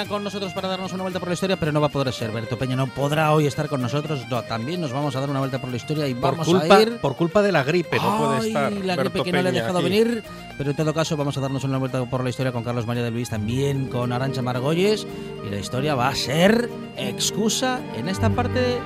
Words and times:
Peña 0.00 0.08
con 0.08 0.24
nosotros 0.24 0.52
para 0.54 0.66
darnos 0.68 0.92
una 0.94 1.02
vuelta 1.02 1.18
por 1.20 1.28
la 1.28 1.34
historia, 1.34 1.56
pero 1.58 1.72
no 1.72 1.80
va 1.80 1.88
a 1.88 1.90
poder 1.90 2.12
ser. 2.14 2.30
Berto 2.30 2.56
Peña 2.58 2.74
no 2.74 2.86
podrá 2.86 3.32
hoy 3.34 3.46
estar 3.46 3.68
con 3.68 3.82
nosotros. 3.82 4.20
No, 4.30 4.42
también 4.42 4.80
nos 4.80 4.92
vamos 4.92 5.14
a 5.14 5.20
dar 5.20 5.28
una 5.28 5.40
vuelta 5.40 5.60
por 5.60 5.68
la 5.70 5.76
historia 5.76 6.08
y 6.08 6.14
Por 6.14 6.32
vamos 6.32 6.46
culpa, 6.48 6.76
a 6.76 6.80
ir. 6.82 6.96
por 7.02 7.16
culpa 7.16 7.42
de 7.42 7.52
la 7.52 7.62
gripe, 7.64 7.98
no 7.98 8.16
puede 8.18 8.48
estar. 8.48 8.72
la 8.72 8.96
Berto 8.96 9.10
gripe 9.10 9.24
que 9.24 9.32
no 9.32 9.42
le 9.42 9.48
ha 9.48 9.52
Peña 9.52 9.62
dejado 9.62 9.78
aquí. 9.80 9.88
venir. 9.90 10.24
Pero 10.56 10.70
en 10.70 10.76
todo 10.76 10.94
caso, 10.94 11.16
vamos 11.18 11.36
a 11.36 11.40
darnos 11.40 11.64
una 11.64 11.76
vuelta 11.76 12.02
por 12.06 12.24
la 12.24 12.30
historia 12.30 12.50
con 12.52 12.64
Carlos 12.64 12.86
María 12.86 13.02
de 13.02 13.10
Luis, 13.10 13.28
también 13.28 13.88
con 13.88 14.10
Arancha 14.12 14.40
Margolles. 14.40 15.06
Y 15.46 15.50
la 15.50 15.58
historia 15.58 15.94
va 15.94 16.08
a 16.08 16.14
ser 16.14 16.70
excusa 16.96 17.80
en 17.94 18.08
esta 18.08 18.30
parte 18.30 18.58
del 18.60 18.80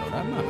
programa. 0.00 0.42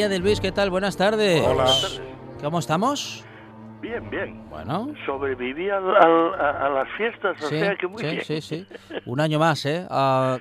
María 0.00 0.14
de 0.16 0.18
Luis, 0.20 0.40
¿qué 0.40 0.50
tal? 0.50 0.70
Buenas 0.70 0.96
tardes. 0.96 1.42
Hola. 1.46 1.66
¿Cómo 2.40 2.58
estamos? 2.60 3.22
Bien, 3.82 4.08
bien. 4.08 4.48
Bueno. 4.48 4.94
Sobreviví 5.04 5.68
al- 5.68 5.94
al- 5.94 6.40
a, 6.40 6.66
a 6.66 6.68
las 6.70 6.88
fiestas, 6.96 7.36
o 7.44 7.48
Sí, 7.48 7.58
sea 7.58 7.76
que 7.76 7.86
muy 7.86 8.00
sí, 8.02 8.06
bien. 8.08 8.22
sí, 8.24 8.40
sí. 8.40 8.66
Un 9.04 9.20
año 9.20 9.38
más, 9.38 9.66
¿eh? 9.66 9.86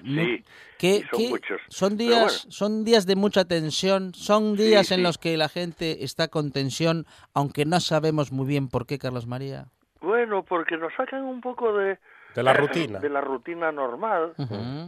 Mu- 0.01 0.21
Sí, 0.21 0.45
¿qué- 0.77 0.95
y 0.95 1.01
son 1.01 1.19
qué- 1.19 1.29
muchos. 1.31 1.61
son 1.67 1.97
días, 1.97 2.45
bueno. 2.45 2.51
son 2.53 2.85
días 2.85 3.05
de 3.05 3.17
mucha 3.17 3.43
tensión, 3.43 4.13
son 4.13 4.55
Sí, 4.55 4.63
días 4.63 4.91
en 4.91 4.99
sí. 4.99 5.03
los 5.03 5.17
que 5.17 5.35
la 5.35 5.49
gente 5.49 6.05
está 6.05 6.29
con 6.29 6.53
tensión, 6.53 7.05
aunque 7.33 7.65
no 7.65 7.81
sabemos 7.81 8.31
muy 8.31 8.47
bien 8.47 8.69
por 8.69 8.85
qué, 8.85 8.97
Carlos 8.97 9.27
María. 9.27 9.65
Bueno, 9.99 10.43
porque 10.47 10.77
nos 10.77 10.93
sacan 10.95 11.25
un 11.25 11.41
poco 11.41 11.73
de... 11.73 11.99
De 12.35 12.43
la 12.43 12.53
rutina. 12.53 12.99
De 12.99 13.09
la 13.09 13.21
rutina 13.21 13.71
normal, 13.71 14.33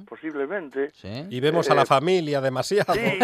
posiblemente. 0.08 0.92
Sí. 0.92 1.26
Y 1.30 1.40
vemos 1.40 1.70
a 1.70 1.76
la 1.76 1.82
Eh, 1.84 1.86
familia 1.86 2.40
demasiado. 2.42 2.94
Sí, 2.94 3.20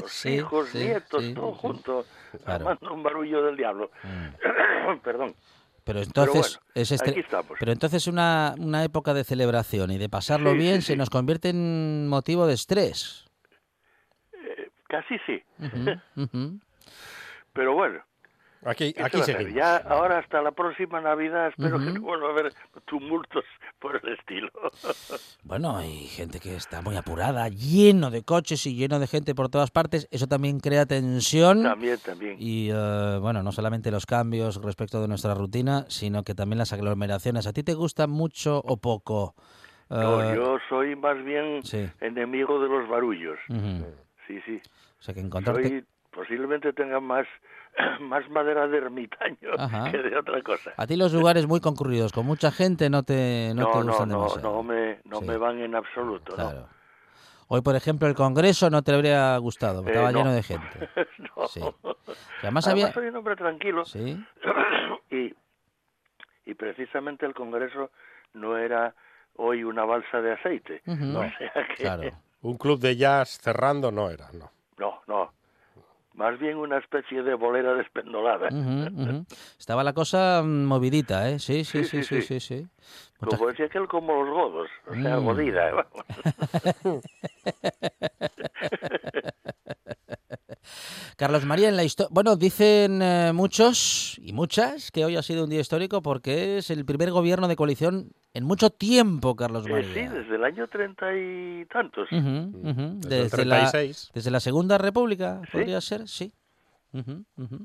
los 0.00 0.10
Sí, 0.12 0.28
hijos, 0.34 0.68
sí, 0.68 0.78
nietos, 0.78 1.24
sí, 1.24 1.34
todo 1.34 1.52
sí. 1.52 1.58
junto, 1.60 2.04
Claro. 2.44 2.68
armando 2.68 2.94
un 2.94 3.02
barullo 3.02 3.42
del 3.44 3.56
diablo. 3.56 3.90
Mm. 4.04 4.98
Perdón. 5.02 5.34
Pero 5.82 6.00
entonces 6.00 6.60
bueno, 6.60 6.72
es 6.74 7.02
aquí 7.02 7.20
estamos. 7.20 7.56
pero 7.58 7.72
entonces 7.72 8.06
una, 8.06 8.54
una 8.58 8.84
época 8.84 9.12
de 9.14 9.24
celebración 9.24 9.90
y 9.90 9.98
de 9.98 10.08
pasarlo 10.08 10.52
Sí, 10.52 10.58
bien 10.58 10.76
sí, 10.82 10.88
se 10.88 10.92
sí. 10.92 10.96
nos 10.98 11.10
convierte 11.10 11.48
en 11.48 12.06
motivo 12.06 12.46
de 12.46 12.54
estrés. 12.54 13.26
Eh, 14.32 14.70
casi 14.88 15.16
sí. 15.26 15.42
Pero 17.52 17.74
bueno, 17.74 18.00
Aquí, 18.64 18.92
¿Qué 18.92 19.00
se 19.00 19.06
aquí 19.06 19.32
va 19.32 19.38
a. 19.38 19.50
Ya 19.54 19.76
ahora 19.78 20.18
hasta 20.18 20.42
la 20.42 20.52
próxima 20.52 21.00
Navidad 21.00 21.48
espero 21.48 21.78
que 21.78 21.86
Ujú. 21.86 21.94
no 21.94 22.00
vuelva 22.02 22.28
a 22.28 22.30
haber 22.32 22.52
tumultos 22.84 23.44
por 23.78 23.96
el 24.02 24.12
estilo. 24.18 24.50
Bueno, 25.42 25.74
hay 25.76 26.06
gente 26.06 26.38
que 26.38 26.54
está 26.54 26.82
muy 26.82 26.96
apurada, 26.96 27.48
lleno 27.48 28.10
de 28.10 28.22
coches 28.22 28.66
y 28.66 28.74
lleno 28.76 28.98
de 28.98 29.06
gente 29.06 29.34
por 29.34 29.48
todas 29.48 29.70
partes. 29.70 30.06
Eso 30.10 30.26
también 30.26 30.60
crea 30.60 30.84
tensión. 30.84 31.62
también, 31.62 31.98
también. 31.98 32.36
Y 32.38 32.68
eh, 32.70 33.18
bueno, 33.20 33.42
no 33.42 33.50
solamente 33.50 33.90
los 33.90 34.04
cambios 34.04 34.62
respecto 34.62 35.00
de 35.00 35.08
nuestra 35.08 35.32
rutina, 35.34 35.86
sino 35.88 36.24
que 36.24 36.34
también 36.34 36.58
las 36.58 36.74
aglomeraciones. 36.74 37.46
¿A 37.46 37.54
ti 37.54 37.62
te 37.62 37.72
gusta 37.72 38.06
mucho 38.06 38.58
o 38.64 38.76
poco? 38.76 39.34
No, 39.88 40.22
Eh, 40.30 40.36
yo 40.36 40.58
soy 40.68 40.94
más 40.94 41.16
bien 41.24 41.62
sí. 41.64 41.88
enemigo 42.00 42.60
de 42.62 42.68
los 42.68 42.86
barullos. 42.88 43.38
ujú. 43.48 43.86
Sí, 44.26 44.40
sí. 44.44 44.60
O 45.00 45.02
sea 45.02 45.14
que 45.14 45.20
encontrarte... 45.20 45.68
Soy, 45.68 45.84
posiblemente 46.12 46.72
tenga 46.74 47.00
más, 47.00 47.26
más 48.00 48.28
madera 48.30 48.66
de 48.68 48.78
ermitaño 48.78 49.50
Ajá. 49.58 49.90
que 49.90 49.98
de 49.98 50.16
otra 50.16 50.42
cosa. 50.42 50.72
A 50.76 50.86
ti 50.86 50.96
los 50.96 51.12
lugares 51.12 51.46
muy 51.46 51.60
concurridos, 51.60 52.12
con 52.12 52.26
mucha 52.26 52.50
gente, 52.50 52.88
no 52.90 53.02
te, 53.02 53.52
no, 53.54 53.62
No, 53.62 53.70
te 53.72 53.78
no, 53.78 53.84
gustan 53.86 54.08
no, 54.08 54.14
demasiado. 54.18 54.52
no 54.52 54.62
me, 54.62 55.00
no 55.04 55.20
Sí. 55.20 55.26
me 55.26 55.36
van 55.36 55.58
en 55.60 55.74
absoluto, 55.74 56.30
¿no? 56.36 56.50
Claro. 56.50 56.68
Hoy, 57.52 57.62
por 57.62 57.74
ejemplo, 57.74 58.06
el 58.06 58.14
Congreso 58.14 58.70
no 58.70 58.82
te 58.82 58.94
habría 58.94 59.36
gustado, 59.38 59.82
Eh, 59.82 59.86
estaba 59.88 60.12
no. 60.12 60.18
lleno 60.18 60.32
de 60.32 60.42
gente. 60.42 60.88
no. 61.36 61.46
Sí. 61.48 61.60
Además 61.60 62.14
Además, 62.42 62.66
había... 62.68 62.92
soy 62.92 63.06
un 63.08 63.16
hombre 63.16 63.34
tranquilo 63.36 63.84
Sí, 63.84 64.24
y, 65.10 65.34
y 66.46 66.54
precisamente 66.54 67.26
el 67.26 67.34
Congreso 67.34 67.90
no 68.34 68.56
era 68.56 68.94
hoy 69.36 69.64
una 69.64 69.84
balsa 69.84 70.20
de 70.20 70.32
aceite. 70.32 70.82
O 70.86 71.22
sea 71.28 71.66
que, 71.76 71.82
claro. 71.82 72.02
Un 72.42 72.56
club 72.56 72.78
de 72.80 72.96
jazz 72.96 73.38
cerrando 73.40 73.90
no 73.90 74.08
era, 74.10 74.28
no. 74.32 74.50
no, 74.78 75.00
no. 75.08 75.32
Más 76.20 76.38
bien 76.38 76.58
una 76.58 76.76
especie 76.76 77.22
de 77.22 77.32
bolera 77.34 77.72
despendolada. 77.72 78.48
Ujú, 78.48 79.02
ujú. 79.02 79.24
Estaba 79.58 79.82
la 79.82 79.94
cosa 79.94 80.42
mm, 80.44 80.64
movidita, 80.66 81.30
¿eh? 81.30 81.38
Sí, 81.38 81.64
sí, 81.64 81.82
sí, 81.82 82.02
Sí, 82.02 82.20
sí, 82.20 82.20
sí, 82.20 82.40
sí, 82.40 82.40
sí. 82.40 82.66
Mucha 83.22 83.36
Como 83.38 83.48
decía 83.48 83.64
aquel, 83.64 83.88
como 83.88 84.22
los 84.22 84.28
godos, 84.34 84.68
o 84.86 84.94
sea, 84.96 85.16
Mm. 85.16 85.24
godida. 85.24 85.70
¿eh? 85.70 85.72
vamos. 85.72 86.04
Carlos 91.16 91.44
María, 91.44 91.68
en 91.68 91.76
la 91.76 91.84
historia. 91.84 92.08
Bueno, 92.12 92.36
dicen 92.36 93.02
eh, 93.02 93.32
muchos 93.34 94.18
y 94.22 94.32
muchas 94.32 94.90
que 94.90 95.04
hoy 95.04 95.16
ha 95.16 95.22
sido 95.22 95.44
un 95.44 95.50
día 95.50 95.60
histórico 95.60 96.02
porque 96.02 96.58
es 96.58 96.70
el 96.70 96.84
primer 96.84 97.10
gobierno 97.10 97.48
de 97.48 97.56
coalición 97.56 98.12
en 98.34 98.44
mucho 98.44 98.70
tiempo, 98.70 99.34
Carlos 99.36 99.66
Eh, 99.66 99.70
María. 99.70 99.92
sí, 99.94 100.00
desde 100.14 100.34
el 100.36 100.44
año 100.44 100.66
treinta 100.68 101.06
y 101.16 101.64
tantos. 101.66 102.08
Desde 102.10 103.44
la, 103.44 103.70
36. 103.70 104.10
desde 104.14 104.30
la 104.30 104.40
Segunda 104.40 104.78
República, 104.78 105.40
Sí. 105.46 105.52
podría 105.58 105.80
ser, 105.80 106.06
sí. 106.08 106.32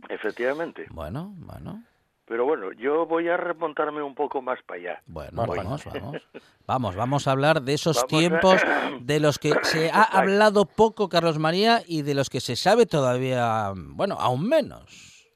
Efectivamente. 0.09 0.85
Bueno, 0.91 1.33
bueno, 1.37 1.83
Pero 2.27 2.43
bueno, 2.45 2.71
yo 2.71 3.05
voy 3.05 3.29
a 3.29 3.37
remontarme 3.37 4.01
un 4.01 4.15
poco 4.15 4.41
más 4.41 4.59
para 4.63 4.79
allá. 4.79 5.01
bueno, 5.05 5.45
Vale. 5.45 5.63
vamos, 5.63 5.85
vamos. 5.85 6.21
Vamos, 6.65 6.95
vamos 6.95 7.27
a 7.27 7.31
hablar 7.31 7.61
de 7.61 7.73
esos 7.75 7.97
Vamos 7.97 8.03
a- 8.13 8.17
tiempos 8.17 8.61
de 9.05 9.19
los 9.19 9.37
que 9.37 9.51
se 9.61 9.91
ha 9.91 10.01
hablado 10.03 10.65
poco, 10.65 11.07
Carlos 11.07 11.37
María, 11.37 11.81
y 11.87 12.01
de 12.01 12.15
los 12.15 12.29
que 12.31 12.39
se 12.39 12.55
sabe 12.55 12.87
todavía, 12.87 13.71
bueno, 13.75 14.15
aún 14.19 14.47
menos. 14.49 15.29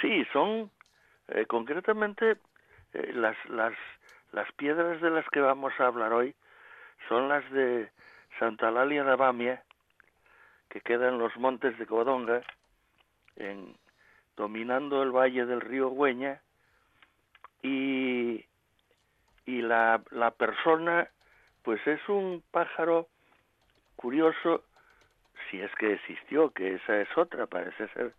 Sí, 0.00 0.24
son 0.32 0.70
eh, 1.28 1.46
concretamente 1.46 2.36
eh, 2.92 3.12
las, 3.12 3.36
las, 3.48 3.72
las 4.32 4.50
piedras 4.52 5.00
de 5.02 5.10
las 5.10 5.26
que 5.30 5.40
vamos 5.40 5.72
a 5.80 5.86
hablar 5.86 6.12
hoy 6.12 6.34
son 7.08 7.28
las 7.28 7.48
de 7.50 7.90
Santa 8.38 8.70
Lalia 8.70 9.02
de 9.02 9.10
Abamia, 9.12 9.64
que 10.68 10.80
queda 10.80 11.08
en 11.08 11.18
los 11.18 11.36
montes 11.36 11.76
de 11.78 11.86
Covadonga, 11.86 12.40
en, 13.36 13.74
dominando 14.40 15.02
el 15.02 15.10
valle 15.10 15.44
del 15.44 15.60
río 15.60 15.90
Güeña, 15.90 16.40
y, 17.62 18.42
y 19.44 19.60
la, 19.62 20.00
la 20.10 20.30
persona, 20.30 21.08
pues 21.62 21.86
es 21.86 22.00
un 22.08 22.42
pájaro 22.50 23.06
curioso, 23.96 24.64
si 25.50 25.60
es 25.60 25.70
que 25.78 25.92
existió, 25.92 26.50
que 26.52 26.76
esa 26.76 27.02
es 27.02 27.08
otra, 27.18 27.46
parece 27.46 27.86
ser 27.88 28.14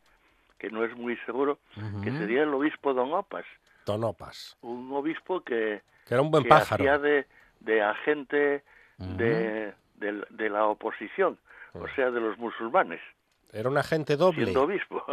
que 0.59 0.69
no 0.69 0.85
es 0.85 0.95
muy 0.95 1.17
seguro, 1.25 1.57
que 2.03 2.11
sería 2.11 2.43
el 2.43 2.53
obispo 2.53 2.93
Don 2.93 3.11
Opas, 3.13 3.45
Tonopas. 3.83 4.55
un 4.61 4.93
obispo 4.93 5.41
que, 5.41 5.81
Que 6.05 6.13
era 6.13 6.21
un 6.21 6.29
buen 6.29 6.43
que 6.43 6.49
pájaro. 6.49 6.83
hacía 6.83 6.99
de, 6.99 7.25
de 7.61 7.81
agente 7.81 8.63
de, 8.99 9.73
de 9.97 10.49
la 10.51 10.65
oposición, 10.67 11.39
o 11.73 11.87
sea, 11.95 12.11
de 12.11 12.19
los 12.21 12.37
musulmanes, 12.37 13.01
Era 13.51 13.69
un 13.69 13.77
agente 13.79 14.15
doble. 14.17 14.43
siendo 14.43 14.61
obispo. 14.65 15.03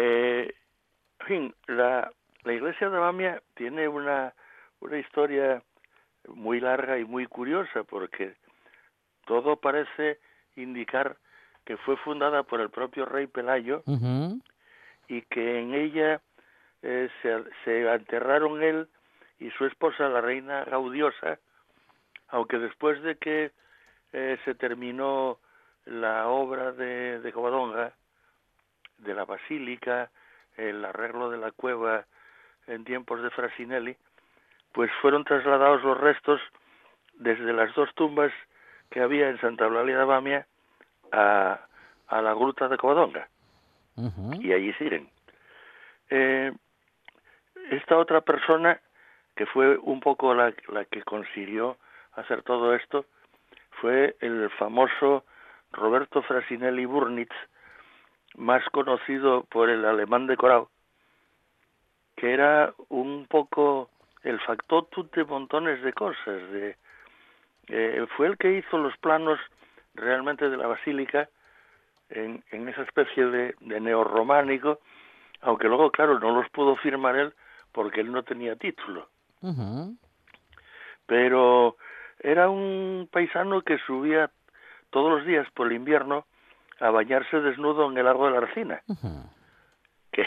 Eh, 0.00 0.54
en 1.18 1.26
fin, 1.26 1.54
la, 1.66 2.12
la 2.44 2.52
iglesia 2.52 2.88
de 2.88 2.98
Bamia 2.98 3.42
tiene 3.54 3.88
una, 3.88 4.32
una 4.78 4.96
historia 4.96 5.60
muy 6.28 6.60
larga 6.60 6.98
y 6.98 7.04
muy 7.04 7.26
curiosa, 7.26 7.82
porque 7.82 8.36
todo 9.26 9.56
parece 9.56 10.20
indicar 10.54 11.16
que 11.64 11.76
fue 11.78 11.96
fundada 11.96 12.44
por 12.44 12.60
el 12.60 12.70
propio 12.70 13.06
rey 13.06 13.26
Pelayo, 13.26 13.82
y 15.08 15.22
que 15.22 15.58
en 15.58 15.74
ella 15.74 16.20
eh, 16.82 17.10
se, 17.20 17.42
se 17.64 17.92
enterraron 17.92 18.62
él 18.62 18.88
y 19.40 19.50
su 19.50 19.64
esposa, 19.64 20.08
la 20.08 20.20
reina 20.20 20.64
Gaudiosa, 20.64 21.40
aunque 22.28 22.58
después 22.58 23.02
de 23.02 23.16
que 23.16 23.50
eh, 24.12 24.38
se 24.44 24.54
terminó 24.54 25.38
la 25.86 26.28
obra 26.28 26.70
de, 26.70 27.20
de 27.20 27.32
Covadonga, 27.32 27.94
de 28.98 29.14
la 29.14 29.24
basílica, 29.24 30.10
el 30.56 30.84
arreglo 30.84 31.30
de 31.30 31.38
la 31.38 31.50
cueva 31.52 32.04
en 32.66 32.84
tiempos 32.84 33.22
de 33.22 33.30
Frasinelli, 33.30 33.96
pues 34.72 34.90
fueron 35.00 35.24
trasladados 35.24 35.82
los 35.82 35.98
restos 35.98 36.40
desde 37.14 37.52
las 37.52 37.74
dos 37.74 37.92
tumbas 37.94 38.32
que 38.90 39.00
había 39.00 39.28
en 39.28 39.40
Santa 39.40 39.64
Eulalia 39.64 39.98
de 39.98 40.04
Bamia 40.04 40.46
a, 41.12 41.60
a 42.08 42.22
la 42.22 42.34
gruta 42.34 42.68
de 42.68 42.76
Covadonga 42.76 43.28
y 44.40 44.52
allí 44.52 44.72
siguen. 44.74 45.08
Eh, 46.10 46.52
esta 47.70 47.98
otra 47.98 48.20
persona, 48.20 48.80
que 49.34 49.46
fue 49.46 49.76
un 49.78 50.00
poco 50.00 50.34
la, 50.34 50.52
la 50.68 50.84
que 50.84 51.02
consiguió 51.02 51.76
hacer 52.12 52.42
todo 52.42 52.74
esto, 52.74 53.04
fue 53.80 54.16
el 54.20 54.50
famoso 54.50 55.24
Roberto 55.72 56.22
Frasinelli 56.22 56.84
Burnitz, 56.86 57.34
más 58.38 58.64
conocido 58.70 59.44
por 59.50 59.68
el 59.68 59.84
alemán 59.84 60.26
decorado, 60.26 60.70
que 62.16 62.32
era 62.32 62.72
un 62.88 63.26
poco 63.26 63.90
el 64.22 64.40
factotum 64.40 65.08
de 65.14 65.24
montones 65.24 65.82
de 65.82 65.92
cosas. 65.92 66.50
De, 66.52 66.76
eh, 67.68 68.06
fue 68.16 68.28
el 68.28 68.38
que 68.38 68.58
hizo 68.58 68.78
los 68.78 68.96
planos 68.98 69.38
realmente 69.94 70.48
de 70.48 70.56
la 70.56 70.68
basílica 70.68 71.28
en, 72.08 72.42
en 72.52 72.68
esa 72.68 72.82
especie 72.82 73.26
de, 73.26 73.54
de 73.60 73.80
neorrománico, 73.80 74.80
aunque 75.40 75.68
luego, 75.68 75.90
claro, 75.90 76.18
no 76.18 76.32
los 76.32 76.48
pudo 76.50 76.76
firmar 76.76 77.16
él 77.16 77.34
porque 77.72 78.00
él 78.00 78.12
no 78.12 78.22
tenía 78.22 78.56
título. 78.56 79.08
Pero 81.06 81.76
era 82.20 82.48
un 82.48 83.08
paisano 83.10 83.62
que 83.62 83.78
subía 83.78 84.30
todos 84.90 85.10
los 85.10 85.26
días 85.26 85.46
por 85.52 85.66
el 85.66 85.74
invierno 85.74 86.24
a 86.80 86.90
bañarse 86.90 87.40
desnudo 87.40 87.90
en 87.90 87.98
el 87.98 88.04
lago 88.04 88.26
de 88.26 88.32
la 88.32 88.38
Arcina. 88.38 88.82
Que, 90.12 90.26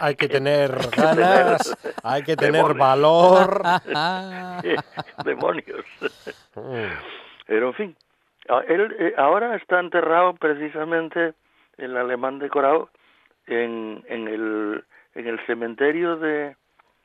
Hay 0.00 0.14
que 0.16 0.28
tener 0.36 0.72
ganas, 0.96 1.76
hay 2.02 2.22
que 2.22 2.36
tener 2.36 2.66
Demonios. 2.66 2.78
valor. 2.78 3.62
Demonios. 5.24 5.84
Mm. 6.54 6.86
Pero 7.46 7.68
en 7.68 7.74
fin, 7.74 7.96
él 8.68 8.96
eh, 8.98 9.14
ahora 9.16 9.56
está 9.56 9.80
enterrado 9.80 10.34
precisamente 10.34 11.34
el 11.78 11.96
alemán 11.96 12.38
decorado 12.38 12.90
en, 13.46 14.02
en, 14.08 14.28
el, 14.28 14.84
en 15.14 15.26
el 15.26 15.44
cementerio 15.46 16.16
de, 16.16 16.56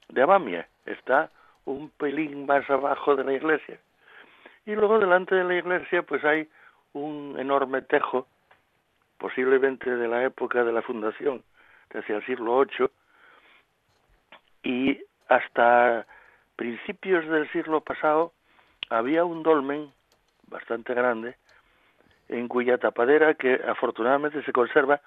de 0.10 0.22
Abamia. 0.22 0.68
Está 0.86 1.30
un 1.66 1.90
pelín 1.92 2.46
más 2.46 2.70
abajo 2.70 3.16
de 3.16 3.24
la 3.24 3.34
iglesia. 3.34 3.80
Y 4.66 4.76
luego 4.76 5.00
delante 5.00 5.36
de 5.36 5.44
la 5.44 5.56
iglesia 5.56 6.04
pues 6.04 6.24
hay 6.24 6.48
un 6.94 7.36
enorme 7.40 7.82
tejo, 7.82 8.28
posiblemente 9.20 9.96
de 9.96 10.08
la 10.08 10.24
época 10.24 10.64
de 10.64 10.72
la 10.72 10.82
fundación, 10.82 11.44
de 11.92 12.00
hacia 12.00 12.16
el 12.16 12.26
siglo 12.26 12.66
VIII, 12.66 12.90
y 14.64 15.00
hasta 15.28 16.08
principios 16.56 17.28
del 17.28 17.50
siglo 17.52 17.82
pasado 17.82 18.34
había 18.90 19.24
un 19.26 19.44
dolmen 19.44 19.92
bastante 20.48 20.94
grande 20.94 21.36
en 22.28 22.48
cuya 22.48 22.78
tapadera 22.78 23.34
que 23.36 23.60
afortunadamente 23.68 24.44
se 24.44 24.54
conserva, 24.54 25.02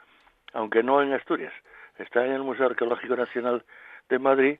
aunque 0.53 0.83
no 0.83 1.03
en 1.03 1.13
Asturias, 1.13 1.53
está 1.99 2.25
en 2.25 2.33
el 2.33 2.43
Museo 2.43 2.67
Arqueológico 2.67 3.17
Nacional 3.17 3.65
de 4.09 4.19
Madrid, 4.19 4.59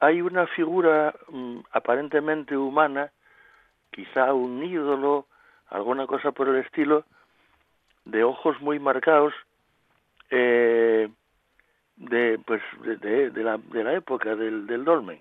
hay 0.00 0.20
una 0.20 0.46
figura 0.48 1.14
mm, 1.28 1.60
aparentemente 1.72 2.56
humana, 2.56 3.10
quizá 3.90 4.34
un 4.34 4.62
ídolo, 4.62 5.26
alguna 5.68 6.06
cosa 6.06 6.32
por 6.32 6.48
el 6.48 6.56
estilo, 6.56 7.04
de 8.04 8.24
ojos 8.24 8.60
muy 8.60 8.78
marcados, 8.78 9.34
eh, 10.30 11.08
de 11.96 12.38
pues 12.44 12.62
de, 13.00 13.30
de, 13.30 13.42
la, 13.42 13.58
de 13.58 13.84
la 13.84 13.94
época 13.94 14.34
del, 14.34 14.66
del 14.66 14.84
dolmen. 14.84 15.20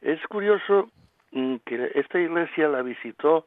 Es 0.00 0.20
curioso 0.26 0.90
mm, 1.32 1.56
que 1.64 1.92
esta 1.94 2.20
iglesia 2.20 2.68
la 2.68 2.82
visitó 2.82 3.46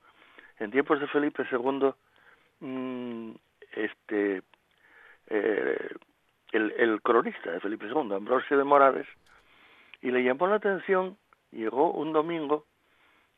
en 0.60 0.72
tiempos 0.72 1.00
de 1.00 1.08
Felipe 1.08 1.46
II 1.51 1.94
mm, 2.60 3.32
este 3.74 4.41
eh, 5.27 5.89
el, 6.51 6.72
el 6.77 7.01
cronista 7.01 7.51
de 7.51 7.60
Felipe 7.60 7.88
II, 7.88 8.13
Ambrosio 8.13 8.58
de 8.58 8.63
Morales, 8.63 9.08
y 10.01 10.12
le 10.12 10.24
llamó 10.24 10.48
la 10.48 10.56
atención, 10.56 11.18
llegó 11.51 11.91
un 11.91 12.12
domingo 12.12 12.65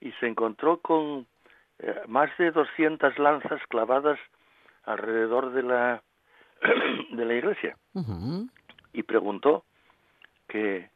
y 0.02 0.12
se 0.14 0.28
encontró 0.28 0.80
con 0.80 1.28
eh, 1.80 2.02
más 2.08 2.36
de 2.38 2.52
200 2.52 3.20
lanzas 3.20 3.62
clavadas 3.68 4.20
alrededor 4.86 5.52
de 5.52 5.64
la 5.64 6.04
de 7.12 7.26
la 7.26 7.34
iglesia 7.34 7.78
y 8.94 9.04
preguntó 9.04 9.66
que 10.48 10.90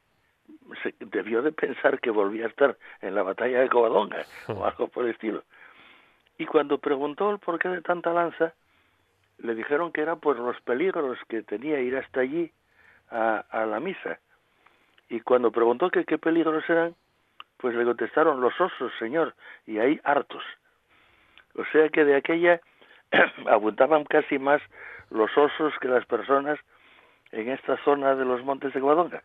se 0.83 0.95
debió 0.99 1.41
de 1.41 1.51
pensar 1.51 1.99
que 1.99 2.09
volvía 2.09 2.45
a 2.45 2.49
estar 2.49 2.77
en 3.01 3.15
la 3.15 3.23
batalla 3.23 3.59
de 3.59 3.69
Covadonga 3.69 4.25
o 4.47 4.65
algo 4.65 4.87
por 4.87 5.05
el 5.05 5.11
estilo. 5.11 5.43
Y 6.37 6.45
cuando 6.45 6.77
preguntó 6.77 7.31
el 7.31 7.39
porqué 7.39 7.69
de 7.69 7.81
tanta 7.81 8.13
lanza, 8.13 8.53
le 9.39 9.55
dijeron 9.55 9.91
que 9.91 10.01
eran 10.01 10.19
pues 10.19 10.37
los 10.37 10.59
peligros 10.61 11.17
que 11.27 11.41
tenía 11.43 11.79
ir 11.79 11.97
hasta 11.97 12.21
allí 12.21 12.51
a, 13.09 13.45
a 13.49 13.65
la 13.65 13.79
misa. 13.79 14.19
Y 15.09 15.21
cuando 15.21 15.51
preguntó 15.51 15.89
que 15.89 16.05
qué 16.05 16.17
peligros 16.17 16.63
eran, 16.69 16.95
pues 17.57 17.75
le 17.75 17.85
contestaron 17.85 18.39
los 18.39 18.59
osos, 18.59 18.91
señor, 18.99 19.33
y 19.65 19.79
hay 19.79 19.99
hartos. 20.03 20.43
O 21.55 21.65
sea 21.71 21.89
que 21.89 22.05
de 22.05 22.15
aquella 22.15 22.61
abundaban 23.47 24.03
casi 24.05 24.39
más 24.39 24.61
los 25.09 25.35
osos 25.37 25.73
que 25.79 25.87
las 25.87 26.05
personas 26.05 26.59
en 27.31 27.49
esta 27.49 27.77
zona 27.83 28.15
de 28.15 28.25
los 28.25 28.43
montes 28.43 28.73
de 28.73 28.79
Guadonga. 28.79 29.23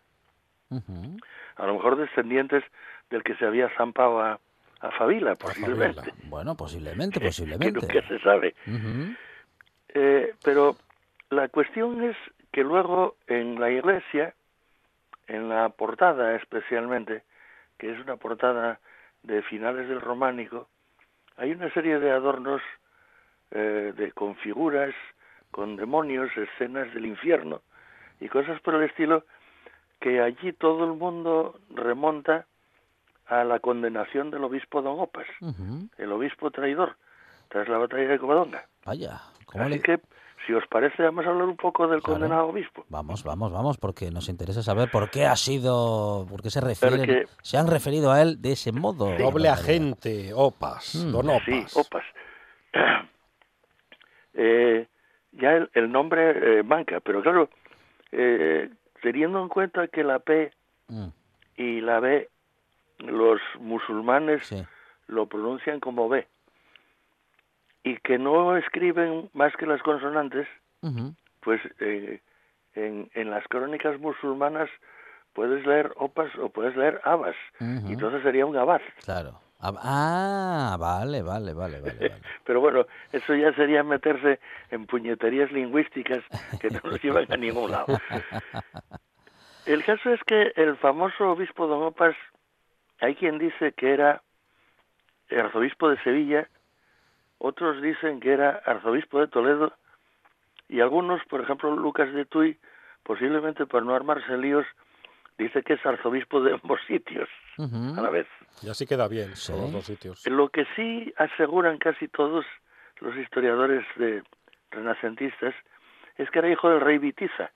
A 1.56 1.66
lo 1.66 1.74
mejor 1.74 1.96
descendientes 1.96 2.64
del 3.10 3.22
que 3.22 3.34
se 3.36 3.44
había 3.44 3.68
zampado 3.76 4.20
a, 4.20 4.40
a 4.80 4.90
Favila, 4.92 5.34
posiblemente. 5.34 6.12
Bueno, 6.24 6.56
posiblemente, 6.56 7.20
posiblemente. 7.24 7.86
que 7.86 8.02
se 8.02 8.18
sabe. 8.20 8.54
eh, 9.88 10.34
pero 10.42 10.76
la 11.30 11.48
cuestión 11.48 12.02
es 12.02 12.16
que 12.52 12.62
luego 12.62 13.16
en 13.26 13.60
la 13.60 13.70
iglesia, 13.70 14.34
en 15.26 15.48
la 15.48 15.68
portada 15.68 16.34
especialmente, 16.36 17.22
que 17.78 17.92
es 17.92 17.98
una 18.00 18.16
portada 18.16 18.80
de 19.22 19.42
finales 19.42 19.88
del 19.88 20.00
románico, 20.00 20.68
hay 21.36 21.52
una 21.52 21.72
serie 21.72 21.98
de 21.98 22.10
adornos 22.10 22.60
eh, 23.52 23.92
de, 23.96 24.12
con 24.12 24.34
figuras, 24.36 24.94
con 25.50 25.76
demonios, 25.76 26.30
escenas 26.36 26.92
del 26.94 27.06
infierno 27.06 27.60
y 28.20 28.28
cosas 28.28 28.60
por 28.62 28.74
el 28.74 28.84
estilo, 28.84 29.24
que 30.00 30.20
allí 30.20 30.52
todo 30.52 30.84
el 30.84 30.94
mundo 30.94 31.60
remonta 31.70 32.46
a 33.26 33.44
la 33.44 33.60
condenación 33.60 34.30
del 34.30 34.44
obispo 34.44 34.82
Don 34.82 34.98
Opas, 35.00 35.26
el 35.98 36.12
obispo 36.12 36.50
traidor, 36.50 36.96
tras 37.48 37.68
la 37.68 37.78
batalla 37.78 38.08
de 38.08 38.18
Covadonga. 38.18 38.66
Vaya, 38.84 39.20
Así 39.54 39.80
que, 39.80 40.00
si 40.46 40.52
os 40.54 40.66
parece, 40.66 41.02
vamos 41.02 41.24
a 41.26 41.28
hablar 41.28 41.46
un 41.46 41.56
poco 41.56 41.86
del 41.86 42.00
Claro. 42.02 42.18
condenado 42.20 42.46
obispo. 42.48 42.84
Vamos, 42.88 43.22
vamos, 43.22 43.52
vamos, 43.52 43.76
porque 43.78 44.10
nos 44.10 44.28
interesa 44.28 44.62
saber 44.62 44.90
por 44.90 45.10
qué 45.10 45.26
ha 45.26 45.36
sido, 45.36 46.26
por 46.28 46.42
qué 46.42 46.50
se 46.50 46.60
refieren, 46.60 47.00
Porque- 47.00 47.24
se 47.42 47.58
han 47.58 47.68
referido 47.68 48.10
a 48.10 48.22
él 48.22 48.40
de 48.40 48.52
ese 48.52 48.72
modo. 48.72 49.16
Doble 49.18 49.48
agente, 49.50 50.32
Opas, 50.34 50.94
Mm. 50.96 51.12
Don 51.12 51.28
Opas. 51.30 51.44
Sí, 51.44 51.64
Opas. 51.78 52.04
Eh, 54.34 54.86
ya 55.32 55.52
el, 55.52 55.70
el 55.74 55.90
nombre 55.90 56.58
eh, 56.58 56.62
manca, 56.62 57.00
pero 57.00 57.22
claro, 57.22 57.48
eh, 58.12 58.68
teniendo 59.00 59.42
en 59.42 59.48
cuenta 59.48 59.88
que 59.88 60.04
la 60.04 60.18
P 60.18 60.52
Mm, 60.88 61.08
y 61.56 61.80
la 61.80 62.00
B, 62.00 62.28
los 62.98 63.40
musulmanes 63.60 64.46
sí. 64.46 64.62
lo 65.06 65.26
pronuncian 65.26 65.80
como 65.80 66.08
B, 66.08 66.26
y 67.84 67.96
que 67.98 68.18
no 68.18 68.56
escriben 68.56 69.30
más 69.32 69.56
que 69.56 69.64
las 69.66 69.82
consonantes, 69.82 70.46
pues 71.40 71.60
eh, 71.80 72.20
en, 72.74 73.10
en 73.14 73.30
las 73.30 73.46
crónicas 73.48 73.98
musulmanas 74.00 74.68
puedes 75.32 75.64
leer 75.66 75.92
opas 75.96 76.30
o 76.36 76.50
puedes 76.50 76.76
leer 76.76 77.00
abas, 77.04 77.36
y 77.60 77.92
entonces 77.92 78.22
sería 78.22 78.44
un 78.44 78.56
abad. 78.56 78.82
Claro. 79.04 79.40
Ah, 79.62 80.76
vale, 80.78 81.22
vale, 81.22 81.54
vale, 81.54 81.80
vale. 81.80 81.98
vale. 81.98 82.20
Pero 82.44 82.60
bueno, 82.60 82.86
eso 83.12 83.34
ya 83.34 83.52
sería 83.54 83.84
meterse 83.84 84.40
en 84.70 84.86
puñeterías 84.86 85.52
lingüísticas 85.52 86.24
que 86.60 86.70
no 86.70 86.80
nos 86.84 87.02
llevan 87.02 87.26
a 87.30 87.36
ningún 87.36 87.70
lado. 87.70 87.86
El 89.64 89.84
caso 89.84 90.10
es 90.10 90.20
que 90.24 90.52
el 90.56 90.76
famoso 90.76 91.30
obispo 91.30 91.68
Don 91.68 91.84
Opas, 91.84 92.16
hay 93.00 93.14
quien 93.14 93.38
dice 93.38 93.72
que 93.72 93.92
era 93.92 94.20
arzobispo 95.30 95.88
de 95.88 96.02
Sevilla, 96.02 96.48
otros 97.38 97.80
dicen 97.80 98.18
que 98.18 98.32
era 98.32 98.60
arzobispo 98.66 99.20
de 99.20 99.28
Toledo, 99.28 99.72
y 100.68 100.80
algunos, 100.80 101.24
por 101.26 101.42
ejemplo 101.42 101.74
Lucas 101.76 102.12
de 102.12 102.24
Tuy, 102.24 102.58
posiblemente 103.04 103.64
por 103.66 103.84
no 103.84 103.94
armarse 103.94 104.36
líos, 104.36 104.66
dice 105.38 105.62
que 105.62 105.74
es 105.74 105.84
arzobispo 105.86 106.40
de 106.42 106.52
ambos 106.54 106.80
sitios 106.86 107.28
a 107.58 108.00
la 108.00 108.10
vez. 108.10 108.26
Y 108.62 108.68
así 108.68 108.86
queda 108.86 109.08
bien, 109.08 109.34
Sí. 109.36 109.52
los 109.72 109.84
sitios. 109.84 110.26
Lo 110.26 110.48
que 110.48 110.64
sí 110.76 111.12
aseguran 111.16 111.78
casi 111.78 112.08
todos 112.08 112.44
los 113.00 113.16
historiadores 113.16 113.84
de 113.96 114.22
renacentistas 114.70 115.54
es 116.16 116.30
que 116.30 116.38
era 116.38 116.50
hijo 116.50 116.68
del 116.70 116.80
rey 116.80 116.98
Vitiza 116.98 117.50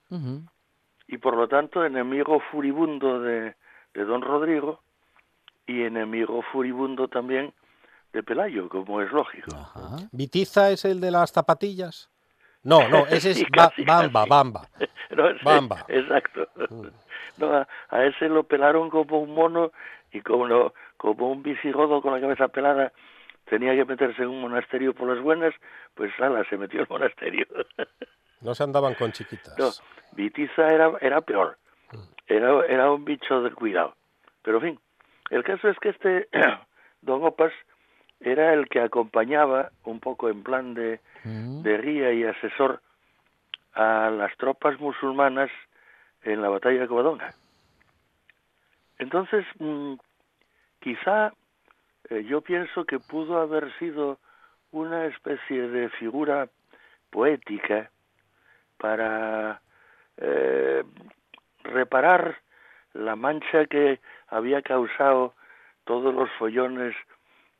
y 1.07 1.17
por 1.17 1.35
lo 1.37 1.47
tanto 1.47 1.85
enemigo 1.85 2.39
furibundo 2.51 3.21
de, 3.21 3.55
de 3.93 4.05
don 4.05 4.21
Rodrigo 4.21 4.81
y 5.65 5.83
enemigo 5.83 6.41
furibundo 6.51 7.07
también 7.07 7.53
de 8.13 8.23
Pelayo, 8.23 8.67
como 8.69 9.01
es 9.01 9.11
lógico. 9.11 9.55
Ajá. 9.55 9.97
¿Vitiza 10.11 10.71
es 10.71 10.85
el 10.85 10.99
de 11.01 11.11
las 11.11 11.31
zapatillas? 11.31 12.09
No, 12.63 12.87
no, 12.89 13.05
ese 13.09 13.31
es 13.31 13.37
Sí, 13.39 13.45
Ba- 13.55 13.69
casi, 13.69 13.83
Bamba, 13.83 14.19
casi. 14.21 14.29
Bamba. 14.29 14.61
No, 15.11 15.29
ese- 15.29 15.43
Bamba. 15.43 15.85
Exacto. 15.87 16.47
No, 17.37 17.53
a, 17.55 17.67
a 17.89 18.05
ese 18.05 18.29
lo 18.29 18.43
pelaron 18.43 18.89
como 18.89 19.19
un 19.21 19.33
mono 19.33 19.71
y 20.11 20.21
como, 20.21 20.47
no- 20.47 20.73
como 20.97 21.31
un 21.31 21.43
visigodo 21.43 22.01
con 22.01 22.13
la 22.13 22.21
cabeza 22.21 22.47
pelada 22.47 22.91
tenía 23.45 23.73
que 23.75 23.85
meterse 23.85 24.23
en 24.23 24.29
un 24.29 24.41
monasterio 24.41 24.93
por 24.93 25.07
las 25.07 25.23
buenas, 25.23 25.53
pues 25.95 26.11
ala, 26.19 26.43
se 26.49 26.57
metió 26.57 26.81
al 26.81 26.87
monasterio. 26.89 27.45
No 28.39 28.53
se 28.53 28.61
andaban 28.63 28.93
con 28.93 29.11
chiquitas. 29.11 29.57
No, 29.57 29.71
Vitiza 30.11 30.67
era, 30.71 30.91
era 31.01 31.21
peor. 31.21 31.57
Era, 32.27 32.63
era 32.67 32.91
un 32.91 33.03
bicho 33.03 33.41
de 33.41 33.49
cuidado. 33.49 33.95
Pero 34.43 34.57
en 34.57 34.63
fin, 34.63 34.79
el 35.31 35.43
caso 35.43 35.67
es 35.69 35.79
que 35.79 35.89
este 35.89 36.27
Don 37.01 37.23
Opas 37.25 37.51
era 38.19 38.53
el 38.53 38.67
que 38.67 38.79
acompañaba 38.81 39.71
un 39.83 39.99
poco 39.99 40.29
en 40.29 40.43
plan 40.43 40.73
de, 40.73 40.99
Mm. 41.23 41.61
de 41.61 41.77
guía 41.79 42.13
y 42.13 42.23
asesor 42.23 42.81
a 43.73 44.09
las 44.09 44.35
tropas 44.37 44.79
musulmanas 44.79 45.51
en 46.23 46.41
la 46.41 46.49
batalla 46.49 46.81
de 46.81 46.87
Covadonga. 46.87 47.33
Entonces, 48.97 49.45
mm, 49.59 49.93
quizá 50.79 51.33
eh, 52.09 52.23
yo 52.23 52.41
pienso 52.41 52.85
que 52.85 52.99
pudo 52.99 53.39
haber 53.39 53.71
sido 53.77 54.17
una 54.71 55.05
especie 55.07 55.67
de 55.67 55.89
figura 55.89 56.47
poética 57.09 57.91
para 58.77 59.61
eh, 60.17 60.83
reparar 61.63 62.39
la 62.93 63.15
mancha 63.15 63.65
que 63.65 63.99
había 64.27 64.61
causado 64.61 65.33
todos 65.83 66.13
los 66.13 66.29
follones 66.39 66.95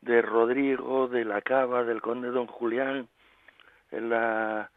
de 0.01 0.21
Rodrigo, 0.21 1.07
de 1.07 1.25
la 1.25 1.41
Cava, 1.41 1.83
del 1.83 2.01
conde 2.01 2.29
don 2.29 2.47
Julián, 2.47 3.07
en 3.91 4.09
la, 4.09 4.69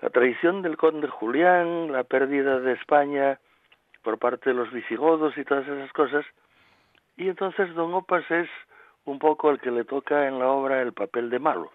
la 0.00 0.10
traición 0.10 0.62
del 0.62 0.76
conde 0.76 1.08
Julián, 1.08 1.92
la 1.92 2.04
pérdida 2.04 2.60
de 2.60 2.72
España 2.72 3.38
por 4.02 4.18
parte 4.18 4.50
de 4.50 4.56
los 4.56 4.72
visigodos 4.72 5.36
y 5.36 5.44
todas 5.44 5.66
esas 5.68 5.92
cosas. 5.92 6.24
Y 7.16 7.28
entonces 7.28 7.74
don 7.74 7.92
Opas 7.94 8.28
es 8.30 8.48
un 9.04 9.18
poco 9.18 9.50
el 9.50 9.60
que 9.60 9.70
le 9.70 9.84
toca 9.84 10.26
en 10.26 10.38
la 10.38 10.48
obra 10.48 10.80
el 10.80 10.92
papel 10.92 11.30
de 11.30 11.38
malo. 11.38 11.72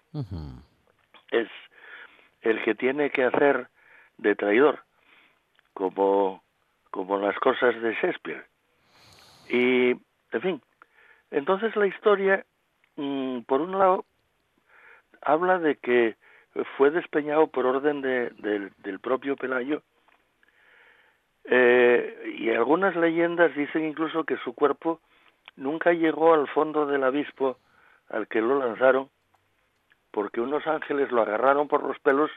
Es 1.30 1.48
el 2.42 2.62
que 2.64 2.74
tiene 2.74 3.10
que 3.10 3.24
hacer 3.24 3.68
de 4.18 4.34
traidor, 4.34 4.84
como, 5.74 6.42
como 6.90 7.18
las 7.18 7.38
cosas 7.38 7.80
de 7.80 7.94
Shakespeare. 7.94 8.46
Y, 9.48 9.90
en 10.32 10.40
fin, 10.40 10.62
entonces 11.30 11.74
la 11.76 11.86
historia, 11.86 12.44
mm, 12.96 13.40
por 13.42 13.60
un 13.60 13.78
lado, 13.78 14.04
habla 15.22 15.58
de 15.58 15.76
que 15.76 16.16
fue 16.76 16.90
despeñado 16.90 17.48
por 17.48 17.66
orden 17.66 18.00
de- 18.00 18.30
del- 18.38 19.00
propio 19.00 19.36
Pelayo, 19.36 19.82
eh, 21.44 22.34
y 22.38 22.50
algunas 22.50 22.96
leyendas 22.96 23.54
dicen 23.54 23.84
incluso 23.84 24.24
que 24.24 24.36
su 24.38 24.54
cuerpo 24.54 25.00
nunca 25.56 25.92
llegó 25.92 26.34
al 26.34 26.48
fondo 26.48 26.86
del 26.86 27.04
abispo 27.04 27.58
al 28.08 28.26
que 28.26 28.40
lo 28.40 28.58
lanzaron, 28.58 29.10
porque 30.10 30.40
unos 30.40 30.66
ángeles 30.66 31.10
lo 31.12 31.22
agarraron 31.22 31.68
por 31.68 31.82
los 31.82 31.98
pelos 32.00 32.30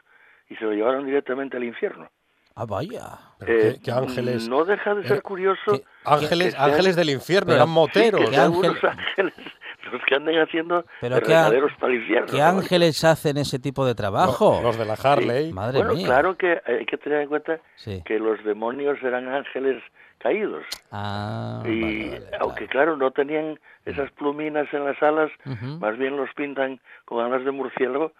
y 0.49 0.55
se 0.55 0.65
lo 0.65 0.73
llevaron 0.73 1.05
directamente 1.05 1.57
al 1.57 1.63
infierno. 1.63 2.09
Ah, 2.55 2.65
vaya. 2.65 3.17
Pero 3.39 3.53
Eh, 3.53 3.73
qué, 3.75 3.81
qué 3.83 3.91
ángeles. 3.91 4.49
No 4.49 4.65
deja 4.65 4.93
de 4.95 5.07
ser 5.07 5.17
Eh, 5.17 5.21
curioso 5.21 5.71
que- 5.73 5.83
Ángeles, 6.03 6.47
que 6.47 6.51
sean- 6.59 6.69
ángeles 6.71 6.95
del 6.95 7.09
infierno, 7.11 7.47
Pero- 7.47 7.55
eran 7.57 7.67
sí, 7.67 7.73
moteros. 7.73 8.19
que 8.21 8.25
¿Qué 8.27 8.35
sean 8.35 8.53
ángel- 8.53 8.81
ángeles 8.89 9.33
los 9.91 10.01
que 10.05 10.15
anden 10.15 10.39
haciendo 10.39 10.85
Pero 11.01 11.19
regaderos 11.19 11.71
para 11.79 11.93
el 11.93 11.99
infierno. 12.01 12.27
¿Qué 12.27 12.37
¿no? 12.37 12.43
ángeles 12.45 13.03
hacen 13.03 13.37
ese 13.37 13.59
tipo 13.59 13.85
de 13.85 13.95
trabajo? 13.95 14.55
Los, 14.55 14.63
los 14.63 14.77
de 14.77 14.85
la 14.85 14.93
Harley. 14.93 15.53
Madre 15.53 15.77
Bueno, 15.79 15.93
mía. 15.95 16.05
claro 16.05 16.37
que 16.37 16.61
hay 16.65 16.85
que 16.85 16.97
tener 16.97 17.21
en 17.21 17.29
cuenta 17.29 17.59
Sí. 17.75 18.03
que 18.05 18.19
los 18.19 18.43
demonios 18.43 19.01
eran 19.03 19.27
ángeles 19.29 19.81
caídos. 20.19 20.63
Ah, 20.91 21.63
y 21.65 21.81
vale, 21.81 22.09
vale, 22.19 22.37
aunque 22.41 22.67
claro. 22.67 22.91
claro, 22.93 22.97
no 22.97 23.11
tenían 23.11 23.57
esas 23.85 24.11
pluminas 24.11 24.67
en 24.73 24.83
las 24.85 25.01
alas, 25.01 25.31
Ujú. 25.45 25.79
más 25.79 25.97
bien 25.97 26.17
los 26.17 26.29
pintan 26.35 26.79
con 27.05 27.25
alas 27.25 27.45
de 27.45 27.51
murciélago, 27.51 28.11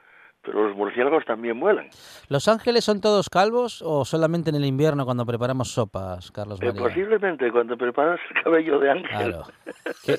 pero 0.42 0.68
los 0.68 0.76
murciélagos 0.78 1.26
también 1.26 1.60
vuelan. 1.60 1.90
¿Los 2.30 2.48
ángeles 2.48 2.86
son 2.86 3.02
todos 3.02 3.30
calvos 3.30 3.82
o 3.82 4.06
solamente 4.06 4.50
en 4.50 4.56
el 4.56 4.66
invierno 4.66 5.06
cuando 5.06 5.26
preparamos 5.26 5.70
sopas, 5.72 6.32
Carlos 6.32 6.62
Eh, 6.62 6.68
María? 6.68 6.82
posiblemente 6.82 7.52
cuando 7.52 7.78
preparas 7.78 8.20
el 8.36 8.44
cabello 8.44 8.80
de 8.80 8.90
ángel, 8.92 9.08
Claro. 9.10 9.44
¿Qué, 10.06 10.18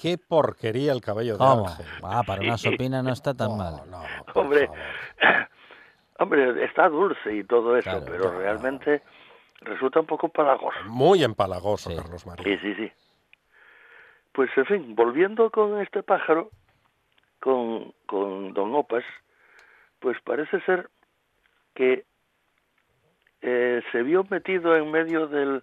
qué 0.00 0.18
porquería 0.18 0.92
el 0.92 1.00
cabello 1.00 1.32
de 1.32 1.38
¿Cómo? 1.38 1.68
ángel. 1.68 1.86
Ah, 2.02 2.22
para 2.26 2.42
una 2.42 2.58
sopina 2.58 3.02
no 3.02 3.12
está 3.12 3.34
tan 3.34 3.48
No, 3.48 3.56
mal. 3.56 3.74
no, 3.90 4.02
hombre, 4.34 4.66
favor. 4.66 4.78
hombre, 6.18 6.64
está 6.64 6.88
dulce 6.88 7.34
y 7.36 7.44
todo 7.44 7.76
eso, 7.76 7.90
Claro, 7.90 8.04
pero 8.06 8.22
claro. 8.24 8.38
realmente 8.38 9.02
resulta 9.62 10.00
un 10.00 10.06
poco 10.06 10.28
palagoso. 10.28 10.78
Muy 10.86 11.24
empalagoso, 11.24 11.90
Sí. 11.90 11.96
Carlos 11.96 12.26
María. 12.26 12.44
Sí, 12.44 12.58
sí, 12.60 12.74
sí. 12.74 12.92
Pues, 14.32 14.50
en 14.56 14.66
fin, 14.66 14.94
volviendo 14.94 15.50
con 15.50 15.80
este 15.80 16.02
pájaro, 16.02 16.50
con, 17.40 17.92
con 18.06 18.52
Don 18.54 18.74
Opas, 18.74 19.04
pues 20.02 20.20
parece 20.20 20.60
ser 20.62 20.90
que 21.74 22.04
eh, 23.40 23.82
se 23.92 24.02
vio 24.02 24.26
metido 24.28 24.76
en 24.76 24.90
medio 24.90 25.28
del 25.28 25.62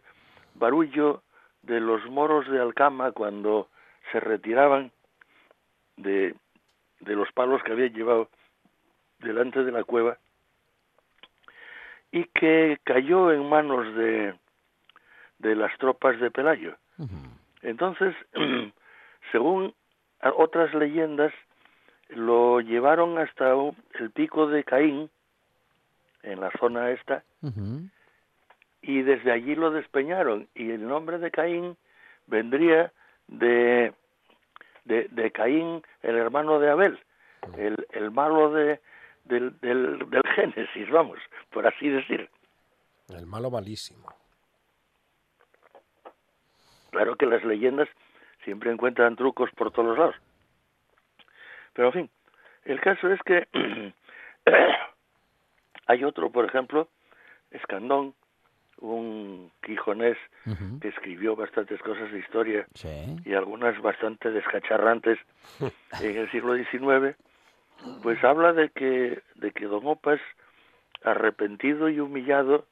barullo 0.55 1.21
de 1.61 1.79
los 1.81 2.03
moros 2.09 2.49
de 2.49 2.59
Alcama 2.59 3.11
cuando 3.11 3.67
se 4.11 4.19
retiraban 4.19 4.91
de, 5.97 6.33
de 7.01 7.15
los 7.15 7.31
palos 7.33 7.61
que 7.63 7.73
habían 7.73 7.93
llevado 7.93 8.29
delante 9.19 9.63
de 9.63 9.71
la 9.71 9.83
cueva 9.83 10.17
y 12.11 12.23
que 12.23 12.79
cayó 12.85 13.31
en 13.31 13.47
manos 13.47 13.93
de, 13.95 14.33
de 15.37 15.55
las 15.55 15.77
tropas 15.77 16.19
de 16.19 16.31
Pelayo. 16.31 16.77
Entonces, 17.61 18.15
según 19.31 19.75
otras 20.21 20.73
leyendas, 20.73 21.33
lo 22.09 22.59
llevaron 22.61 23.17
hasta 23.17 23.53
el 23.99 24.11
pico 24.11 24.47
de 24.47 24.63
Caín, 24.63 25.09
en 26.23 26.41
la 26.41 26.51
zona 26.59 26.91
esta, 26.91 27.23
y 28.81 29.01
desde 29.01 29.31
allí 29.31 29.55
lo 29.55 29.71
despeñaron. 29.71 30.47
Y 30.53 30.71
el 30.71 30.87
nombre 30.87 31.17
de 31.17 31.31
Caín 31.31 31.77
vendría 32.27 32.91
de, 33.27 33.93
de, 34.85 35.07
de 35.09 35.31
Caín, 35.31 35.83
el 36.01 36.15
hermano 36.17 36.59
de 36.59 36.69
Abel, 36.69 36.99
el, 37.57 37.87
el 37.91 38.11
malo 38.11 38.51
de, 38.51 38.79
del, 39.25 39.59
del, 39.59 40.09
del 40.09 40.23
Génesis, 40.35 40.89
vamos, 40.89 41.19
por 41.51 41.67
así 41.67 41.89
decir. 41.89 42.29
El 43.09 43.25
malo 43.25 43.49
malísimo. 43.49 44.13
Claro 46.91 47.15
que 47.15 47.25
las 47.27 47.43
leyendas 47.43 47.87
siempre 48.43 48.71
encuentran 48.71 49.15
trucos 49.15 49.49
por 49.51 49.71
todos 49.71 49.89
los 49.89 49.97
lados. 49.97 50.15
Pero 51.73 51.87
en 51.89 51.93
fin, 51.93 52.09
el 52.65 52.79
caso 52.81 53.11
es 53.11 53.19
que 53.23 53.47
hay 55.87 56.03
otro, 56.03 56.31
por 56.31 56.45
ejemplo, 56.45 56.89
Escandón, 57.51 58.13
un 58.79 59.51
quijonés 59.61 60.17
que 60.79 60.87
escribió 60.87 61.35
bastantes 61.35 61.81
cosas 61.81 62.11
de 62.11 62.19
historia 62.19 62.65
Sí. 62.73 63.17
y 63.25 63.33
algunas 63.33 63.79
bastante 63.81 64.31
descacharrantes 64.31 65.19
en 66.01 66.17
el 66.17 66.31
siglo 66.31 66.55
XIX, 66.55 67.15
pues 68.01 68.23
habla 68.23 68.53
de 68.53 68.69
que, 68.69 69.21
de 69.35 69.51
que 69.51 69.65
Don 69.65 69.85
Opas, 69.85 70.19
arrepentido 71.03 71.89
y 71.89 71.99
humillado, 71.99 72.65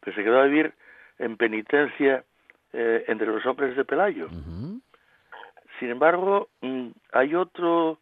pues 0.00 0.16
se 0.16 0.22
quedó 0.24 0.40
a 0.40 0.44
vivir 0.44 0.72
en 1.18 1.36
penitencia 1.36 2.24
eh, 2.72 3.04
entre 3.08 3.26
los 3.28 3.44
hombres 3.46 3.76
de 3.76 3.84
Pelayo. 3.84 4.28
Sin 5.80 5.88
embargo, 5.88 6.48
mm, 6.60 6.88
hay 7.12 7.34
otro 7.34 7.98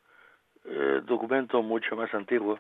eh, 0.65 1.01
documento 1.05 1.63
mucho 1.63 1.95
más 1.95 2.13
antiguo 2.13 2.59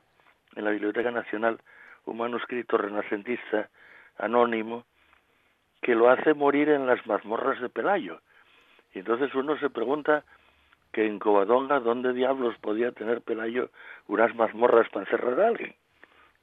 en 0.54 0.64
la 0.64 0.70
Biblioteca 0.70 1.10
Nacional, 1.10 1.58
un 2.06 2.16
manuscrito 2.16 2.78
renacentista 2.78 3.68
anónimo, 4.16 4.84
que 5.82 5.96
lo 5.96 6.08
hace 6.08 6.34
morir 6.34 6.68
en 6.68 6.86
las 6.86 7.04
mazmorras 7.04 7.60
de 7.60 7.68
Pelayo. 7.68 8.20
Y 8.94 9.00
entonces 9.00 9.34
uno 9.34 9.58
se 9.58 9.70
pregunta 9.70 10.24
que 10.92 11.04
en 11.04 11.18
Covadonga, 11.18 11.80
¿dónde 11.80 12.12
diablos 12.12 12.56
podía 12.60 12.92
tener 12.92 13.20
Pelayo 13.20 13.70
unas 14.06 14.34
mazmorras 14.36 14.88
para 14.88 15.04
encerrar 15.04 15.40
a 15.40 15.48
alguien? 15.48 15.74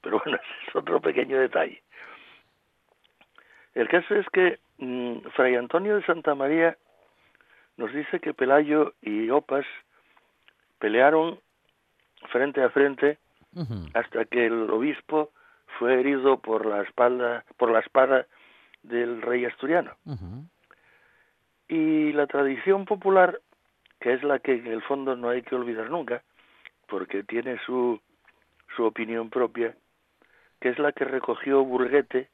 Pero 0.01 0.21
bueno, 0.23 0.37
ese 0.43 0.69
es 0.69 0.75
otro 0.75 0.99
pequeño 0.99 1.39
detalle. 1.39 1.81
El 3.73 3.87
caso 3.87 4.15
es 4.15 4.27
que 4.29 4.59
mm, 4.79 5.29
Fray 5.33 5.55
Antonio 5.55 5.95
de 5.95 6.03
Santa 6.03 6.35
María 6.35 6.77
nos 7.77 7.93
dice 7.93 8.19
que 8.19 8.33
Pelayo 8.33 8.93
y 9.01 9.29
Opas 9.29 9.65
pelearon 10.79 11.39
frente 12.31 12.63
a 12.63 12.69
frente 12.69 13.17
hasta 13.93 14.25
que 14.25 14.47
el 14.47 14.69
obispo 14.69 15.31
fue 15.79 15.99
herido 15.99 16.39
por 16.39 16.65
la 16.65 16.81
espalda, 16.81 17.45
por 17.57 17.71
la 17.71 17.79
espada 17.79 18.27
del 18.83 19.21
rey 19.21 19.45
asturiano. 19.45 19.91
Y 21.67 22.11
la 22.11 22.27
tradición 22.27 22.85
popular, 22.85 23.39
que 23.99 24.13
es 24.13 24.23
la 24.23 24.39
que 24.39 24.53
en 24.53 24.67
el 24.67 24.81
fondo 24.83 25.15
no 25.15 25.29
hay 25.29 25.41
que 25.41 25.55
olvidar 25.55 25.89
nunca, 25.89 26.21
porque 26.87 27.23
tiene 27.23 27.57
su, 27.65 27.99
su 28.75 28.83
opinión 28.83 29.29
propia, 29.29 29.75
que 30.59 30.69
es 30.69 30.79
la 30.79 30.91
que 30.91 31.05
recogió 31.05 31.63
Burguete, 31.63 32.29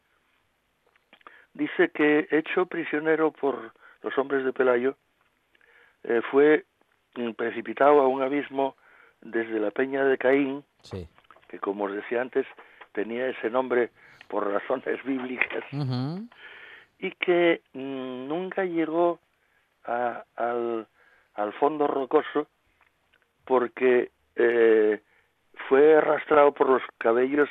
dice 1.54 1.90
que 1.90 2.28
hecho 2.32 2.66
prisionero 2.66 3.32
por 3.32 3.74
los 4.02 4.18
hombres 4.18 4.44
de 4.44 4.54
Pelayo, 4.54 4.98
eh, 6.04 6.22
fue 6.32 6.66
mm, 7.16 7.32
precipitado 7.32 8.02
a 8.02 8.08
un 8.08 8.22
abismo 8.22 8.76
desde 9.22 9.60
la 9.60 9.72
peña 9.72 10.04
de 10.06 10.18
Caín, 10.18 10.64
Sí. 10.84 11.08
que 11.50 11.60
como 11.60 11.86
os 11.86 11.94
decía 11.94 12.22
antes, 12.22 12.46
tenía 12.94 13.28
ese 13.28 13.50
nombre 13.50 13.92
por 14.28 14.50
razones 14.52 15.04
bíblicas, 15.06 15.64
y 17.00 17.12
que 17.12 17.62
mm, 17.74 18.28
nunca 18.28 18.64
llegó 18.66 19.20
a- 19.86 20.24
al, 20.36 20.88
al 21.36 21.54
fondo 21.54 21.88
rocoso 21.88 22.48
porque 23.46 24.12
eh, 24.36 25.02
fue 25.68 25.96
arrastrado 25.98 26.52
por 26.54 26.70
los 26.70 26.82
cabellos 26.98 27.50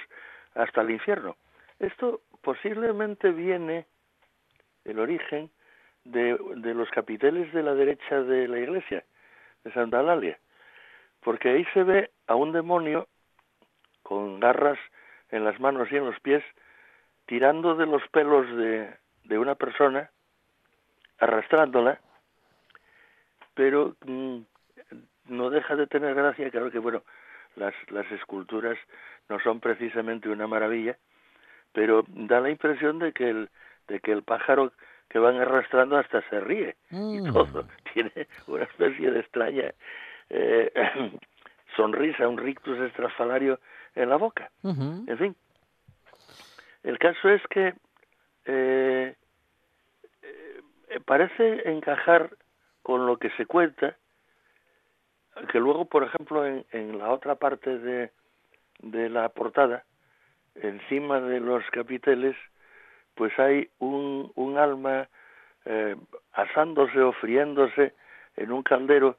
hasta 0.54 0.80
el 0.80 0.90
infierno. 0.90 1.36
Esto 1.78 2.20
posiblemente 2.42 3.30
viene 3.30 3.86
el 4.84 4.98
origen 4.98 5.50
de, 6.04 6.38
de 6.56 6.74
los 6.74 6.90
capiteles 6.90 7.52
de 7.52 7.62
la 7.62 7.74
derecha 7.74 8.22
de 8.22 8.48
la 8.48 8.58
iglesia, 8.58 9.04
de 9.64 9.72
Santa 9.72 10.00
Eulalia, 10.00 10.38
porque 11.20 11.50
ahí 11.50 11.64
se 11.74 11.82
ve 11.82 12.10
a 12.26 12.34
un 12.34 12.52
demonio 12.52 13.08
con 14.02 14.40
garras 14.40 14.78
en 15.30 15.44
las 15.44 15.60
manos 15.60 15.90
y 15.92 15.96
en 15.96 16.06
los 16.06 16.18
pies, 16.20 16.42
tirando 17.26 17.76
de 17.76 17.86
los 17.86 18.02
pelos 18.08 18.48
de, 18.56 18.92
de 19.24 19.38
una 19.38 19.54
persona, 19.54 20.10
arrastrándola, 21.18 22.00
pero 23.54 23.94
mm, 24.04 24.38
no 25.26 25.50
deja 25.50 25.76
de 25.76 25.86
tener 25.86 26.14
gracia, 26.14 26.50
claro 26.50 26.70
que 26.70 26.78
bueno, 26.78 27.02
las, 27.56 27.74
las 27.90 28.10
esculturas 28.12 28.78
no 29.28 29.38
son 29.40 29.60
precisamente 29.60 30.28
una 30.28 30.46
maravilla, 30.46 30.96
pero 31.72 32.04
da 32.08 32.40
la 32.40 32.50
impresión 32.50 32.98
de 32.98 33.12
que 33.12 33.28
el, 33.28 33.50
de 33.86 34.00
que 34.00 34.12
el 34.12 34.22
pájaro 34.22 34.72
que 35.10 35.18
van 35.18 35.36
arrastrando 35.36 35.98
hasta 35.98 36.22
se 36.30 36.40
ríe 36.40 36.76
y 36.90 37.20
Mm. 37.20 37.32
todo, 37.32 37.66
tiene 37.92 38.12
una 38.46 38.64
especie 38.64 39.10
de 39.10 39.20
extraña 39.20 39.74
eh, 40.30 40.72
sonrisa, 41.76 42.28
un 42.28 42.38
rictus 42.38 42.78
estrafalario 42.78 43.60
en 43.94 44.08
la 44.08 44.16
boca. 44.16 44.50
En 44.62 45.18
fin, 45.18 45.36
el 46.84 46.98
caso 46.98 47.28
es 47.28 47.42
que 47.48 47.74
eh, 48.46 49.14
eh, 50.22 51.00
parece 51.04 51.68
encajar 51.68 52.30
con 52.82 53.06
lo 53.06 53.16
que 53.18 53.30
se 53.30 53.46
cuenta, 53.46 53.96
que 55.52 55.58
luego, 55.58 55.84
por 55.86 56.04
ejemplo, 56.04 56.46
en, 56.46 56.64
en 56.72 56.98
la 56.98 57.10
otra 57.10 57.34
parte 57.34 57.78
de, 57.78 58.10
de 58.80 59.08
la 59.08 59.28
portada, 59.30 59.84
encima 60.54 61.20
de 61.20 61.40
los 61.40 61.64
capiteles, 61.70 62.36
pues 63.20 63.38
hay 63.38 63.68
un, 63.80 64.32
un 64.34 64.56
alma 64.56 65.06
eh, 65.66 65.94
asándose 66.32 66.98
o 67.02 67.12
friéndose 67.12 67.92
en 68.38 68.50
un 68.50 68.62
caldero 68.62 69.18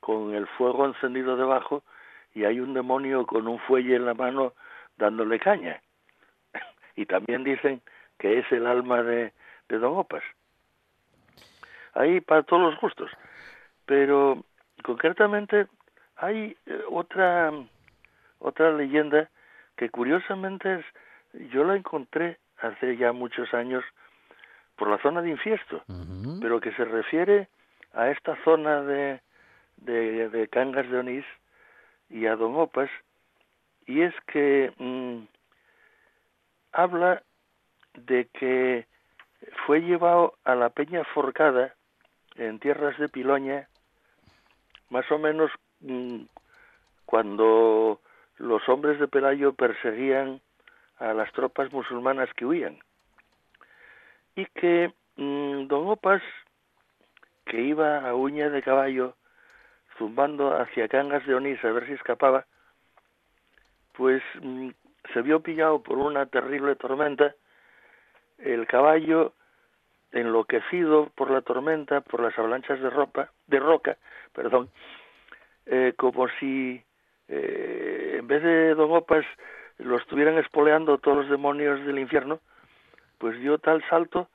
con 0.00 0.34
el 0.34 0.48
fuego 0.48 0.84
encendido 0.84 1.36
debajo 1.36 1.84
y 2.34 2.42
hay 2.42 2.58
un 2.58 2.74
demonio 2.74 3.24
con 3.24 3.46
un 3.46 3.60
fuelle 3.60 3.94
en 3.94 4.04
la 4.04 4.14
mano 4.14 4.54
dándole 4.96 5.38
caña. 5.38 5.80
Y 6.96 7.06
también 7.06 7.44
dicen 7.44 7.82
que 8.18 8.40
es 8.40 8.50
el 8.50 8.66
alma 8.66 9.04
de, 9.04 9.32
Don 9.68 9.96
Opas. 9.96 10.24
Ahí 11.94 12.20
para 12.20 12.42
todos 12.42 12.62
los 12.72 12.80
gustos. 12.80 13.12
Pero 13.84 14.42
concretamente 14.82 15.68
hay 16.16 16.56
eh, 16.66 16.82
otra 16.90 17.52
otra 18.40 18.72
leyenda 18.72 19.30
que 19.76 19.88
curiosamente 19.88 20.80
es, 20.80 20.84
yo 21.52 21.62
la 21.62 21.76
encontré 21.76 22.40
hace 22.58 22.96
ya 22.96 23.12
muchos 23.12 23.52
años 23.54 23.84
por 24.76 24.88
la 24.88 24.98
zona 24.98 25.22
de 25.22 25.30
Infiesto, 25.30 25.82
pero 26.40 26.60
que 26.60 26.72
se 26.72 26.84
refiere 26.84 27.48
a 27.94 28.10
esta 28.10 28.36
zona 28.44 28.82
de, 28.82 29.20
de, 29.78 30.28
de 30.28 30.48
Cangas 30.48 30.88
de 30.90 30.98
Onís 30.98 31.24
y 32.10 32.26
a 32.26 32.36
Don 32.36 32.56
Opas, 32.56 32.90
y 33.86 34.02
es 34.02 34.14
que 34.26 34.72
mm, 34.78 35.24
habla 36.72 37.22
de 37.94 38.26
que 38.26 38.86
fue 39.64 39.80
llevado 39.80 40.34
a 40.44 40.54
la 40.54 40.70
Peña 40.70 41.04
Forcada 41.04 41.74
en 42.36 42.58
tierras 42.58 42.98
de 42.98 43.08
Piloña, 43.08 43.68
más 44.90 45.10
o 45.10 45.18
menos 45.18 45.50
mm, 45.80 46.22
cuando 47.06 48.00
los 48.36 48.68
hombres 48.68 49.00
de 49.00 49.08
Pelayo 49.08 49.54
perseguían 49.54 50.40
a 50.98 51.12
las 51.12 51.30
tropas 51.32 51.72
musulmanas 51.72 52.32
que 52.34 52.46
huían. 52.46 52.78
Y 54.34 54.46
que 54.46 54.92
mm, 55.16 55.66
Don 55.66 55.88
Opas, 55.88 56.22
que 57.44 57.60
iba 57.60 58.08
a 58.08 58.14
uña 58.14 58.50
de 58.50 58.62
caballo, 58.62 59.14
zumbando 59.98 60.56
hacia 60.56 60.88
Cangas 60.88 61.26
de 61.26 61.34
Onís 61.34 61.64
a 61.64 61.72
ver 61.72 61.86
si 61.86 61.92
escapaba, 61.92 62.46
pues 63.94 64.22
mm, 64.40 64.70
se 65.12 65.22
vio 65.22 65.40
pillado 65.40 65.82
por 65.82 65.98
una 65.98 66.26
terrible 66.26 66.74
tormenta, 66.76 67.34
el 68.38 68.66
caballo 68.66 69.32
enloquecido 70.12 71.10
por 71.14 71.30
la 71.30 71.42
tormenta, 71.42 72.00
por 72.00 72.20
las 72.20 72.38
avalanchas 72.38 72.80
de 72.80 72.90
ropa, 72.90 73.30
de 73.46 73.58
roca, 73.58 73.96
perdón, 74.32 74.70
eh, 75.66 75.94
como 75.96 76.28
si 76.40 76.82
eh, 77.28 78.16
en 78.18 78.26
vez 78.26 78.42
de 78.42 78.74
Don 78.74 78.92
Opas 78.92 79.24
lo 79.78 79.96
estuvieran 79.96 80.38
espoleando 80.38 80.98
todos 80.98 81.18
los 81.18 81.30
demonios 81.30 81.84
del 81.84 81.98
infierno, 81.98 82.40
pues 83.18 83.38
dio 83.40 83.58
tal 83.58 83.82
salto 83.88 84.28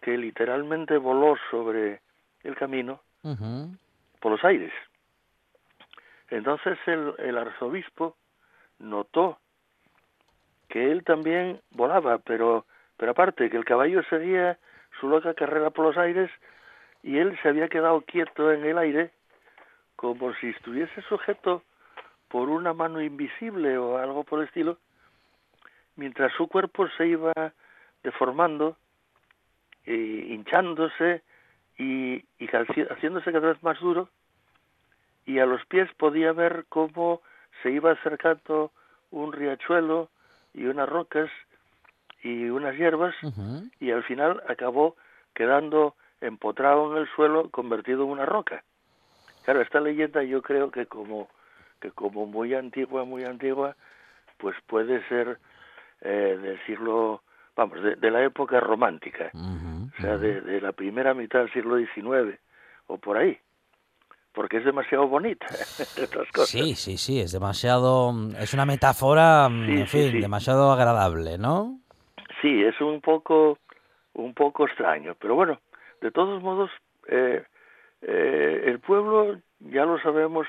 que 0.00 0.16
literalmente 0.16 0.98
voló 0.98 1.36
sobre 1.50 2.00
el 2.42 2.54
camino 2.56 3.00
por 4.20 4.32
los 4.32 4.44
aires. 4.44 4.72
Entonces 6.28 6.78
el, 6.86 7.14
el 7.18 7.38
arzobispo 7.38 8.16
notó 8.78 9.38
que 10.68 10.90
él 10.90 11.04
también 11.04 11.60
volaba, 11.70 12.18
pero, 12.18 12.66
pero 12.96 13.12
aparte, 13.12 13.48
que 13.48 13.56
el 13.56 13.64
caballo 13.64 14.02
seguía 14.10 14.58
su 15.00 15.08
loca 15.08 15.34
carrera 15.34 15.70
por 15.70 15.86
los 15.86 15.96
aires 15.96 16.30
y 17.02 17.18
él 17.18 17.38
se 17.42 17.48
había 17.48 17.68
quedado 17.68 18.00
quieto 18.02 18.52
en 18.52 18.64
el 18.64 18.78
aire 18.78 19.10
como 19.96 20.34
si 20.34 20.48
estuviese 20.48 21.02
sujeto 21.02 21.62
por 22.28 22.48
una 22.48 22.72
mano 22.72 23.00
invisible 23.00 23.78
o 23.78 23.96
algo 23.96 24.24
por 24.24 24.40
el 24.40 24.46
estilo, 24.46 24.78
mientras 25.96 26.32
su 26.34 26.48
cuerpo 26.48 26.88
se 26.96 27.06
iba 27.06 27.32
deformando, 28.02 28.76
eh, 29.86 30.26
hinchándose 30.30 31.22
y, 31.78 32.14
y 32.38 32.46
haci- 32.48 32.88
haciéndose 32.90 33.32
cada 33.32 33.48
vez 33.48 33.62
más 33.62 33.78
duro, 33.80 34.08
y 35.26 35.38
a 35.38 35.46
los 35.46 35.64
pies 35.66 35.92
podía 35.94 36.32
ver 36.32 36.66
cómo 36.68 37.20
se 37.62 37.70
iba 37.70 37.92
acercando 37.92 38.72
un 39.10 39.32
riachuelo 39.32 40.10
y 40.52 40.66
unas 40.66 40.88
rocas 40.88 41.30
y 42.22 42.48
unas 42.48 42.76
hierbas, 42.76 43.14
y 43.80 43.90
al 43.90 44.02
final 44.04 44.42
acabó 44.48 44.96
quedando 45.34 45.94
empotrado 46.20 46.92
en 46.92 46.98
el 47.02 47.08
suelo, 47.14 47.50
convertido 47.50 48.04
en 48.04 48.10
una 48.10 48.26
roca. 48.26 48.64
Claro, 49.42 49.60
esta 49.60 49.80
leyenda 49.80 50.22
yo 50.22 50.40
creo 50.42 50.70
que 50.70 50.86
como 50.86 51.28
que 51.80 51.90
como 51.90 52.24
muy 52.24 52.54
antigua, 52.54 53.04
muy 53.04 53.24
antigua, 53.24 53.76
pues 54.38 54.56
puede 54.66 55.06
ser 55.08 55.38
eh, 56.00 56.38
del 56.40 56.58
siglo, 56.66 57.22
vamos, 57.56 57.82
de, 57.82 57.96
de 57.96 58.10
la 58.10 58.22
época 58.24 58.60
romántica, 58.60 59.30
o 59.34 60.00
sea, 60.00 60.16
de, 60.18 60.40
de 60.40 60.60
la 60.60 60.72
primera 60.72 61.14
mitad 61.14 61.40
del 61.40 61.52
siglo 61.52 61.76
XIX 61.76 62.38
o 62.86 62.98
por 62.98 63.16
ahí, 63.16 63.38
porque 64.32 64.58
es 64.58 64.64
demasiado 64.64 65.06
bonita, 65.08 65.46
otras 66.02 66.30
cosas. 66.32 66.48
Sí, 66.50 66.74
sí, 66.74 66.96
sí, 66.98 67.20
es 67.20 67.32
demasiado, 67.32 68.12
es 68.38 68.52
una 68.54 68.66
metáfora, 68.66 69.48
mm, 69.48 69.66
Sí, 69.66 69.72
en 69.72 69.86
sí, 69.86 69.98
fin, 70.02 70.10
sí. 70.12 70.20
demasiado 70.20 70.72
agradable, 70.72 71.38
¿no? 71.38 71.78
Sí, 72.42 72.62
es 72.62 72.78
un 72.80 73.00
poco, 73.00 73.58
un 74.14 74.34
poco 74.34 74.66
extraño, 74.66 75.14
pero 75.18 75.34
bueno, 75.34 75.60
de 76.02 76.10
todos 76.10 76.42
modos, 76.42 76.70
eh, 77.08 77.42
eh, 78.02 78.62
el 78.66 78.80
pueblo 78.80 79.38
ya 79.60 79.84
lo 79.86 79.98
sabemos 80.00 80.46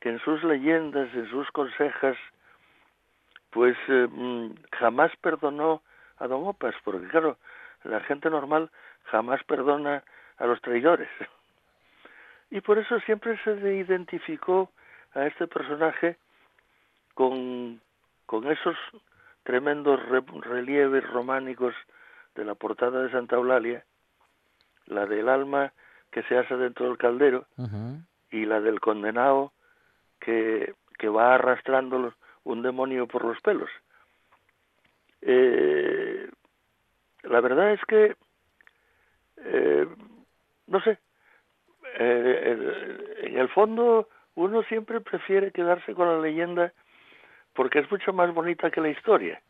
que 0.00 0.10
en 0.10 0.18
sus 0.20 0.42
leyendas, 0.44 1.08
en 1.14 1.28
sus 1.30 1.50
consejas, 1.50 2.16
pues 3.50 3.76
eh, 3.88 4.06
mm, 4.10 4.54
jamás 4.78 5.10
perdonó 5.20 5.82
a 6.18 6.26
Don 6.26 6.46
Opas, 6.46 6.74
porque 6.84 7.06
claro, 7.08 7.36
la 7.84 8.00
gente 8.00 8.30
normal 8.30 8.70
jamás 9.04 9.42
perdona 9.44 10.02
a 10.38 10.46
los 10.46 10.60
traidores. 10.60 11.08
Y 12.50 12.60
por 12.60 12.78
eso 12.78 12.98
siempre 13.00 13.38
se 13.44 13.56
le 13.56 13.76
identificó 13.76 14.70
a 15.14 15.26
este 15.26 15.46
personaje 15.46 16.16
con, 17.14 17.80
con 18.26 18.46
esos 18.50 18.76
tremendos 19.42 20.00
re- 20.08 20.22
relieves 20.42 21.08
románicos 21.10 21.74
de 22.34 22.44
la 22.44 22.54
portada 22.54 23.02
de 23.02 23.10
Santa 23.10 23.36
Eulalia, 23.36 23.84
la 24.86 25.06
del 25.06 25.28
alma 25.28 25.72
que 26.10 26.22
se 26.24 26.36
hace 26.36 26.56
dentro 26.56 26.86
del 26.86 26.98
caldero 26.98 27.46
y 28.30 28.44
la 28.46 28.60
del 28.60 28.80
condenado 28.80 29.52
que, 30.20 30.74
que 30.98 31.08
va 31.08 31.34
arrastrando 31.34 31.98
los- 31.98 32.14
un 32.44 32.62
demonio 32.62 33.06
por 33.06 33.24
los 33.24 33.40
pelos. 33.40 33.70
Eh, 35.22 36.28
la 37.22 37.40
verdad 37.40 37.72
es 37.72 37.80
que, 37.86 38.16
eh, 39.44 39.86
no 40.66 40.80
sé, 40.80 40.98
eh, 41.98 43.18
en 43.22 43.38
el 43.38 43.48
fondo 43.48 44.08
uno 44.34 44.62
siempre 44.64 45.00
prefiere 45.00 45.52
quedarse 45.52 45.94
con 45.94 46.08
la 46.08 46.20
leyenda 46.20 46.72
porque 47.54 47.80
es 47.80 47.90
mucho 47.90 48.12
más 48.12 48.32
bonita 48.32 48.70
que 48.70 48.80
la 48.80 48.88
historia. 48.88 49.40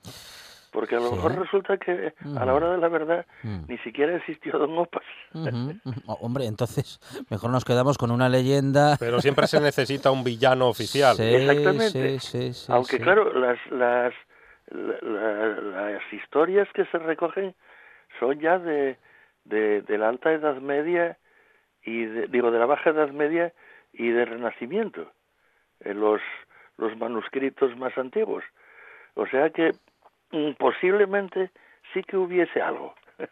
Porque 0.72 0.94
a 0.94 1.00
lo 1.00 1.08
Sí. 1.08 1.14
mejor 1.16 1.36
resulta 1.38 1.76
que 1.78 2.14
a 2.38 2.44
la 2.44 2.54
hora 2.54 2.70
de 2.70 2.78
la 2.78 2.88
verdad 2.88 3.26
Mm. 3.42 3.62
ni 3.68 3.78
siquiera 3.78 4.14
existió 4.16 4.56
Don 4.58 4.78
Opas. 4.78 5.02
Oh, 6.06 6.18
Hombre, 6.20 6.46
entonces 6.46 7.00
mejor 7.28 7.50
nos 7.50 7.64
quedamos 7.64 7.98
con 7.98 8.10
una 8.12 8.28
leyenda. 8.28 8.96
Pero 8.98 9.20
siempre 9.20 9.46
se 9.48 9.60
necesita 9.60 10.10
un 10.12 10.22
villano 10.22 10.68
oficial. 10.68 11.16
Sí, 11.16 11.24
Exactamente. 11.24 12.18
sí, 12.20 12.20
sí, 12.20 12.52
sí, 12.52 12.72
Aunque 12.72 12.98
sí. 12.98 13.02
claro, 13.02 13.32
las, 13.32 13.58
las, 13.70 14.14
la- 14.70 15.00
la- 15.02 15.90
las 15.90 16.12
historias 16.12 16.68
que 16.72 16.84
se 16.86 16.98
recogen 16.98 17.54
son 18.20 18.38
ya 18.38 18.58
de, 18.58 18.96
de, 19.44 19.82
de 19.82 19.98
la 19.98 20.08
alta 20.08 20.30
Edad 20.32 20.56
Media 20.60 21.18
y 21.82 22.04
de- 22.04 22.26
digo 22.28 22.50
de 22.52 22.58
la 22.60 22.66
baja 22.66 22.90
Edad 22.90 23.10
Media 23.10 23.52
y 23.92 24.10
del 24.10 24.28
Renacimiento, 24.28 25.10
en 25.80 25.98
los 26.00 26.20
los 26.76 26.96
manuscritos 26.96 27.76
más 27.76 27.96
antiguos. 27.98 28.42
O 29.14 29.26
sea 29.26 29.50
que 29.50 29.72
posiblemente 30.58 31.50
sí 31.92 32.02
que 32.02 32.16
hubiese 32.16 32.60
algo, 32.62 32.94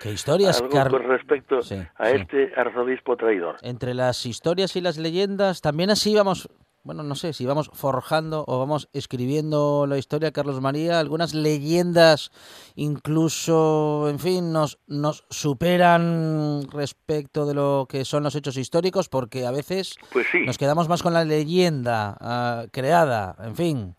¿Qué 0.00 0.12
historias, 0.12 0.60
algo 0.60 0.74
Car- 0.74 0.90
con 0.90 1.02
respecto 1.04 1.62
Sí, 1.62 1.76
a 1.96 2.10
sí. 2.10 2.16
este 2.16 2.52
arzobispo 2.56 3.16
traidor. 3.16 3.56
Entre 3.62 3.94
las 3.94 4.26
historias 4.26 4.76
y 4.76 4.82
las 4.82 4.98
leyendas, 4.98 5.62
también 5.62 5.88
así 5.88 6.14
vamos, 6.14 6.50
bueno, 6.82 7.02
no 7.02 7.14
sé 7.14 7.32
si 7.32 7.46
vamos 7.46 7.70
forjando 7.72 8.44
o 8.46 8.58
vamos 8.58 8.90
escribiendo 8.92 9.86
la 9.88 9.96
historia, 9.96 10.30
Carlos 10.30 10.60
María, 10.60 11.00
algunas 11.00 11.32
leyendas 11.32 12.30
incluso, 12.74 14.10
en 14.10 14.18
fin, 14.18 14.52
nos, 14.52 14.78
nos 14.86 15.24
superan 15.30 16.64
respecto 16.70 17.46
de 17.46 17.54
lo 17.54 17.86
que 17.88 18.04
son 18.04 18.24
los 18.24 18.34
hechos 18.34 18.58
históricos, 18.58 19.08
porque 19.08 19.46
a 19.46 19.50
veces 19.52 19.96
Pues 20.12 20.26
sí, 20.30 20.40
nos 20.40 20.58
quedamos 20.58 20.86
más 20.86 21.02
con 21.02 21.14
la 21.14 21.24
leyenda 21.24 22.14
ah, 22.20 22.64
creada, 22.70 23.36
en 23.42 23.56
fin, 23.56 23.94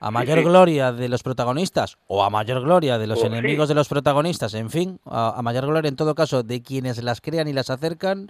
a 0.00 0.10
mayor 0.10 0.38
sí. 0.38 0.44
gloria 0.44 0.92
de 0.92 1.08
los 1.10 1.22
protagonistas 1.22 1.98
o 2.06 2.24
a 2.24 2.30
mayor 2.30 2.62
gloria 2.62 2.96
de 2.98 3.06
los 3.06 3.18
Oh, 3.18 3.22
sí. 3.22 3.26
enemigos 3.26 3.68
de 3.68 3.74
los 3.74 3.88
protagonistas, 3.88 4.54
en 4.54 4.70
fin, 4.70 4.98
a, 5.04 5.38
a 5.38 5.42
mayor 5.42 5.66
gloria 5.66 5.88
en 5.90 5.96
todo 5.96 6.14
caso 6.14 6.42
de 6.42 6.62
quienes 6.62 7.02
las 7.02 7.20
crean 7.20 7.48
y 7.48 7.52
las 7.52 7.68
acercan, 7.68 8.28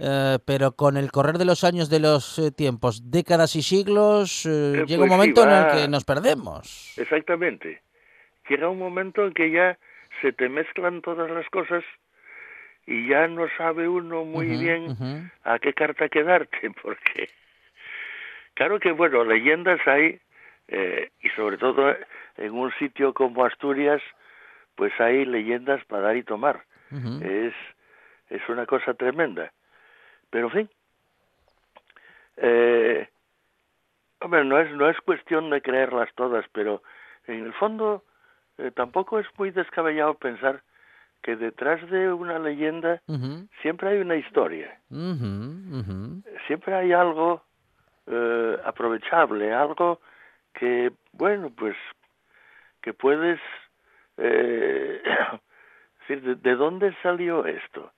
eh, 0.00 0.38
pero 0.44 0.72
con 0.72 0.96
el 0.96 1.12
correr 1.12 1.38
de 1.38 1.44
los 1.44 1.62
años, 1.62 1.88
de 1.88 2.00
los 2.00 2.38
eh, 2.40 2.50
tiempos, 2.50 3.10
décadas 3.12 3.54
y 3.54 3.62
siglos, 3.62 4.44
eh, 4.44 4.84
llega 4.86 5.02
un 5.04 5.08
pues 5.08 5.10
momento 5.18 5.44
en 5.44 5.50
el 5.50 5.66
que 5.72 5.88
nos 5.88 6.04
perdemos. 6.04 6.94
Exactamente. 6.98 7.80
Llega 8.48 8.68
un 8.68 8.78
momento 8.78 9.24
en 9.24 9.32
que 9.34 9.50
ya 9.52 9.78
se 10.20 10.32
te 10.32 10.48
mezclan 10.48 11.00
todas 11.00 11.30
las 11.30 11.48
cosas 11.50 11.84
y 12.86 13.08
ya 13.08 13.28
no 13.28 13.46
sabe 13.56 13.88
uno 13.88 14.24
muy 14.24 14.46
bien 14.46 15.30
a 15.44 15.58
qué 15.60 15.72
carta 15.72 16.08
quedarte, 16.08 16.70
porque 16.82 17.30
claro 18.54 18.80
que 18.80 18.90
bueno, 18.92 19.24
leyendas 19.24 19.78
hay 19.86 20.18
Eh, 20.68 21.10
y 21.20 21.28
sobre 21.30 21.58
todo 21.58 21.94
en 22.36 22.52
un 22.52 22.72
sitio 22.78 23.12
como 23.12 23.44
Asturias, 23.44 24.02
pues 24.74 24.92
hay 25.00 25.24
leyendas 25.24 25.84
para 25.84 26.02
dar 26.02 26.16
y 26.16 26.22
tomar. 26.22 26.64
Es, 27.22 27.54
es 28.28 28.48
una 28.48 28.66
cosa 28.66 28.94
tremenda. 28.94 29.52
Pero 30.30 30.46
en 30.46 30.52
fin, 30.52 30.70
eh, 32.36 33.08
hombre, 34.20 34.44
no 34.44 34.58
es, 34.58 34.70
no 34.72 34.88
es 34.88 34.96
cuestión 35.00 35.50
de 35.50 35.60
creerlas 35.60 36.08
todas, 36.14 36.44
pero 36.52 36.82
en 37.26 37.44
el 37.44 37.52
fondo 37.54 38.04
eh, 38.58 38.70
tampoco 38.74 39.18
es 39.18 39.26
muy 39.38 39.50
descabellado 39.50 40.14
pensar 40.14 40.62
que 41.22 41.36
detrás 41.36 41.88
de 41.90 42.12
una 42.12 42.38
leyenda 42.38 43.00
siempre 43.62 43.88
hay 43.88 43.98
una 43.98 44.16
historia, 44.16 44.78
siempre 46.46 46.74
hay 46.74 46.92
algo 46.92 47.42
eh, 48.06 48.58
aprovechable, 48.62 49.52
algo 49.52 50.00
que, 50.54 50.92
bueno, 51.12 51.50
pues 51.50 51.76
que 52.80 52.92
puedes 52.92 53.40
eh, 54.18 55.02
decir, 56.00 56.22
¿de, 56.22 56.34
de 56.36 56.56
dónde 56.56 56.94
salió 57.02 57.46
esto? 57.46 57.92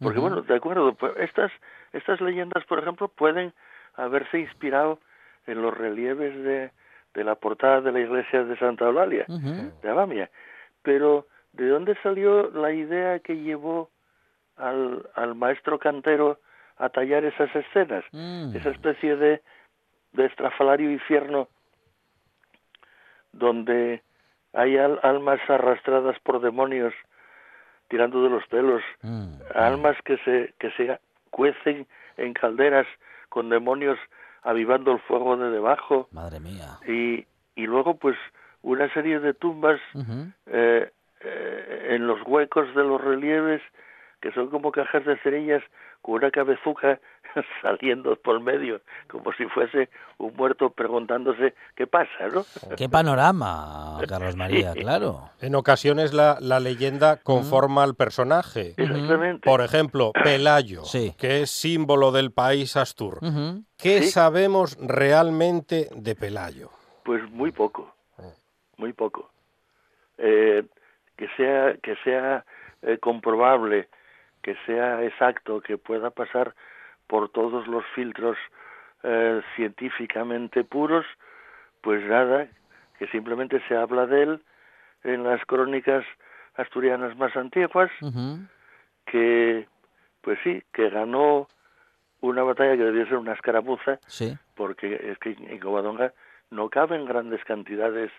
Porque 0.00 0.18
bueno, 0.18 0.42
de 0.42 0.54
acuerdo, 0.54 0.94
pues, 0.94 1.12
estas 1.18 1.52
estas 1.92 2.20
leyendas, 2.20 2.64
por 2.64 2.78
ejemplo, 2.78 3.08
pueden 3.08 3.52
haberse 3.94 4.38
inspirado 4.38 4.98
en 5.46 5.60
los 5.60 5.76
relieves 5.76 6.34
de, 6.42 6.70
de 7.14 7.24
la 7.24 7.34
portada 7.34 7.80
de 7.80 7.92
la 7.92 8.00
iglesia 8.00 8.44
de 8.44 8.56
Santa 8.58 8.86
Eulalia, 8.86 9.26
de 9.28 9.88
Abamia. 9.88 10.30
Pero 10.82 11.26
¿de 11.52 11.68
dónde 11.68 11.96
salió 12.02 12.50
la 12.50 12.72
idea 12.72 13.18
que 13.20 13.36
llevó 13.36 13.90
al, 14.56 15.08
al 15.14 15.34
maestro 15.34 15.78
cantero 15.78 16.38
a 16.78 16.88
tallar 16.88 17.24
esas 17.24 17.54
escenas? 17.54 18.04
Mm. 18.12 18.56
Esa 18.56 18.70
especie 18.70 19.16
de, 19.16 19.42
de 20.12 20.26
estrafalario 20.26 20.90
infierno 20.90 21.48
donde 23.32 24.02
hay 24.52 24.76
al- 24.76 25.00
almas 25.02 25.40
arrastradas 25.48 26.18
por 26.20 26.40
demonios 26.40 26.94
tirando 27.88 28.22
de 28.22 28.30
los 28.30 28.46
pelos, 28.46 28.82
Mm. 29.02 29.34
almas 29.54 29.96
que 30.04 30.16
se 30.18 30.54
que 30.58 30.70
se 30.72 30.98
cuecen 31.30 31.86
en 32.16 32.32
calderas 32.34 32.86
con 33.28 33.48
demonios 33.48 33.98
avivando 34.42 34.92
el 34.92 34.98
fuego 35.00 35.36
de 35.36 35.50
debajo 35.50 36.08
Madre 36.12 36.40
mía. 36.40 36.78
y 36.86 37.26
y 37.54 37.66
luego 37.66 37.96
pues 37.96 38.16
una 38.62 38.92
serie 38.94 39.20
de 39.20 39.34
tumbas 39.34 39.80
eh, 40.46 40.90
eh, 41.20 41.86
en 41.90 42.06
los 42.06 42.20
huecos 42.26 42.74
de 42.74 42.82
los 42.84 43.00
relieves 43.00 43.60
que 44.20 44.32
son 44.32 44.48
como 44.50 44.72
cajas 44.72 45.04
de 45.04 45.16
cerillas 45.18 45.62
con 46.02 46.16
una 46.16 46.30
cabezuca 46.30 47.00
saliendo 47.62 48.14
por 48.16 48.40
medio 48.40 48.80
como 49.08 49.32
si 49.32 49.46
fuese 49.46 49.88
un 50.18 50.34
muerto 50.36 50.70
preguntándose 50.70 51.54
qué 51.74 51.86
pasa, 51.86 52.28
¿no? 52.32 52.44
Qué 52.76 52.88
panorama, 52.90 53.98
Carlos 54.08 54.36
María, 54.36 54.72
claro. 54.74 55.30
En 55.40 55.54
ocasiones 55.54 56.12
la, 56.12 56.36
la 56.40 56.60
leyenda 56.60 57.16
conforma 57.22 57.84
al 57.84 57.94
personaje. 57.94 58.74
Exactamente. 58.76 59.48
Por 59.48 59.62
ejemplo, 59.62 60.12
Pelayo, 60.24 60.84
Sí. 60.84 61.14
que 61.18 61.42
es 61.42 61.50
símbolo 61.50 62.12
del 62.12 62.32
país 62.32 62.76
Astur. 62.76 63.20
¿Qué 63.78 64.02
Sí. 64.02 64.10
sabemos 64.10 64.76
realmente 64.80 65.88
de 65.94 66.14
Pelayo? 66.14 66.68
Pues 67.04 67.22
muy 67.30 67.50
poco, 67.52 67.94
muy 68.76 68.92
poco. 68.92 69.30
Eh, 70.18 70.62
que 71.16 71.28
sea 71.36 71.74
que 71.82 71.96
sea 72.04 72.44
eh, 72.82 72.98
comprobable, 72.98 73.88
que 74.42 74.56
sea 74.66 75.02
exacto, 75.04 75.60
que 75.60 75.78
pueda 75.78 76.10
pasar 76.10 76.54
por 77.06 77.30
todos 77.30 77.66
los 77.68 77.84
filtros 77.94 78.36
eh, 79.02 79.40
científicamente 79.56 80.64
puros, 80.64 81.04
pues 81.80 82.04
nada, 82.04 82.46
que 82.98 83.06
simplemente 83.08 83.60
se 83.68 83.76
habla 83.76 84.06
de 84.06 84.22
él 84.22 84.42
en 85.04 85.24
las 85.24 85.44
crónicas 85.46 86.04
asturianas 86.54 87.16
más 87.16 87.36
antiguas, 87.36 87.90
que 89.06 89.66
pues 90.20 90.38
sí, 90.44 90.62
que 90.72 90.88
ganó 90.90 91.48
una 92.20 92.44
batalla 92.44 92.76
que 92.76 92.84
debió 92.84 93.04
ser 93.06 93.16
una 93.16 93.32
escaramuza, 93.32 93.98
Sí. 94.06 94.36
porque 94.54 94.94
es 95.10 95.18
que 95.18 95.30
en 95.30 95.58
Covadonga 95.58 96.12
no 96.50 96.68
caben 96.70 97.04
grandes 97.06 97.42
cantidades 97.44 98.12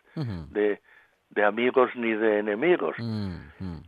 de, 0.51 0.81
de 1.29 1.43
amigos 1.45 1.91
ni 1.95 2.13
de 2.13 2.39
enemigos. 2.39 2.95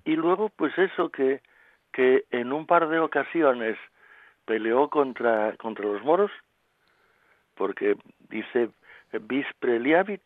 Y 0.06 0.16
luego, 0.16 0.50
pues 0.56 0.78
eso, 0.78 1.10
que, 1.10 1.42
que 1.96 2.26
en 2.32 2.52
un 2.52 2.66
par 2.66 2.90
de 2.90 3.00
ocasiones 3.00 3.78
peleó 4.44 4.90
contra, 4.90 5.56
contra 5.56 5.86
los 5.86 6.04
moros, 6.04 6.30
porque 7.56 7.96
dice 8.30 8.70
bis 9.22 9.46
preliavit, 9.60 10.22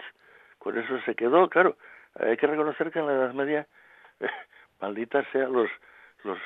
con 0.58 0.80
eso 0.80 1.00
se 1.06 1.14
quedó, 1.14 1.48
claro, 1.48 1.78
hay 2.20 2.38
que 2.38 2.48
reconocer 2.48 2.90
que 2.92 2.98
en 2.98 3.06
la 3.06 3.14
Edad 3.14 3.34
Media, 3.34 3.68
maldita 4.82 5.24
sea, 5.32 5.48
los, 5.48 5.70
los 6.24 6.40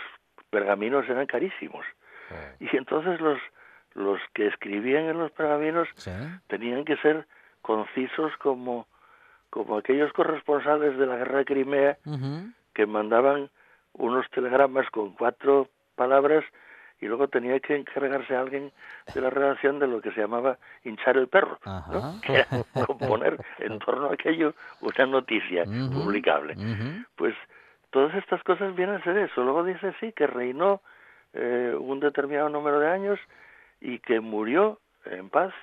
pergaminos 0.50 1.08
eran 1.08 1.26
carísimos. 1.26 1.86
Y 2.60 2.76
entonces 2.76 3.22
los, 3.22 3.40
los 3.94 4.20
que 4.34 4.48
escribían 4.48 5.06
en 5.06 5.20
los 5.20 5.32
pergaminos 5.32 5.88
Sí. 5.96 6.12
tenían 6.48 6.84
que 6.84 6.98
ser 6.98 7.28
concisos 7.62 8.36
como, 8.40 8.88
como 9.50 9.78
aquellos 9.78 10.12
corresponsales 10.12 10.98
de 10.98 11.06
la 11.06 11.16
guerra 11.16 11.38
de 11.40 11.46
Crimea 11.46 11.98
que 12.74 12.86
mandaban 12.86 13.50
unos 13.94 14.30
telegramas 14.32 14.90
con 14.90 15.14
cuatro 15.14 15.70
palabras 15.96 16.44
y 17.00 17.08
luego 17.08 17.28
tenía 17.28 17.60
que 17.60 17.76
encargarse 17.76 18.36
alguien 18.36 18.72
de 19.14 19.22
la 19.22 19.30
redacción 19.30 19.78
de 19.80 19.88
lo 19.88 20.02
que 20.02 20.12
se 20.12 20.22
llamaba 20.22 20.58
hinchar 20.84 21.18
el 21.18 21.28
perro, 21.28 21.60
¿no? 21.66 22.22
Que 22.26 22.34
era 22.36 22.48
componer 22.86 23.44
en 23.60 23.78
torno 23.80 24.10
a 24.10 24.14
aquello 24.14 24.54
una 24.82 25.06
noticia 25.06 25.66
publicable. 25.66 26.56
Pues 27.16 27.36
todas 27.90 28.16
estas 28.16 28.42
cosas 28.44 28.74
vienen 28.76 28.96
a 28.96 29.04
ser 29.04 29.18
eso. 29.18 29.44
Luego 29.44 29.64
dice 29.64 29.94
sí 30.00 30.14
que 30.14 30.28
reinó 30.28 30.82
eh, 31.34 31.76
un 31.78 32.00
determinado 32.00 32.50
número 32.50 32.80
de 32.80 32.90
años 32.90 33.20
y 33.82 34.00
que 34.00 34.22
murió 34.22 34.80
en 35.06 35.30
paz 35.30 35.54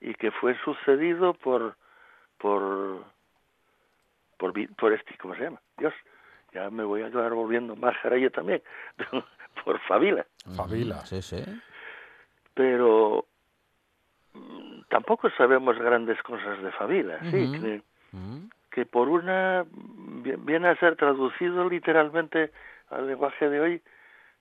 y 0.00 0.14
que 0.14 0.30
fue 0.30 0.56
sucedido 0.64 1.34
por 1.34 1.76
por 2.38 3.04
por, 4.36 4.52
por 4.76 4.92
este, 4.92 5.16
¿cómo 5.18 5.34
se 5.34 5.44
llama? 5.44 5.60
Dios, 5.78 5.94
ya 6.52 6.70
me 6.70 6.84
voy 6.84 7.02
a 7.02 7.06
acabar 7.06 7.32
volviendo 7.34 7.76
más 7.76 7.94
yo 8.20 8.30
también, 8.30 8.62
por 9.64 9.78
Favila. 9.80 10.26
Favila. 10.56 11.00
Sí, 11.06 11.20
sí. 11.22 11.36
Pero 12.54 13.26
mm, 14.34 14.82
tampoco 14.88 15.28
sabemos 15.30 15.78
grandes 15.78 16.20
cosas 16.22 16.62
de 16.62 16.72
Favila, 16.72 17.18
sí, 17.30 17.50
que, 17.52 17.82
que 18.70 18.86
por 18.86 19.08
una 19.08 19.64
vi- 19.72 20.36
viene 20.38 20.68
a 20.68 20.76
ser 20.76 20.96
traducido 20.96 21.68
literalmente 21.68 22.52
al 22.90 23.06
lenguaje 23.06 23.48
de 23.48 23.60
hoy 23.60 23.82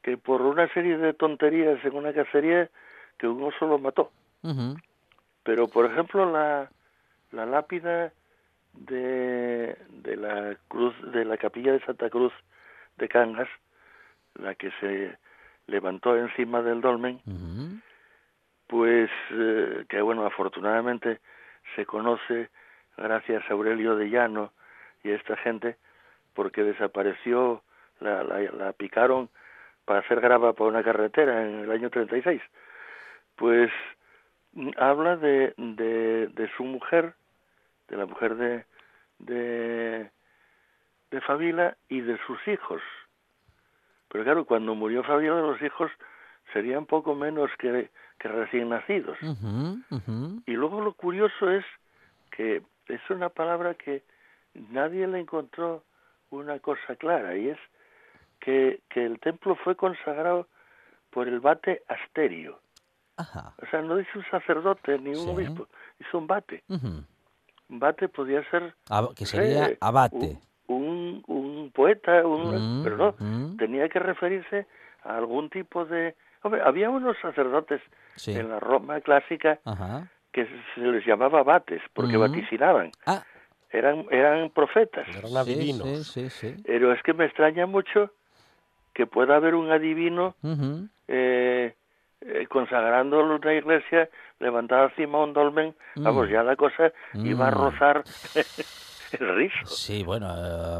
que 0.02 0.18
por 0.18 0.42
una 0.42 0.68
serie 0.74 0.98
de 0.98 1.14
tonterías 1.14 1.84
en 1.84 1.96
una 1.96 2.14
cacería 2.14 2.70
que 3.18 3.28
un 3.28 3.42
oso 3.44 3.66
lo 3.66 3.80
mató 3.80 4.12
pero 5.44 5.68
por 5.68 5.86
ejemplo 5.86 6.32
la 6.32 6.70
la 7.32 7.46
lápida 7.48 8.12
de, 8.78 9.78
de 9.90 10.16
la 10.16 10.56
cruz 10.68 10.94
de 11.12 11.26
la 11.26 11.38
capilla 11.38 11.74
de 11.74 11.80
Santa 11.82 12.10
Cruz 12.10 12.34
de 12.98 13.08
Cangas 13.08 13.50
la 14.36 14.56
que 14.56 14.72
se 14.80 15.18
levantó 15.68 16.16
encima 16.18 16.62
del 16.62 16.82
dolmen 16.82 17.20
pues 18.68 19.10
eh, 19.32 19.86
que 19.90 20.02
bueno 20.02 20.26
afortunadamente 20.26 21.20
se 21.76 21.86
conoce 21.86 22.50
gracias 22.98 23.44
a 23.50 23.54
Aurelio 23.54 23.96
de 23.96 24.10
Llano 24.10 24.52
y 25.04 25.12
a 25.12 25.16
esta 25.16 25.38
gente 25.38 25.78
porque 26.34 26.64
desapareció 26.64 27.64
la, 28.00 28.24
la, 28.24 28.40
la 28.40 28.74
picaron 28.74 29.30
para 29.86 30.00
hacer 30.00 30.20
grava 30.20 30.54
por 30.54 30.68
una 30.68 30.84
carretera 30.84 31.48
en 31.48 31.60
el 31.60 31.72
año 31.72 31.90
36 31.90 32.42
pues 33.36 33.72
mm, 34.54 34.72
habla 34.78 35.18
de, 35.18 35.54
de, 35.58 36.28
de 36.28 36.50
su 36.58 36.64
mujer 36.64 37.14
de 37.88 37.98
la 37.98 38.06
mujer 38.06 38.36
de 38.36 38.66
de 39.20 40.12
de 41.12 41.22
Fabila 41.22 41.78
y 41.90 42.02
de 42.02 42.18
sus 42.26 42.38
hijos 42.48 42.82
pero 44.10 44.24
claro 44.24 44.46
cuando 44.46 44.76
murió 44.76 45.04
Fabila 45.04 45.40
los 45.40 45.62
hijos 45.62 45.92
serían 46.54 46.86
poco 46.86 47.16
menos 47.16 47.50
que, 47.58 47.90
que 48.20 48.28
recién 48.28 48.70
nacidos 48.70 49.18
y 50.46 50.52
luego 50.54 50.82
lo 50.82 50.94
curioso 50.94 51.50
es 51.50 51.66
que 52.32 52.62
es 52.88 53.02
una 53.10 53.30
palabra 53.30 53.74
que 53.76 54.04
nadie 54.54 55.08
le 55.08 55.20
encontró 55.20 55.84
una 56.30 56.60
cosa 56.60 56.96
clara 56.98 57.36
y 57.36 57.50
es 57.50 57.60
que, 58.40 58.82
que 58.90 59.06
el 59.06 59.20
templo 59.20 59.56
fue 59.56 59.76
consagrado 59.76 60.48
por 61.10 61.28
el 61.28 61.40
bate 61.40 61.82
Asterio. 61.88 62.60
Ajá. 63.18 63.54
O 63.62 63.66
sea, 63.68 63.82
no 63.82 63.96
dice 63.96 64.12
un 64.18 64.26
sacerdote 64.26 65.00
ni 65.00 65.10
un 65.12 65.16
Sí. 65.16 65.30
obispo, 65.30 65.68
hizo 66.00 66.18
un 66.18 66.28
bate. 66.28 66.64
Bate 67.70 68.08
podía 68.10 68.44
ser 68.50 68.74
Ab- 68.90 69.14
que 69.16 69.24
no 69.24 69.28
sé, 69.28 69.38
sería 69.38 69.72
abate. 69.82 70.38
Un, 70.68 71.24
un, 71.28 71.36
un 71.36 71.72
poeta, 71.72 72.26
un, 72.26 72.56
Mm, 72.80 72.84
pero 72.84 72.98
no, 72.98 73.16
mm. 73.20 73.58
tenía 73.58 73.88
que 73.90 74.00
referirse 74.00 74.66
a 75.04 75.18
algún 75.18 75.50
tipo 75.50 75.86
de... 75.86 76.16
Hombre, 76.44 76.62
había 76.64 76.90
unos 76.90 77.18
sacerdotes 77.22 77.82
Sí. 78.16 78.32
en 78.32 78.50
la 78.50 78.60
Roma 78.60 79.02
clásica 79.02 79.60
Ajá. 79.66 80.08
que 80.32 80.48
se 80.76 80.82
les 80.82 81.06
llamaba 81.06 81.44
bates, 81.44 81.82
porque 81.94 82.18
Ujú. 82.18 82.28
vaticinaban. 82.28 82.92
Ah, 83.06 83.24
Eran, 83.72 84.06
eran 84.12 84.50
profetas. 84.52 85.08
Eran 85.10 85.36
adivinos. 85.36 86.08
sí, 86.08 86.30
sí, 86.30 86.56
sí. 86.56 86.64
Pero 86.66 86.94
es 86.94 87.02
que 87.04 87.14
me 87.14 87.26
extraña 87.26 87.66
mucho 87.66 88.12
que 88.94 89.06
pueda 89.06 89.36
haber 89.36 89.56
un 89.56 89.70
adivino 89.72 90.36
eh, 91.08 91.76
eh, 92.26 92.48
consagrando 92.48 93.20
una 93.20 93.54
iglesia 93.54 94.10
levantada 94.40 94.86
encima 94.86 95.24
un 95.24 95.34
dolmen. 95.34 95.76
Vamos, 95.96 96.28
Mm. 96.28 96.32
ya 96.32 96.44
la 96.44 96.56
cosa 96.56 96.92
iba 97.14 97.48
a 97.48 97.52
Mm. 97.52 97.54
rozar 97.54 98.04
el 99.20 99.36
riso. 99.36 99.66
Sí, 99.66 100.04
bueno, 100.04 100.28
eh, 100.36 100.78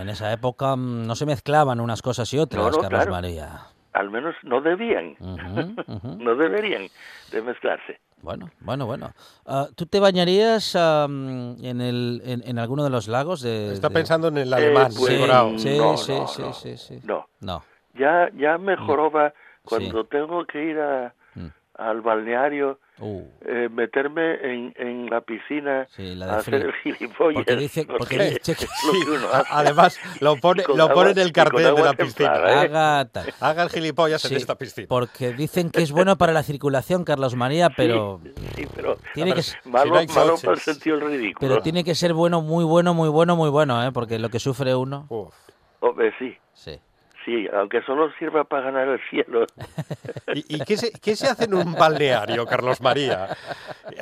en 0.00 0.08
esa 0.08 0.32
época 0.32 0.74
mm, 0.76 1.06
no 1.06 1.14
se 1.14 1.26
mezclaban 1.26 1.80
unas 1.80 2.02
cosas 2.02 2.32
y 2.32 2.38
otras, 2.38 2.64
No, 2.64 2.70
no, 2.70 2.78
Carlos 2.80 2.90
claro. 3.04 3.12
María. 3.12 3.60
Al 3.92 4.10
menos 4.10 4.34
no 4.42 4.60
debían, 4.60 5.16
no 6.18 6.34
deberían 6.36 6.88
de 7.32 7.42
mezclarse. 7.42 8.00
Bueno, 8.20 8.50
bueno, 8.60 8.84
bueno. 8.86 9.12
Ah, 9.46 9.68
¿Tú 9.76 9.86
te 9.86 10.00
bañarías 10.00 10.74
am, 10.74 11.56
en, 11.62 11.80
el, 11.80 12.20
en, 12.24 12.42
en 12.46 12.58
alguno 12.58 12.82
de 12.82 12.90
los 12.90 13.06
lagos 13.06 13.42
de...? 13.42 13.72
Está 13.72 13.88
de- 13.88 13.94
pensando 13.94 14.28
en 14.28 14.38
el 14.38 14.52
alemán, 14.52 14.90
Eh, 14.90 14.94
pues, 14.96 15.12
Sí, 15.12 15.22
sí, 15.58 15.78
No, 15.78 15.96
sí, 15.96 16.12
no, 16.12 16.26
sí, 16.26 16.42
no. 16.42 16.52
sí, 16.52 16.76
sí. 16.76 17.00
No, 17.04 17.26
No. 17.40 17.62
ya, 17.94 18.28
ya 18.34 18.58
me 18.58 18.76
joroba 18.76 19.32
cuando 19.68 20.02
Sí. 20.02 20.08
tengo 20.10 20.44
que 20.46 20.64
ir 20.64 20.78
a, 20.80 21.14
Mm. 21.34 21.46
al 21.74 22.00
balneario, 22.00 22.78
Uh, 23.00 23.22
eh, 23.46 23.68
meterme 23.70 24.34
en, 24.42 24.74
en 24.76 25.08
la 25.08 25.20
piscina 25.20 25.86
Sí, 25.90 26.16
la 26.16 26.24
a 26.24 26.28
de 26.32 26.34
hacer 26.38 26.54
frío. 26.62 26.66
el 26.66 26.74
gilipollas. 26.96 27.34
Porque 27.44 27.54
dice- 27.56 27.86
no 27.86 27.96
porque 27.96 28.16
sé, 28.16 28.24
dice 28.30 28.54
que- 28.56 28.64
es 28.64 28.70
lo 28.84 28.92
Sí, 28.92 29.00
que 29.06 29.36
a- 29.36 29.44
además 29.50 30.00
lo 30.20 30.34
pone, 30.42 30.64
lo 30.66 30.82
agua- 30.82 30.94
pone 30.94 31.10
en 31.12 31.18
el 31.18 31.30
cartel 31.32 31.76
de 31.76 31.80
la 31.82 31.92
piscina. 31.92 32.32
templada, 32.32 32.50
¿eh? 32.50 32.66
haga 32.66 33.04
tal. 33.04 33.32
Haga 33.38 33.62
el 33.62 33.68
gilipollas 33.68 34.22
Sí, 34.22 34.34
en 34.34 34.40
esta 34.40 34.56
piscina. 34.56 34.88
Porque 34.88 35.32
dicen 35.32 35.70
que 35.70 35.80
es 35.82 35.92
bueno 35.92 36.18
para 36.18 36.32
la 36.32 36.42
circulación, 36.42 37.04
Carlos 37.04 37.36
María, 37.36 37.70
pero, 37.70 38.20
Sí, 38.24 38.32
sí, 38.56 38.68
pero 38.74 38.96
tiene 39.14 39.32
que, 39.32 39.42
si 39.42 39.54
malo, 39.66 39.92
no 39.92 39.98
hay 40.00 40.08
malo 40.08 40.34
para 40.42 40.54
el 40.54 40.58
sentido 40.58 40.98
ridículo. 40.98 41.38
pero 41.38 41.62
tiene 41.62 41.84
que 41.84 41.94
ser 41.94 42.14
bueno, 42.14 42.40
muy 42.42 42.64
bueno, 42.64 42.94
muy 42.94 43.08
bueno, 43.10 43.36
muy 43.36 43.50
bueno, 43.50 43.80
¿eh? 43.86 43.92
Porque 43.92 44.18
lo 44.18 44.28
que 44.28 44.40
sufre 44.40 44.74
uno... 44.74 45.06
Uf. 45.08 45.32
Hombre, 45.78 46.12
sí, 46.18 46.36
Sí. 46.54 46.80
Sí, 47.28 47.46
aunque 47.52 47.82
solo 47.82 48.10
sirva 48.18 48.44
para 48.44 48.62
ganar 48.70 48.88
el 48.88 49.00
cielo. 49.10 49.44
¿Y, 50.34 50.56
y 50.56 50.60
qué, 50.64 50.76
se, 50.78 50.92
qué 50.98 51.14
se 51.14 51.26
hace 51.26 51.44
en 51.44 51.52
un 51.54 51.74
balneario, 51.74 52.46
Carlos 52.46 52.80
María? 52.80 53.28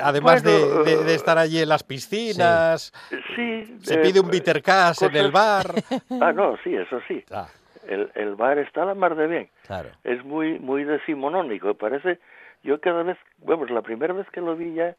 Además 0.01 0.43
de- 0.43 0.57
Bueno, 0.63 0.83
de, 0.85 1.03
de 1.03 1.13
estar 1.13 1.37
allí 1.37 1.59
en 1.59 1.67
las 1.67 1.83
piscinas, 1.83 2.93
Sí. 3.35 3.77
se 3.83 3.95
eh, 3.95 3.97
pide 3.97 4.21
un 4.21 4.29
bitter 4.29 4.61
cash 4.63 5.03
en 5.03 5.15
el 5.15 5.31
bar. 5.31 5.67
Ah, 6.21 6.31
no, 6.31 6.55
sí, 6.63 6.73
eso 6.73 6.99
sí. 7.07 7.23
Ah, 7.31 7.47
El, 7.85 8.09
el 8.15 8.35
bar 8.35 8.57
está 8.59 8.83
a 8.83 8.85
la 8.85 8.95
mar 8.95 9.15
de 9.15 9.27
bien. 9.27 9.49
Claro. 9.65 9.89
Es 10.05 10.23
muy 10.23 10.57
muy 10.59 10.83
decimonónico. 10.85 11.73
Parece, 11.75 12.19
yo 12.63 12.79
cada 12.79 13.03
vez, 13.03 13.17
bueno, 13.39 13.65
la 13.65 13.81
primera 13.81 14.13
vez 14.13 14.27
que 14.31 14.39
lo 14.41 14.55
vi 14.55 14.73
ya, 14.73 14.95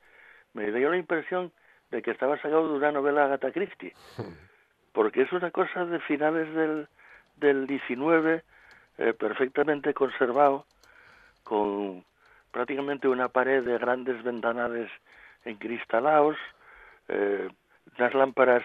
me 0.53 0.71
dio 0.71 0.91
la 0.91 0.97
impresión 0.99 1.51
de 1.91 2.03
que 2.03 2.11
estaba 2.11 2.37
sacado 2.37 2.69
de 2.69 2.75
una 2.75 2.93
novela 2.93 3.25
Agatha 3.25 3.51
Christie. 3.53 3.95
Porque 4.93 5.23
es 5.23 5.33
una 5.33 5.51
cosa 5.51 5.85
de 5.85 6.01
finales 6.01 6.53
del, 6.55 6.89
del 7.41 7.67
19, 7.67 8.43
eh, 8.99 9.13
perfectamente 9.15 9.95
conservado, 9.95 10.65
con 11.45 12.05
prácticamente 12.51 13.09
una 13.09 13.29
pared 13.29 13.65
de 13.65 13.79
grandes 13.79 14.23
ventanales 14.23 14.91
encristalados, 15.45 16.37
eh, 17.09 17.49
unas 17.99 18.15
lámparas 18.15 18.63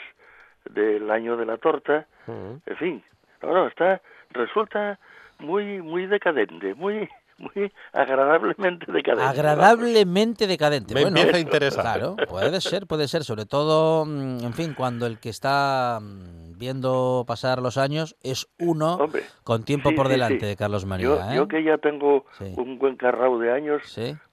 del 0.66 1.10
año 1.12 1.38
de 1.38 1.46
la 1.46 1.58
torta, 1.58 2.08
en 2.28 2.78
fin, 2.78 3.04
no, 3.42 3.54
no, 3.54 3.68
está, 3.68 4.02
resulta 4.32 4.98
muy, 5.40 5.82
muy 5.82 6.08
decadente, 6.08 6.74
muy, 6.74 7.10
muy 7.38 7.72
agradablemente 7.92 8.92
decadente. 8.92 9.24
Agradablemente 9.24 10.48
decadente. 10.48 10.94
Me 10.94 11.02
bueno, 11.02 11.18
empieza 11.18 11.38
a 11.38 11.42
interesar. 11.42 11.84
Claro, 11.84 12.16
puede 12.28 12.62
ser, 12.62 12.88
puede 12.88 13.08
ser. 13.08 13.24
Sobre 13.24 13.46
todo, 13.46 14.06
mm, 14.06 14.44
en 14.44 14.54
fin, 14.54 14.74
cuando 14.74 15.06
el 15.06 15.20
que 15.20 15.30
está 15.30 16.00
mm, 16.02 16.43
viendo 16.64 17.26
pasar 17.28 17.62
los 17.62 17.78
años 17.78 18.16
es 18.24 18.48
uno 18.58 18.96
Hombre, 18.96 19.24
con 19.44 19.64
tiempo 19.66 19.90
sí, 19.90 19.96
por 19.96 20.08
sí, 20.08 20.14
delante, 20.14 20.52
sí. 20.52 20.56
Carlos 20.56 20.86
María. 20.86 21.06
Yo, 21.06 21.16
¿eh? 21.20 21.36
yo 21.36 21.48
que 21.50 21.62
ya 21.62 21.78
tengo 21.78 22.26
un 22.56 22.80
buen 22.80 22.96
carrao 22.96 23.38
de 23.38 23.52
años, 23.52 23.82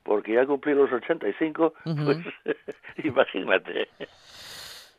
porque 0.04 0.34
ya 0.34 0.46
cumplí 0.46 0.74
los 0.74 0.92
85, 0.92 1.74
Ujú. 1.84 2.04
pues 2.04 2.18
imagínate. 3.04 3.88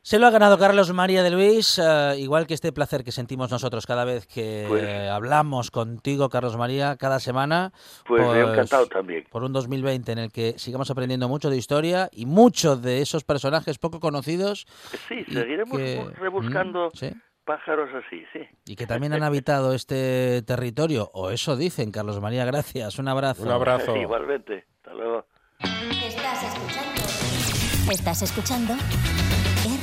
Se 0.03 0.17
lo 0.17 0.25
ha 0.25 0.31
ganado 0.31 0.57
Carlos 0.57 0.91
María 0.93 1.21
de 1.21 1.29
Luis, 1.29 1.77
eh, 1.77 2.15
igual 2.17 2.47
que 2.47 2.55
este 2.55 2.71
placer 2.71 3.03
que 3.03 3.11
sentimos 3.11 3.51
nosotros 3.51 3.85
cada 3.85 4.03
vez 4.03 4.25
que 4.25 4.65
Pues- 4.67 5.09
hablamos 5.11 5.69
contigo, 5.69 6.27
Carlos 6.29 6.57
María, 6.57 6.97
cada 6.97 7.19
semana. 7.19 7.71
Pues, 8.07 8.23
me 8.27 8.39
he 8.39 8.41
encantado 8.41 8.87
también. 8.87 9.25
Por 9.29 9.43
un 9.43 9.53
2020 9.53 10.11
en 10.11 10.17
el 10.17 10.31
que 10.31 10.57
sigamos 10.57 10.89
aprendiendo 10.89 11.29
mucho 11.29 11.51
de 11.51 11.57
historia 11.57 12.09
y 12.11 12.25
muchos 12.25 12.81
de 12.81 13.01
esos 13.01 13.23
personajes 13.23 13.77
poco 13.77 13.99
conocidos. 13.99 14.65
Sí, 15.07 15.23
seguiremos 15.31 15.77
que- 15.77 16.03
rebuscando 16.19 16.87
Mm, 16.87 16.97
sí. 16.97 17.11
pájaros 17.45 17.89
así, 17.93 18.23
sí. 18.33 18.39
Y 18.65 18.75
que 18.75 18.87
también 18.87 19.13
han 19.13 19.21
habitado 19.21 19.73
este 19.75 20.41
territorio, 20.41 21.11
o 21.13 21.29
eso 21.29 21.55
dicen, 21.55 21.91
Carlos 21.91 22.19
María, 22.19 22.43
gracias, 22.45 22.97
un 22.97 23.07
abrazo. 23.07 23.43
Un 23.43 23.51
abrazo. 23.51 23.95
Igualmente. 23.95 24.65
Hasta 24.77 24.95
luego. 24.95 25.27
Estás 25.59 26.43
escuchando. 26.43 27.91
Estás 27.91 28.21
escuchando 28.23 28.73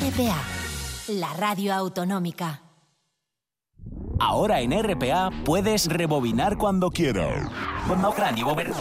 RPA, 0.08 0.42
la 1.08 1.34
radio 1.34 1.74
autonómica. 1.74 2.62
Ahora 4.18 4.60
en 4.60 4.72
RPA 4.72 5.30
puedes 5.44 5.86
rebobinar 5.86 6.56
cuando 6.56 6.90
quieras. 6.90 7.50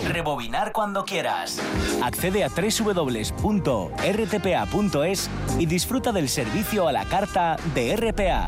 Rebobinar 0.08 0.72
cuando 0.72 1.04
quieras. 1.04 1.60
Accede 2.02 2.46
a 2.46 2.50
www.rtpa.es 2.50 3.30
y 5.60 5.66
disfruta 5.66 6.13
del 6.13 6.30
servicio 6.30 6.88
a 6.88 6.94
la 6.94 7.04
carta 7.04 7.58
de 7.76 7.96
RPA. 7.98 8.48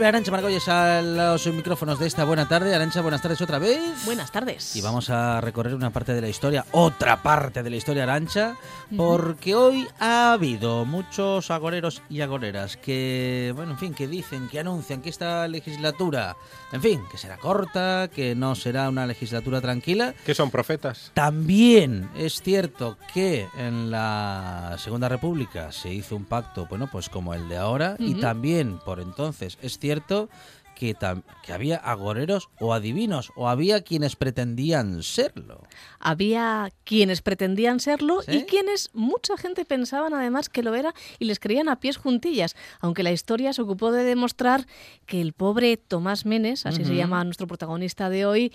Vuelve 0.00 0.08
Arancha 0.16 0.30
Margolles 0.30 0.66
a 0.66 1.02
los 1.02 1.46
micrófonos 1.48 1.98
de 1.98 2.06
esta 2.06 2.24
buena 2.24 2.48
tarde. 2.48 2.74
Arancha, 2.74 3.02
buenas 3.02 3.20
tardes 3.20 3.38
otra 3.42 3.58
vez. 3.58 4.02
Buenas 4.06 4.32
tardes. 4.32 4.74
Y 4.74 4.80
vamos 4.80 5.10
a 5.10 5.42
recorrer 5.42 5.74
una 5.74 5.90
parte 5.90 6.14
de 6.14 6.22
la 6.22 6.28
historia, 6.30 6.64
otra 6.72 7.22
parte 7.22 7.62
de 7.62 7.68
la 7.68 7.76
historia 7.76 8.04
Arancha, 8.04 8.56
porque 8.96 9.54
hoy 9.54 9.86
ha 9.98 10.32
habido 10.32 10.86
muchos 10.86 11.50
agoreros 11.50 12.00
y 12.08 12.22
agoreras 12.22 12.78
que, 12.78 13.52
bueno, 13.54 13.72
en 13.72 13.78
fin, 13.78 13.92
que 13.92 14.08
dicen, 14.08 14.48
que 14.48 14.60
anuncian 14.60 15.02
que 15.02 15.10
esta 15.10 15.46
legislatura, 15.48 16.34
en 16.72 16.80
fin, 16.80 17.02
que 17.10 17.18
será 17.18 17.36
corta, 17.36 18.08
que 18.08 18.34
no 18.34 18.54
será 18.54 18.88
una 18.88 19.04
legislatura 19.06 19.60
tranquila. 19.60 20.14
¿Qué 20.24 20.34
son 20.34 20.50
profetas? 20.50 21.10
También 21.12 22.08
es 22.16 22.40
cierto 22.40 22.96
que 23.12 23.46
en 23.58 23.90
la 23.90 24.76
Segunda 24.78 25.10
República 25.10 25.72
se 25.72 25.92
hizo 25.92 26.16
un 26.16 26.24
pacto, 26.24 26.64
bueno, 26.70 26.88
pues 26.90 27.10
como 27.10 27.34
el 27.34 27.50
de 27.50 27.58
ahora, 27.58 27.96
y 27.98 28.12
Ujú. 28.12 28.20
también 28.22 28.78
por 28.78 28.98
entonces 28.98 29.58
es 29.60 29.78
cierto 29.78 29.89
que, 30.74 30.96
tam- 30.96 31.24
que 31.44 31.52
había 31.52 31.76
agoreros 31.76 32.48
o 32.58 32.72
adivinos, 32.72 33.32
o 33.36 33.48
había 33.50 33.82
quienes 33.82 34.16
pretendían 34.16 35.02
serlo. 35.02 35.62
Había 35.98 36.70
quienes 36.84 37.20
pretendían 37.20 37.80
serlo 37.80 38.22
¿Sí? 38.22 38.30
y 38.38 38.42
quienes 38.44 38.88
mucha 38.94 39.36
gente 39.36 39.66
pensaban 39.66 40.14
además 40.14 40.48
que 40.48 40.62
lo 40.62 40.74
era 40.74 40.94
y 41.18 41.26
les 41.26 41.38
creían 41.38 41.68
a 41.68 41.80
pies 41.80 41.98
juntillas, 41.98 42.56
aunque 42.80 43.02
la 43.02 43.12
historia 43.12 43.52
se 43.52 43.60
ocupó 43.60 43.92
de 43.92 44.04
demostrar 44.04 44.66
que 45.04 45.20
el 45.20 45.34
pobre 45.34 45.76
Tomás 45.76 46.24
Menes, 46.24 46.64
así 46.64 46.82
se 46.84 46.94
llama 46.94 47.22
nuestro 47.24 47.46
protagonista 47.46 48.08
de 48.08 48.24
hoy, 48.24 48.50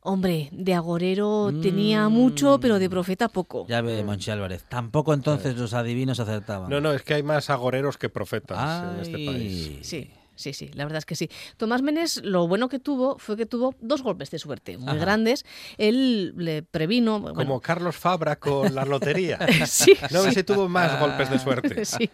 hombre, 0.00 0.48
de 0.50 0.74
agorero 0.74 1.52
tenía 1.62 2.08
mucho, 2.08 2.58
pero 2.60 2.80
de 2.80 2.90
profeta 2.90 3.28
poco. 3.28 3.66
Ya 3.68 3.82
ve, 3.82 4.02
Monchi 4.02 4.32
Álvarez. 4.32 4.64
Tampoco 4.68 5.14
entonces 5.14 5.56
los 5.56 5.74
adivinos 5.74 6.18
acertaban. 6.18 6.68
No, 6.70 6.80
no, 6.80 6.92
es 6.92 7.02
que 7.02 7.14
hay 7.14 7.22
más 7.22 7.50
agoreros 7.50 7.98
que 7.98 8.08
profetas 8.08 8.82
en 8.94 9.00
este 9.00 9.24
país. 9.24 9.78
Sí. 9.82 10.10
Sí, 10.38 10.52
sí, 10.52 10.70
la 10.74 10.84
verdad 10.84 10.98
es 10.98 11.04
que 11.06 11.16
sí. 11.16 11.28
Tomás 11.56 11.82
Menes 11.82 12.22
lo 12.24 12.46
bueno 12.48 12.68
que 12.68 12.78
tuvo 12.78 13.18
fue 13.18 13.36
que 13.36 13.44
tuvo 13.46 13.74
dos 13.80 14.02
golpes 14.02 14.30
de 14.30 14.38
suerte 14.38 14.78
muy 14.78 14.90
Ajá. 14.90 14.98
grandes. 14.98 15.44
Él 15.76 16.32
le 16.36 16.62
previno... 16.62 17.20
bueno, 17.20 17.34
Como 17.36 17.60
Carlos 17.60 17.96
Fabra 17.96 18.36
con 18.36 18.74
la 18.74 18.84
lotería. 18.84 19.38
Sí, 19.66 19.94
No, 20.10 20.22
sí. 20.22 20.28
ese 20.30 20.44
tuvo 20.44 20.68
más 20.68 20.98
golpes 21.00 21.28
de 21.30 21.38
suerte. 21.38 21.84
Sí, 21.84 22.08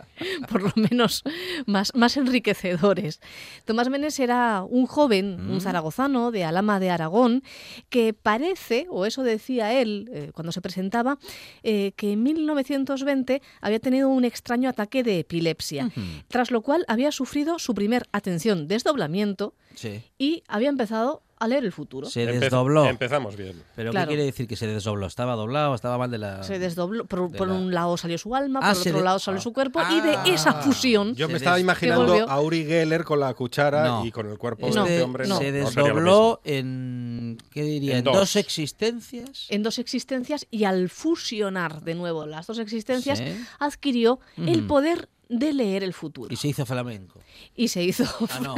por 0.51 0.63
lo 0.63 0.73
menos 0.77 1.23
más, 1.67 1.95
más 1.95 2.17
enriquecedores. 2.17 3.21
Tomás 3.65 3.89
Menes 3.91 4.19
era 4.21 4.63
un 4.69 4.87
joven, 4.87 5.37
Mm. 5.47 5.51
un 5.51 5.61
zaragozano 5.61 6.31
de 6.31 6.45
Alama 6.45 6.81
de 6.81 6.91
Aragón, 6.91 7.43
que 7.91 8.15
parece, 8.15 8.87
o 8.91 9.05
eso 9.07 9.23
decía 9.23 9.73
él 9.81 10.09
eh, 10.13 10.31
cuando 10.35 10.53
se 10.53 10.61
presentaba, 10.61 11.19
eh, 11.63 11.93
que 11.97 12.13
en 12.13 12.23
1920 12.23 13.43
había 13.61 13.79
tenido 13.81 14.09
un 14.09 14.25
extraño 14.25 14.69
ataque 14.69 15.03
de 15.03 15.19
epilepsia, 15.21 15.91
tras 16.29 16.51
lo 16.51 16.63
cual 16.63 16.85
había 16.89 17.13
sufrido 17.13 17.59
su 17.59 17.75
primer, 17.75 18.07
atención, 18.17 18.69
desdoblamiento 18.69 19.55
Sí. 19.75 20.03
y 20.19 20.43
había 20.49 20.69
empezado 20.69 21.23
a 21.37 21.49
leer 21.49 21.65
el 21.65 21.73
futuro. 21.73 22.09
Se 22.09 22.25
desdobló. 22.25 22.87
Empezamos 22.87 23.37
bien. 23.37 23.61
¿Pero 23.75 23.91
Claro. 23.91 24.07
qué 24.07 24.15
quiere 24.15 24.25
decir 24.25 24.47
que 24.47 24.55
se 24.55 24.69
desdobló? 24.69 25.07
¿Estaba 25.07 25.35
doblado? 25.35 25.75
¿Estaba 25.75 25.99
mal 25.99 26.09
de 26.11 26.19
la...? 26.19 26.43
Se 26.45 26.61
desdobló, 26.61 27.05
por, 27.07 27.29
de 27.31 27.37
por 27.37 27.49
la- 27.49 27.55
un 27.55 27.75
lado 27.75 27.97
salió 27.97 28.17
su 28.19 28.37
alma, 28.37 28.61
Ah, 28.63 28.71
por 28.73 28.81
otro 28.81 28.99
de- 28.99 29.05
lado 29.05 29.19
salió 29.19 29.41
ah. 29.41 29.43
su 29.43 29.53
cuerpo, 29.53 29.81
y 29.91 30.01
de 30.01 30.33
esa 30.33 30.55
fusión 30.63 31.15
Yo 31.17 31.29
me 31.29 31.35
estaba 31.37 31.57
des- 31.57 31.65
imaginando 31.65 32.31
a 32.31 32.41
Uri 32.41 32.65
Geller 32.65 33.03
con 33.05 33.19
la 33.19 33.35
cuchara 33.35 33.85
No. 33.89 34.07
y 34.07 34.13
con 34.13 34.31
el 34.31 34.39
cuerpo 34.39 34.67
de 34.67 34.71
este 34.81 35.03
hombre. 35.03 35.27
no. 35.27 35.39
se 35.39 35.51
desdobló 35.51 36.41
en... 36.45 37.37
¿Qué 37.51 37.63
diría? 37.63 37.93
En 37.95 37.99
En, 37.99 38.05
dos. 38.05 38.15
dos. 38.15 38.37
existencias. 38.37 39.47
en 39.51 39.63
dos 39.65 39.79
existencias 39.81 40.47
y 40.53 40.65
al 40.65 40.89
fusionar 40.89 41.83
de 41.83 41.95
nuevo 41.97 42.27
las 42.27 42.47
dos 42.47 42.59
existencias 42.61 43.19
Sí. 43.19 43.25
adquirió 43.59 44.21
el 44.37 44.67
poder 44.67 45.09
de 45.39 45.53
leer 45.53 45.83
el 45.83 45.93
futuro. 45.93 46.33
Y 46.33 46.37
se 46.37 46.49
hizo 46.49 46.65
flamenco. 46.67 47.21
Y 47.57 47.69
se 47.69 47.83
hizo... 47.83 48.05
Ah, 48.31 48.41
no. 48.41 48.55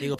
Digo, 0.00 0.16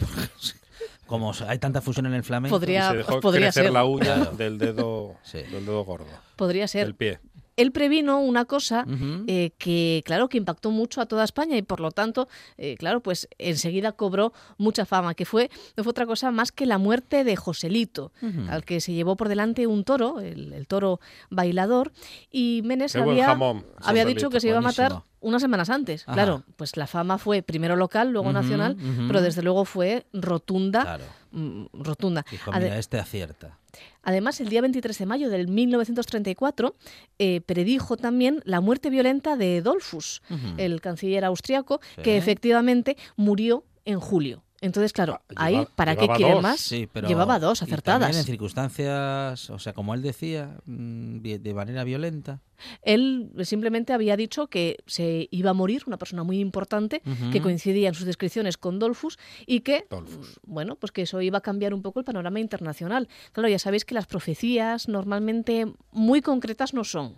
como 1.07 1.33
hay 1.47 1.59
tanta 1.59 1.81
fusión 1.81 2.05
en 2.05 2.13
el 2.13 2.23
flamenco... 2.23 2.55
Podría-. 2.57 2.91
Se 2.91 2.97
dejó 2.97 3.19
podría 3.19 3.47
crecer 3.47 3.65
ser. 3.65 3.73
la 3.73 3.85
uña 3.85 4.15
del 4.25 4.57
dedo, 4.57 5.15
Sí. 5.23 5.39
del 5.39 5.65
dedo 5.65 5.83
gordo, 5.83 6.07
Podría 6.35 6.67
ser. 6.67 6.85
del 6.85 6.95
pie. 6.95 7.19
Él 7.57 7.71
previno 7.71 8.19
una 8.19 8.45
cosa 8.45 8.85
eh, 9.27 9.51
que, 9.57 10.03
claro, 10.05 10.29
que 10.29 10.37
impactó 10.37 10.71
mucho 10.71 11.01
a 11.01 11.05
toda 11.05 11.23
España 11.23 11.57
y 11.57 11.61
por 11.61 11.79
lo 11.79 11.91
tanto, 11.91 12.27
eh, 12.57 12.75
claro, 12.77 13.01
pues 13.01 13.27
enseguida 13.37 13.91
cobró 13.91 14.33
mucha 14.57 14.85
fama, 14.85 15.13
que 15.15 15.25
fue, 15.25 15.49
no 15.75 15.83
fue 15.83 15.91
otra 15.91 16.05
cosa 16.05 16.31
más 16.31 16.51
que 16.51 16.65
la 16.65 16.77
muerte 16.77 17.23
de 17.23 17.35
Joselito, 17.35 18.11
al 18.49 18.63
que 18.63 18.81
se 18.81 18.93
llevó 18.93 19.15
por 19.15 19.27
delante 19.27 19.67
un 19.67 19.83
toro, 19.83 20.19
el, 20.19 20.53
el 20.53 20.67
toro 20.67 20.99
bailador, 21.29 21.91
y 22.31 22.61
Menes 22.63 22.93
Qué 22.93 22.99
había, 22.99 23.25
jamón, 23.25 23.65
había 23.81 24.05
dicho 24.05 24.29
que 24.29 24.39
se 24.39 24.47
iba 24.47 24.57
a 24.57 24.61
matar 24.61 24.89
buenísimo. 24.91 25.11
unas 25.19 25.41
semanas 25.41 25.69
antes. 25.69 26.03
Ajá. 26.03 26.13
Claro, 26.13 26.43
pues 26.55 26.77
la 26.77 26.87
fama 26.87 27.17
fue 27.17 27.41
primero 27.41 27.75
local, 27.75 28.11
luego 28.11 28.31
nacional, 28.31 28.77
pero 29.07 29.21
desde 29.21 29.41
luego 29.41 29.65
fue 29.65 30.05
rotunda. 30.13 30.81
Claro. 30.83 31.03
Mm, 31.31 31.65
Rotunda. 31.73 32.25
Ade- 32.47 32.65
mira, 32.65 32.77
este 32.79 32.99
acierta. 32.99 33.57
Además, 34.03 34.41
el 34.41 34.49
día 34.49 34.61
23 34.61 34.97
de 34.97 35.05
mayo 35.05 35.29
del 35.29 35.47
1934 35.47 36.75
eh, 37.19 37.41
predijo 37.41 37.97
también 37.97 38.41
la 38.45 38.61
muerte 38.61 38.89
violenta 38.89 39.35
de 39.37 39.61
Dolfus, 39.61 40.21
el 40.57 40.81
canciller 40.81 41.23
austriaco, 41.25 41.79
Sí. 41.95 42.01
que 42.03 42.17
efectivamente 42.17 42.97
murió 43.15 43.63
en 43.85 43.99
julio. 43.99 44.43
Entonces, 44.61 44.93
claro, 44.93 45.19
Ah, 45.29 45.45
ahí, 45.45 45.53
lleva- 45.55 45.69
¿para 45.75 45.95
qué 45.95 46.07
dos. 46.07 46.41
más? 46.43 46.59
Sí, 46.59 46.87
pero 46.91 47.07
Llevaba 47.07 47.39
dos 47.39 47.57
y 47.57 47.59
también 47.61 47.73
acertadas. 47.79 48.15
en 48.17 48.23
circunstancias, 48.23 49.49
o 49.49 49.57
sea, 49.59 49.73
como 49.73 49.93
él 49.95 50.01
decía, 50.03 50.57
mm, 50.65 51.17
de 51.19 51.53
manera 51.55 51.83
violenta. 51.83 52.41
Él 52.83 53.31
simplemente 53.41 53.91
había 53.91 54.15
dicho 54.15 54.45
que 54.47 54.77
se 54.85 55.27
iba 55.31 55.49
a 55.49 55.53
morir, 55.53 55.81
una 55.87 55.97
persona 55.97 56.23
muy 56.23 56.39
importante, 56.39 57.01
que 57.31 57.41
coincidía 57.41 57.87
en 57.89 57.95
sus 57.95 58.05
descripciones 58.05 58.57
con 58.57 58.77
Dolfus 58.77 59.17
y 59.47 59.61
que, 59.61 59.87
Dolfus. 59.89 60.39
bueno, 60.45 60.75
pues 60.75 60.91
que 60.91 61.01
eso 61.01 61.21
iba 61.21 61.39
a 61.39 61.41
cambiar 61.41 61.73
un 61.73 61.81
poco 61.81 61.99
el 61.99 62.05
panorama 62.05 62.39
internacional. 62.39 63.07
Claro, 63.31 63.49
ya 63.49 63.57
sabéis 63.57 63.83
que 63.83 63.95
las 63.95 64.05
profecías 64.05 64.87
normalmente 64.87 65.73
muy 65.91 66.21
concretas 66.21 66.75
no 66.75 66.83
son. 66.83 67.15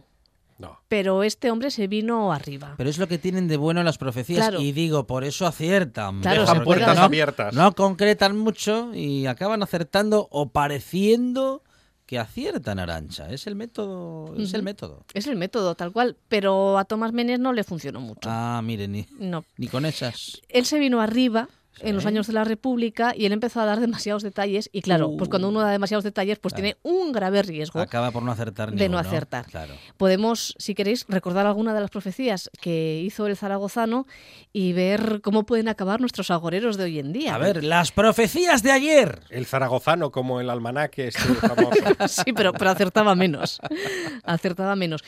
No. 0.64 0.80
pero 0.88 1.24
este 1.24 1.52
hombre 1.52 1.70
se 1.72 1.88
vino 1.88 2.32
arriba. 2.34 2.74
Pero 2.78 2.90
es 2.90 2.98
lo 2.98 3.08
que 3.08 3.18
tienen 3.18 3.48
de 3.48 3.58
bueno 3.58 3.84
las 3.84 3.98
profecías 3.98 4.40
Claro. 4.48 4.60
y 4.62 4.72
digo, 4.72 5.06
por 5.06 5.24
eso 5.24 5.46
aciertan. 5.46 6.22
Claro, 6.22 6.42
Dejan 6.42 6.64
puertas 6.64 6.90
pegan. 6.90 7.04
abiertas. 7.04 7.54
No 7.54 7.74
concretan 7.76 8.38
mucho 8.38 8.94
y 8.96 9.26
acaban 9.28 9.62
acertando 9.64 10.28
o 10.32 10.50
pareciendo 10.50 11.62
que 12.06 12.20
aciertan 12.20 12.80
Arancha. 12.80 13.30
Es 13.32 13.48
el 13.48 13.56
método, 13.56 14.36
es 14.38 14.54
el 14.54 14.62
método. 14.64 15.06
Es 15.14 15.26
el 15.28 15.36
método 15.38 15.74
tal 15.76 15.92
cual, 15.94 16.18
pero 16.28 16.78
a 16.78 16.86
Tomás 16.86 17.14
Menes 17.14 17.40
no 17.40 17.54
le 17.54 17.64
funcionó 17.64 18.02
mucho. 18.02 18.30
Ah, 18.30 18.62
mire, 18.64 18.88
ni, 18.88 19.06
No. 19.20 19.46
ni 19.58 19.68
con 19.68 19.86
esas. 19.86 20.42
Él 20.50 20.66
se 20.66 20.80
vino 20.80 21.00
arriba 21.02 21.48
Sí. 21.76 21.88
en 21.88 21.96
los 21.96 22.06
años 22.06 22.28
de 22.28 22.34
la 22.34 22.44
República 22.44 23.14
y 23.18 23.26
él 23.26 23.32
empezó 23.32 23.60
a 23.60 23.66
dar 23.66 23.80
demasiados 23.80 24.22
detalles 24.24 24.70
y 24.72 24.82
claro, 24.82 25.16
pues 25.18 25.30
cuando 25.30 25.50
uno 25.50 25.60
da 25.62 25.72
demasiados 25.72 26.04
detalles 26.04 26.38
pues 26.40 26.54
Claro. 26.54 26.64
tiene 26.64 26.78
un 26.84 27.12
grave 27.12 27.42
riesgo. 27.42 27.80
Acaba 27.80 28.12
por 28.12 28.22
no 28.24 28.32
acertar 28.32 28.72
de 28.72 28.90
no 28.90 28.98
acertar. 29.00 29.46
Claro. 29.48 29.74
Podemos, 29.98 30.56
si 30.60 30.76
queréis, 30.76 31.06
recordar 31.10 31.46
alguna 31.48 31.74
de 31.74 31.82
las 31.82 31.90
profecías 31.90 32.52
que 32.62 33.02
hizo 33.04 33.26
el 33.28 33.36
zaragozano 33.36 34.06
y 34.52 34.74
ver 34.74 35.22
cómo 35.24 35.46
pueden 35.46 35.68
acabar 35.68 36.00
nuestros 36.00 36.30
agoreros 36.32 36.78
de 36.78 36.84
hoy 36.84 37.00
en 37.00 37.12
día. 37.12 37.34
A 37.36 37.38
ver, 37.40 37.64
las 37.64 37.92
profecías 37.92 38.62
de 38.62 38.72
ayer. 38.72 39.22
El 39.30 39.46
zaragozano 39.46 40.12
como 40.12 40.40
el 40.42 40.50
almanaque 40.50 41.08
este 41.08 41.22
famoso. 41.36 41.72
sí, 42.08 42.34
pero, 42.34 42.54
pero 42.54 42.70
acertaba 42.70 43.16
menos. 43.16 43.60
acertaba 44.24 44.76
menos. 44.76 45.02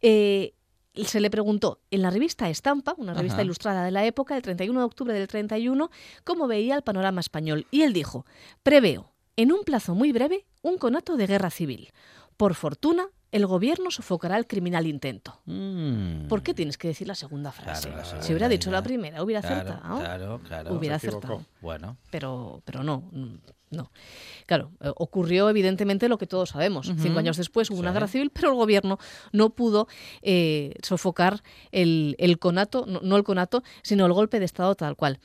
Eh, 0.00 0.54
se 0.94 1.20
le 1.20 1.30
preguntó 1.30 1.80
en 1.90 2.02
la 2.02 2.10
revista 2.10 2.50
Estampa, 2.50 2.94
una 2.98 3.14
revista 3.14 3.36
Ajá. 3.36 3.44
ilustrada 3.44 3.84
de 3.84 3.90
la 3.90 4.04
época, 4.04 4.36
el 4.36 4.42
31 4.42 4.78
de 4.78 4.84
octubre 4.84 5.14
del 5.14 5.28
31, 5.28 5.90
cómo 6.24 6.46
veía 6.46 6.74
el 6.74 6.82
panorama 6.82 7.20
español. 7.20 7.66
Y 7.70 7.82
él 7.82 7.92
dijo, 7.92 8.26
preveo, 8.62 9.12
en 9.36 9.52
un 9.52 9.64
plazo 9.64 9.94
muy 9.94 10.12
breve, 10.12 10.46
un 10.60 10.78
conato 10.78 11.16
de 11.16 11.26
guerra 11.26 11.50
civil. 11.50 11.92
Por 12.36 12.54
fortuna, 12.54 13.08
el 13.32 13.46
gobierno 13.46 13.90
sofocará 13.90 14.36
el 14.38 14.46
criminal 14.46 14.86
intento. 14.86 15.40
Mm. 15.46 16.28
¿Por 16.28 16.42
qué 16.42 16.54
tienes 16.54 16.78
que 16.78 16.88
decir 16.88 17.08
la 17.08 17.14
segunda 17.14 17.50
frase? 17.50 17.88
Claro, 17.90 18.16
la 18.16 18.22
si 18.22 18.32
hubiera 18.32 18.48
dicho 18.48 18.70
la 18.70 18.82
primera, 18.82 19.22
hubiera 19.22 19.40
Claro, 19.40 19.70
acertado. 19.70 19.98
claro, 19.98 20.40
claro. 20.46 20.74
Hubiera 20.74 20.96
acertado. 20.96 21.42
Bueno. 21.60 21.96
Pero, 22.10 22.62
pero 22.64 22.84
no, 22.84 23.10
no. 23.70 23.90
Claro, 24.46 24.70
eh, 24.80 24.92
ocurrió 24.96 25.48
evidentemente 25.48 26.08
lo 26.10 26.18
que 26.18 26.26
todos 26.26 26.50
sabemos. 26.50 26.92
Cinco 26.98 27.18
años 27.18 27.38
después 27.38 27.70
hubo 27.70 27.80
una 27.80 27.92
guerra 27.92 28.06
civil, 28.06 28.28
pero 28.30 28.50
el 28.50 28.54
gobierno 28.54 28.98
no 29.32 29.50
pudo 29.50 29.88
eh, 30.20 30.74
sofocar 30.82 31.42
el, 31.70 32.14
el 32.18 32.38
conato, 32.38 32.84
no, 32.86 33.00
no 33.02 33.16
el 33.16 33.24
conato, 33.24 33.62
sino 33.82 34.04
el 34.04 34.12
golpe 34.12 34.38
de 34.40 34.44
Estado 34.44 34.74
tal 34.74 34.94
cual. 34.94 35.18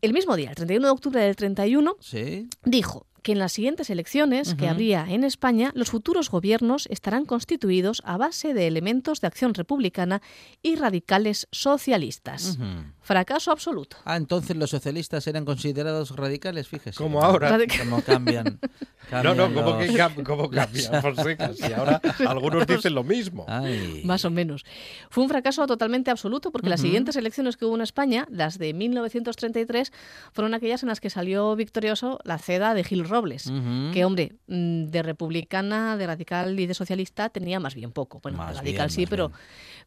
El 0.00 0.12
mismo 0.12 0.34
día, 0.34 0.50
el 0.50 0.56
31 0.56 0.88
de 0.88 0.92
octubre 0.92 1.20
del 1.20 1.36
31, 1.36 1.96
Sí. 2.00 2.48
dijo 2.64 3.06
que 3.24 3.32
en 3.32 3.38
las 3.40 3.52
siguientes 3.52 3.88
elecciones 3.90 4.54
que 4.54 4.68
habría 4.68 5.06
en 5.08 5.24
España, 5.24 5.72
los 5.74 5.90
futuros 5.90 6.30
gobiernos 6.30 6.86
estarán 6.90 7.24
constituidos 7.24 8.02
a 8.04 8.18
base 8.18 8.52
de 8.52 8.66
elementos 8.66 9.22
de 9.22 9.26
acción 9.26 9.54
republicana 9.54 10.20
y 10.62 10.76
radicales 10.76 11.48
socialistas. 11.50 12.58
Fracaso 13.04 13.52
absoluto. 13.52 13.98
Ah, 14.06 14.16
entonces 14.16 14.56
los 14.56 14.70
socialistas 14.70 15.26
eran 15.26 15.44
considerados 15.44 16.10
radicales, 16.16 16.66
fíjese. 16.68 16.96
Como 16.96 17.22
ahora. 17.22 17.56
Radic- 17.56 17.78
Cómo 17.78 18.02
cambian. 18.02 18.58
No, 19.12 19.22
no, 19.22 19.36
cambian 19.44 19.52
¿cómo, 19.64 19.78
que 19.78 19.86
los- 19.88 19.96
cam- 19.96 20.22
cómo 20.24 20.48
cambia, 20.50 21.02
Fonseca? 21.02 21.52
Si 21.54 21.70
ahora 21.74 22.00
algunos 22.26 22.66
dicen 22.66 22.94
lo 22.94 23.04
mismo. 23.04 23.44
Ay. 23.46 24.00
Más 24.06 24.24
o 24.24 24.30
menos. 24.30 24.64
Fue 25.10 25.22
un 25.22 25.28
fracaso 25.28 25.66
totalmente 25.66 26.10
absoluto 26.10 26.50
porque 26.50 26.70
las 26.70 26.80
siguientes 26.80 27.14
elecciones 27.16 27.58
que 27.58 27.66
hubo 27.66 27.74
en 27.76 27.82
España, 27.82 28.26
las 28.30 28.58
de 28.58 28.72
1933, 28.72 29.92
fueron 30.32 30.54
aquellas 30.54 30.82
en 30.82 30.88
las 30.88 31.00
que 31.00 31.10
salió 31.10 31.54
victorioso 31.54 32.18
la 32.24 32.38
ceda 32.38 32.72
de 32.72 32.82
Gil 32.82 33.06
Robles. 33.06 33.52
Que, 33.92 34.04
hombre, 34.06 34.36
mm, 34.46 34.86
de 34.86 35.02
republicana, 35.02 35.98
de 35.98 36.06
radical 36.06 36.58
y 36.58 36.66
de 36.66 36.72
socialista 36.72 37.28
tenía 37.28 37.60
más 37.60 37.74
bien 37.74 37.92
poco. 37.92 38.20
Bueno, 38.22 38.38
Más 38.38 38.56
radical 38.56 38.86
bien, 38.88 38.90
sí, 38.90 39.06
pero, 39.06 39.28
bien. 39.28 39.40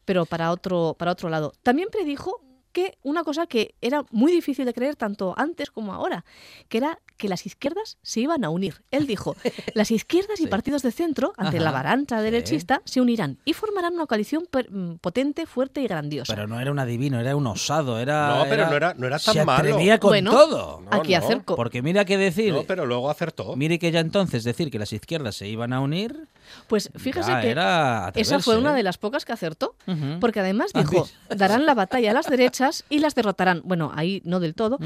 pero 0.04 0.26
para, 0.26 0.52
otro, 0.52 0.94
para 0.96 1.10
otro 1.10 1.28
lado. 1.28 1.52
También 1.64 1.88
predijo 1.90 2.40
que 2.78 2.96
una 3.02 3.24
cosa 3.24 3.46
que 3.48 3.74
era 3.80 4.04
muy 4.12 4.30
difícil 4.30 4.64
de 4.64 4.72
creer 4.72 4.94
tanto 4.94 5.34
antes 5.36 5.70
como 5.72 5.92
ahora, 5.94 6.24
que 6.68 6.78
era 6.78 7.00
que 7.16 7.28
las 7.28 7.44
izquierdas 7.44 7.98
se 8.02 8.20
iban 8.20 8.44
a 8.44 8.50
unir. 8.50 8.82
Él 8.92 9.08
dijo, 9.08 9.34
las 9.74 9.90
izquierdas 9.90 10.38
y 10.38 10.44
Sí. 10.44 10.48
partidos 10.48 10.82
de 10.82 10.92
centro, 10.92 11.32
ante 11.36 11.56
Ajá, 11.56 11.64
la 11.64 11.70
avalancha 11.70 12.18
sí. 12.18 12.22
derechista, 12.22 12.80
se 12.84 13.00
unirán 13.00 13.38
y 13.44 13.54
formarán 13.54 13.94
una 13.94 14.06
coalición 14.06 14.46
per- 14.48 14.70
mm, 14.70 14.98
potente, 14.98 15.46
fuerte 15.46 15.80
y 15.80 15.88
grandiosa. 15.88 16.32
Pero 16.32 16.46
no 16.46 16.60
era 16.60 16.70
un 16.70 16.78
adivino, 16.78 17.18
era 17.18 17.34
un 17.34 17.48
osado. 17.48 17.98
Era, 17.98 18.36
No, 18.36 18.44
pero 18.48 18.66
no 18.68 18.76
era- 18.76 18.94
no 18.94 19.06
era 19.08 19.18
tan 19.18 19.34
se 19.34 19.44
malo. 19.44 19.58
atrevía 19.58 19.98
con 19.98 20.10
Bueno, 20.10 20.30
todo. 20.30 20.80
No, 20.82 20.88
Aquí 20.92 21.12
no. 21.12 21.18
acerco. 21.18 21.56
Porque 21.56 21.82
mira 21.82 22.04
que 22.04 22.16
decir. 22.16 22.52
No, 22.54 22.62
pero 22.62 22.86
luego 22.86 23.10
acertó. 23.10 23.56
Mire 23.56 23.80
que 23.80 23.90
ya 23.90 23.98
entonces 23.98 24.44
decir 24.44 24.70
que 24.70 24.78
las 24.78 24.92
izquierdas 24.92 25.34
se 25.34 25.48
iban 25.48 25.72
a 25.72 25.80
unir. 25.80 26.28
Pues 26.68 26.90
fíjese 26.96 27.32
que 27.42 27.50
era 27.50 28.10
esa 28.14 28.38
fue 28.38 28.56
una 28.56 28.72
¿eh? 28.72 28.76
de 28.76 28.82
las 28.82 28.96
pocas 28.96 29.24
que 29.26 29.32
acertó, 29.32 29.74
porque 30.20 30.40
además 30.40 30.70
Ah, 30.74 30.80
dijo, 30.80 31.06
darán 31.28 31.66
la 31.66 31.74
batalla 31.74 32.12
a 32.12 32.14
las 32.14 32.26
derechas 32.30 32.58
y 32.88 32.98
las 33.00 33.14
derrotarán. 33.14 33.62
Bueno, 33.64 33.90
ahí 33.94 34.20
no 34.24 34.40
del 34.40 34.54
todo. 34.54 34.78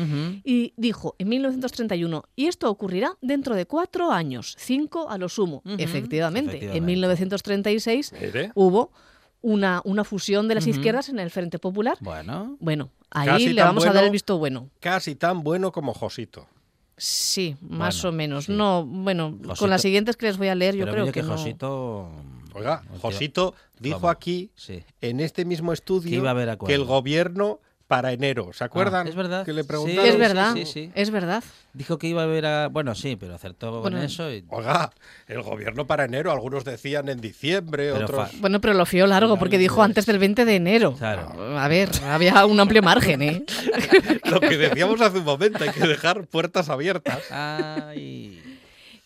Y 0.45 0.73
dijo 0.77 1.15
en 1.19 1.29
1931, 1.29 2.25
y 2.37 2.47
esto 2.47 2.71
ocurrirá 2.71 3.17
dentro 3.21 3.55
de 3.55 3.67
cuatro 3.67 4.11
años, 4.13 4.55
cinco 4.59 5.09
a 5.11 5.19
lo 5.19 5.29
sumo. 5.29 5.63
Efectivamente, 5.79 6.51
en 6.53 6.57
efectivamente. 6.57 6.81
1936 6.87 8.13
Mire. 8.21 8.51
hubo 8.55 8.91
una, 9.41 9.81
una 9.85 10.05
fusión 10.05 10.49
de 10.49 10.55
las 10.55 10.67
izquierdas 10.67 11.09
en 11.09 11.19
el 11.19 11.31
Frente 11.31 11.59
Popular. 11.59 11.97
Bueno, 12.01 12.57
Bueno, 12.61 12.91
ahí 13.11 13.27
Casi 13.29 13.53
le 13.53 13.63
vamos 13.63 13.85
a 13.87 13.93
dar 13.93 14.05
el 14.05 14.11
visto 14.11 14.39
bueno. 14.39 14.69
Casi 14.81 15.15
tan 15.17 15.43
bueno 15.43 15.73
como 15.73 15.93
Josito. 15.95 16.47
Sí, 16.97 17.57
más 17.61 17.97
Bueno, 18.03 18.09
o 18.09 18.13
menos. 18.17 18.45
sí. 18.45 18.53
No, 18.53 18.85
bueno, 18.87 19.33
Josito- 19.43 19.57
con 19.59 19.71
las 19.71 19.83
siguientes 19.83 20.17
que 20.17 20.27
les 20.27 20.37
voy 20.39 20.49
a 20.49 20.55
leer, 20.55 20.77
yo 20.77 20.87
creo 20.87 21.07
que, 21.07 21.13
que 21.13 21.23
no. 21.23 21.37
Josito... 21.37 22.11
Oiga, 22.55 22.83
Josito 23.01 23.55
dijo 23.81 24.11
aquí, 24.11 24.51
Sí. 24.55 24.85
en 25.01 25.21
este 25.21 25.47
mismo 25.47 25.73
estudio, 25.73 26.11
Que 26.11 26.17
iba 26.17 26.29
a 26.29 26.33
haber 26.33 26.59
que 26.59 26.75
el 26.75 26.85
gobierno 26.85 27.61
para 27.93 28.11
enero. 28.13 28.53
¿Se 28.55 28.65
acuerdan? 28.65 29.07
Ah, 29.07 29.11
es 29.11 29.15
verdad. 29.15 29.45
Que 29.45 29.53
le 29.53 29.61
Sí, 29.65 29.69
preguntaron. 29.69 30.07
es 30.07 30.13
sí, 30.15 30.19
verdad, 30.19 30.55
sí, 30.55 30.65
sí. 30.65 30.91
es 30.95 31.11
verdad. 31.11 31.45
Dijo 31.75 31.99
que 31.99 32.07
iba 32.07 32.23
a 32.23 32.25
haber 32.25 32.47
a... 32.47 32.69
Bueno, 32.69 32.95
sí, 32.95 33.17
pero 33.17 33.35
acertó 33.35 33.81
Bueno, 33.83 33.99
con 33.99 33.99
eso 34.07 34.31
y... 34.33 34.45
Oiga, 34.49 34.91
el 35.27 35.43
gobierno 35.43 35.87
para 35.87 36.07
enero, 36.07 36.33
algunos 36.33 36.65
decían 36.65 37.11
en 37.11 37.21
diciembre, 37.21 37.91
Pero 37.93 38.07
otros... 38.07 38.31
fa- 38.31 38.37
Bueno, 38.41 38.63
pero 38.63 38.73
lo 38.73 38.87
fió 38.87 39.07
largo 39.07 39.39
porque 39.39 39.59
dijo 39.59 39.83
antes 39.83 40.07
del 40.07 40.19
20 40.19 40.47
de 40.47 40.57
enero. 40.57 40.95
Claro. 40.95 41.59
A 41.59 41.69
ver, 41.69 41.91
había 42.07 42.47
un 42.47 42.59
amplio 42.61 42.81
margen, 42.83 43.21
¿eh? 43.21 43.45
Lo 44.25 44.41
que 44.41 44.57
decíamos 44.57 44.99
hace 45.03 45.19
un 45.19 45.25
momento, 45.25 45.65
hay 45.65 45.71
que 45.71 45.87
dejar 45.87 46.27
puertas 46.29 46.71
abiertas. 46.71 47.31
Ay... 47.31 48.41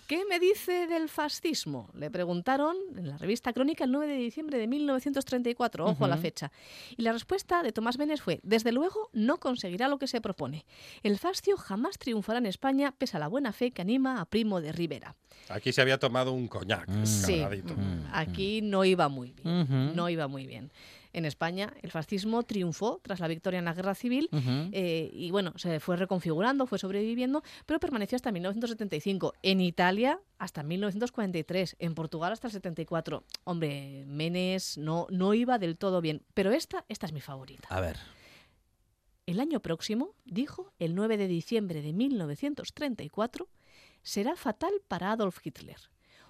¿Qué 0.06 0.24
me 0.28 0.38
dice 0.38 0.86
del 0.86 1.08
fascismo? 1.08 1.90
Le 1.94 2.10
preguntaron 2.12 2.76
en 2.96 3.08
la 3.08 3.18
revista 3.18 3.52
Crónica 3.52 3.82
el 3.84 3.90
9 3.90 4.06
de 4.06 4.18
diciembre 4.18 4.56
de 4.58 4.68
1934, 4.68 5.84
ojo 5.84 6.04
a 6.04 6.08
la 6.08 6.16
fecha. 6.16 6.52
Y 6.96 7.02
la 7.02 7.12
respuesta 7.12 7.62
de 7.64 7.72
Tomás 7.72 7.96
Benes 7.96 8.22
fue, 8.22 8.38
desde 8.44 8.70
luego 8.70 9.10
no 9.12 9.38
conseguirá 9.38 9.88
lo 9.88 9.98
que 9.98 10.06
se 10.06 10.20
propone. 10.20 10.64
El 11.02 11.18
fascio 11.18 11.56
jamás 11.56 11.98
triunfará 11.98 12.38
en 12.38 12.46
España 12.46 12.94
pese 12.96 13.16
a 13.16 13.20
la 13.20 13.26
buena 13.26 13.52
fe 13.52 13.72
que 13.72 13.82
anima 13.82 14.20
a 14.20 14.26
Primo 14.26 14.60
de 14.60 14.70
Rivera. 14.70 15.16
Aquí 15.48 15.72
se 15.72 15.80
había 15.82 15.98
tomado 15.98 16.32
un 16.32 16.46
coñac, 16.46 16.88
Sí, 17.04 17.40
cargadito. 17.40 17.74
mm, 17.74 18.06
aquí 18.12 18.62
no 18.62 18.84
iba 18.84 19.08
muy 19.08 19.32
bien. 19.32 19.60
Ujú. 19.62 19.96
No 19.96 20.08
iba 20.08 20.28
muy 20.28 20.46
bien. 20.46 20.70
En 21.16 21.24
España 21.24 21.72
el 21.80 21.90
fascismo 21.90 22.42
triunfó 22.42 23.00
tras 23.02 23.20
la 23.20 23.26
victoria 23.26 23.58
en 23.58 23.64
la 23.64 23.72
guerra 23.72 23.94
civil 23.94 24.28
eh, 24.72 25.10
y 25.14 25.30
bueno, 25.30 25.54
se 25.56 25.80
fue 25.80 25.96
reconfigurando, 25.96 26.66
fue 26.66 26.78
sobreviviendo, 26.78 27.42
pero 27.64 27.80
permaneció 27.80 28.16
hasta 28.16 28.30
1975. 28.30 29.32
En 29.42 29.62
Italia 29.62 30.20
hasta 30.36 30.62
1943, 30.62 31.76
en 31.78 31.94
Portugal 31.94 32.32
hasta 32.34 32.48
el 32.48 32.52
74. 32.52 33.24
Hombre, 33.44 34.04
Menes 34.06 34.76
no, 34.76 35.06
no 35.08 35.32
iba 35.32 35.58
del 35.58 35.78
todo 35.78 36.02
bien, 36.02 36.20
pero 36.34 36.52
esta, 36.52 36.84
esta 36.90 37.06
es 37.06 37.14
mi 37.14 37.22
favorita. 37.22 37.66
A 37.70 37.80
ver. 37.80 37.96
El 39.24 39.40
año 39.40 39.60
próximo, 39.60 40.14
dijo, 40.26 40.74
el 40.78 40.94
9 40.94 41.16
de 41.16 41.28
diciembre 41.28 41.80
de 41.80 41.94
1934, 41.94 43.48
será 44.02 44.36
fatal 44.36 44.74
para 44.86 45.12
Adolf 45.12 45.38
Hitler. 45.42 45.78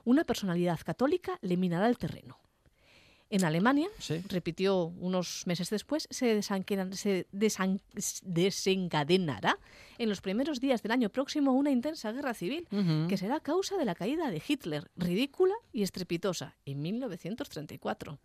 Una 0.04 0.22
personalidad 0.22 0.78
católica 0.84 1.40
le 1.42 1.56
minará 1.56 1.88
el 1.88 1.98
terreno. 1.98 2.38
En 3.28 3.44
Alemania, 3.44 3.88
Sí. 3.98 4.22
repitió 4.28 4.84
unos 4.84 5.42
meses 5.46 5.68
después, 5.70 6.06
se, 6.10 6.36
desanquedan- 6.38 6.92
se 6.94 7.26
desencadenará 8.22 9.58
en 9.98 10.08
los 10.08 10.20
primeros 10.20 10.60
días 10.60 10.82
del 10.82 10.92
año 10.92 11.08
próximo 11.08 11.52
una 11.52 11.70
intensa 11.70 12.12
guerra 12.12 12.34
civil 12.34 12.68
que 13.08 13.16
será 13.16 13.40
causa 13.40 13.76
de 13.76 13.84
la 13.84 13.94
caída 13.94 14.30
de 14.30 14.40
Hitler, 14.46 14.90
ridícula 14.96 15.54
y 15.72 15.82
estrepitosa, 15.82 16.54
en 16.66 16.82
1934. 16.82 18.18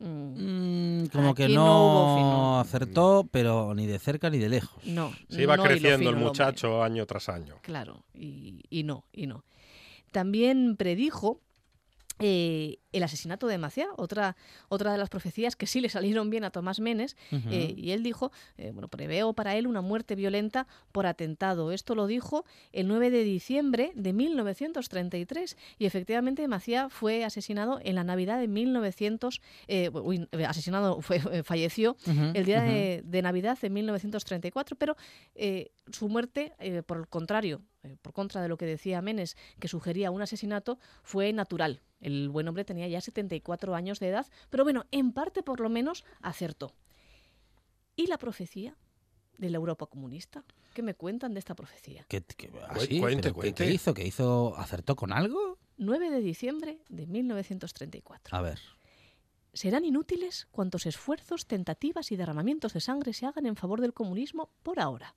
Mm, 0.00 1.02
Mm, 1.04 1.06
como 1.12 1.34
que 1.34 1.48
no, 1.48 2.58
acertó, 2.58 3.28
pero 3.30 3.74
ni 3.74 3.86
de 3.86 3.98
cerca 3.98 4.28
ni 4.30 4.38
de 4.38 4.48
lejos. 4.48 4.82
no, 4.86 5.12
Se 5.28 5.42
iba 5.42 5.56
no 5.56 5.62
creciendo 5.62 6.08
el 6.08 6.14
hombre. 6.16 6.24
muchacho 6.30 6.82
año 6.82 7.06
tras 7.06 7.28
año. 7.28 7.58
Claro, 7.62 8.04
y, 8.14 8.62
y 8.70 8.82
no, 8.82 9.04
y 9.12 9.26
no. 9.28 9.44
También 10.10 10.76
predijo 10.76 11.40
eh, 12.18 12.78
el 12.94 13.02
asesinato 13.02 13.46
de 13.48 13.58
Maciá, 13.58 13.88
otra, 13.96 14.36
otra 14.68 14.92
de 14.92 14.98
las 14.98 15.08
profecías 15.08 15.56
que 15.56 15.66
sí 15.66 15.80
le 15.80 15.88
salieron 15.88 16.30
bien 16.30 16.44
a 16.44 16.50
Tomás 16.50 16.78
Menes, 16.78 17.16
eh, 17.50 17.74
y 17.76 17.90
él 17.90 18.02
dijo, 18.02 18.30
eh, 18.56 18.70
bueno, 18.72 18.88
preveo 18.88 19.32
para 19.32 19.56
él 19.56 19.66
una 19.66 19.80
muerte 19.80 20.14
violenta 20.14 20.66
por 20.92 21.06
atentado. 21.06 21.72
Esto 21.72 21.94
lo 21.94 22.06
dijo 22.06 22.44
el 22.72 22.86
9 22.86 23.10
de 23.10 23.24
diciembre 23.24 23.90
de 23.94 24.12
1933 24.12 25.56
y 25.78 25.86
efectivamente 25.86 26.46
Maciá 26.46 26.88
fue 26.88 27.24
asesinado 27.24 27.80
en 27.82 27.96
la 27.96 28.04
Navidad 28.04 28.38
de 28.38 28.46
1900, 28.46 29.40
eh, 29.66 29.90
uy, 29.92 30.28
asesinado, 30.46 31.02
fue, 31.02 31.42
falleció 31.42 31.96
el 32.34 32.44
día 32.44 32.58
ujú. 32.58 32.68
de, 32.68 33.02
de 33.04 33.22
Navidad 33.22 33.58
de 33.60 33.70
1934, 33.70 34.76
pero 34.76 34.96
eh, 35.34 35.72
su 35.90 36.08
muerte, 36.08 36.52
por 36.86 36.98
el 36.98 37.08
contrario, 37.08 37.60
por 38.02 38.12
contra 38.12 38.40
de 38.40 38.48
lo 38.48 38.56
que 38.56 38.66
decía 38.66 39.02
Menes, 39.02 39.36
que 39.58 39.68
sugería 39.68 40.10
un 40.10 40.22
asesinato, 40.22 40.78
fue 41.02 41.32
natural. 41.32 41.82
El 42.04 42.28
buen 42.28 42.46
hombre 42.46 42.64
tenía 42.64 42.86
ya 42.86 43.00
74 43.00 43.74
años 43.74 43.98
de 43.98 44.08
edad, 44.08 44.26
pero 44.50 44.62
bueno, 44.62 44.84
en 44.92 45.12
parte 45.12 45.42
por 45.42 45.60
lo 45.60 45.68
menos 45.70 46.04
acertó. 46.20 46.72
¿Y 47.96 48.06
la 48.08 48.18
profecía 48.18 48.76
de 49.38 49.50
la 49.50 49.56
Europa 49.56 49.86
comunista? 49.86 50.44
¿Qué 50.74 50.82
me 50.82 50.94
cuentan 50.94 51.32
de 51.32 51.38
esta 51.38 51.54
profecía? 51.54 52.04
¿Qué, 52.08 52.22
qué- 52.22 52.50
Cu- 52.50 52.58
así? 52.68 53.00
cuente, 53.00 53.22
¿Pero 53.22 53.34
qué- 53.34 53.40
cuente. 53.40 53.64
¿Qué 53.64 53.72
hizo? 53.72 53.94
¿Qué 53.94 54.06
hizo? 54.06 54.54
¿Acertó 54.56 54.96
con 54.96 55.12
algo? 55.12 55.58
9 55.78 56.10
de 56.10 56.20
diciembre 56.20 56.78
de 56.88 57.06
1934. 57.06 58.36
A 58.36 58.42
ver. 58.42 58.60
Serán 59.52 59.84
inútiles 59.84 60.46
cuantos 60.50 60.84
esfuerzos, 60.86 61.46
tentativas 61.46 62.10
y 62.12 62.16
derramamientos 62.16 62.72
de 62.74 62.80
sangre 62.80 63.12
se 63.12 63.24
hagan 63.26 63.46
en 63.46 63.56
favor 63.56 63.80
del 63.80 63.94
comunismo 63.94 64.50
por 64.62 64.80
ahora. 64.80 65.14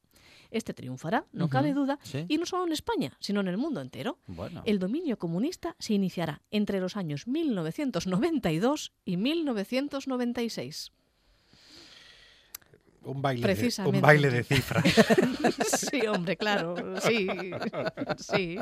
Este 0.52 0.74
triunfará, 0.74 1.26
no 1.32 1.50
cabe 1.50 1.74
duda, 1.74 2.00
sí. 2.04 2.26
y 2.28 2.38
no 2.38 2.46
solo 2.46 2.66
en 2.66 2.74
España, 2.74 3.18
sino 3.20 3.42
en 3.42 3.48
el 3.48 3.58
mundo 3.58 3.82
entero. 3.82 4.20
Bueno. 4.28 4.64
El 4.66 4.80
dominio 4.80 5.18
comunista 5.18 5.76
se 5.80 5.94
iniciará 5.94 6.42
entre 6.52 6.80
los 6.80 6.96
años 6.98 7.28
1992 7.28 8.94
y 9.06 9.18
1996. 9.18 10.92
Un 13.08 13.22
baile, 13.22 13.56
de, 13.56 13.82
un 13.86 14.02
baile 14.02 14.30
de 14.30 14.44
cifras. 14.44 14.84
sí, 15.92 16.06
hombre, 16.08 16.36
claro, 16.36 16.76
sí, 17.02 17.28
sí. 18.18 18.58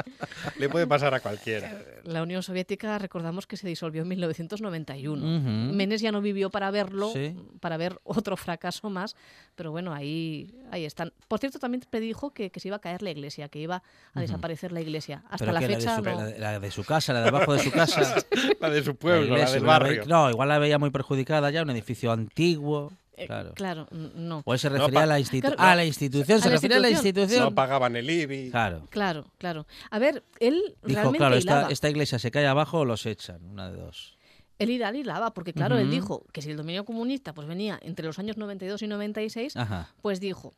Le 0.58 0.70
puede 0.70 0.86
pasar 0.88 1.14
a 1.14 1.20
cualquiera. 1.20 1.82
La 2.04 2.22
Unión 2.22 2.43
Soviética, 2.43 2.98
recordamos 3.00 3.48
que 3.48 3.58
se 3.58 3.68
disolvió 3.68 4.04
en 4.04 4.08
1991. 4.10 5.16
Ujú. 5.38 5.76
Menes 5.76 6.02
ya 6.02 6.12
no 6.12 6.22
vivió 6.22 6.50
para 6.50 6.70
verlo, 6.72 7.12
Sí. 7.12 7.36
para 7.60 7.78
ver 7.78 8.00
otro 8.04 8.38
fracaso 8.38 8.89
más, 8.89 9.16
pero 9.56 9.72
bueno, 9.72 9.93
ahí, 9.93 10.54
ahí 10.72 10.86
están. 10.86 11.12
Por 11.28 11.39
cierto, 11.39 11.58
también 11.60 11.84
predijo 11.89 12.32
que, 12.34 12.52
que 12.52 12.60
se 12.60 12.68
iba 12.68 12.78
a 12.78 12.82
caer 12.82 13.02
la 13.02 13.10
iglesia, 13.12 13.50
que 13.50 13.60
iba 13.60 13.82
a 14.14 14.22
desaparecer 14.22 14.72
la 14.72 14.82
iglesia. 14.82 15.24
Hasta 15.30 15.38
¿Pero 15.46 15.52
la 15.54 15.62
fecha 15.62 15.89
de 15.91 15.96
su, 15.98 16.02
no. 16.04 16.16
la, 16.18 16.26
de, 16.26 16.39
la 16.39 16.60
de 16.60 16.72
su 16.72 16.84
casa, 16.84 17.14
la 17.14 17.22
de 17.22 17.30
abajo 17.30 17.54
de 17.54 17.60
su 17.64 17.72
casa. 17.72 18.16
La 18.60 18.70
de 18.70 18.84
su 18.84 18.96
pueblo, 18.96 19.22
la, 19.22 19.34
iglesia, 19.36 19.56
del 19.56 19.66
la 19.66 19.80
ve- 19.80 19.86
barrio. 19.98 20.04
no, 20.08 20.30
igual 20.30 20.50
la 20.50 20.60
veía 20.60 20.78
muy 20.80 20.89
perjudicada 20.89 21.50
ya, 21.52 21.62
un 21.64 21.70
edificio 21.70 22.12
antiguo. 22.12 22.91
Eh, 23.18 23.28
Claro. 23.28 23.53
claro, 23.53 23.88
no. 23.91 24.41
O 24.45 24.53
él 24.53 24.59
se 24.59 24.70
refería 24.70 25.03
a 25.03 25.05
la 25.05 25.20
institución. 25.20 25.55
Claro, 25.55 25.72
a 25.72 25.76
la 25.76 25.86
institución, 25.86 26.39
a 26.39 26.41
se 26.41 26.49
la 26.49 26.55
refería 26.55 26.78
a 26.78 26.80
la 26.82 26.89
institución. 26.89 27.43
No 27.43 27.55
pagaban 27.55 27.95
el 27.95 28.09
IBI. 28.09 28.51
Claro. 28.51 28.88
Claro, 28.89 29.26
claro. 29.38 29.66
A 29.89 29.99
ver, 29.99 30.24
él 30.39 30.61
Dijo, 30.84 30.99
realmente 30.99 31.18
claro, 31.20 31.36
esta, 31.36 31.68
esta 31.70 31.89
iglesia 31.89 32.20
se 32.20 32.32
cae 32.32 32.45
abajo 32.47 32.80
o 32.80 32.86
los 32.86 33.05
echan, 33.05 33.43
una 33.45 33.72
de 33.72 33.78
dos. 33.78 34.18
Él 34.57 34.70
irá 34.70 34.95
hilaba, 34.95 35.34
porque 35.34 35.53
claro, 35.53 35.78
él 35.78 35.89
dijo 35.91 36.26
que 36.32 36.41
si 36.41 36.51
el 36.51 36.57
dominio 36.57 36.86
comunista 36.86 37.34
pues 37.34 37.47
venía 37.47 37.78
entre 37.82 38.05
los 38.05 38.20
años 38.20 38.38
92 38.38 38.82
y 38.82 38.88
96, 38.88 39.57
Ajá, 39.57 39.93
pues 40.01 40.22
dijo 40.22 40.53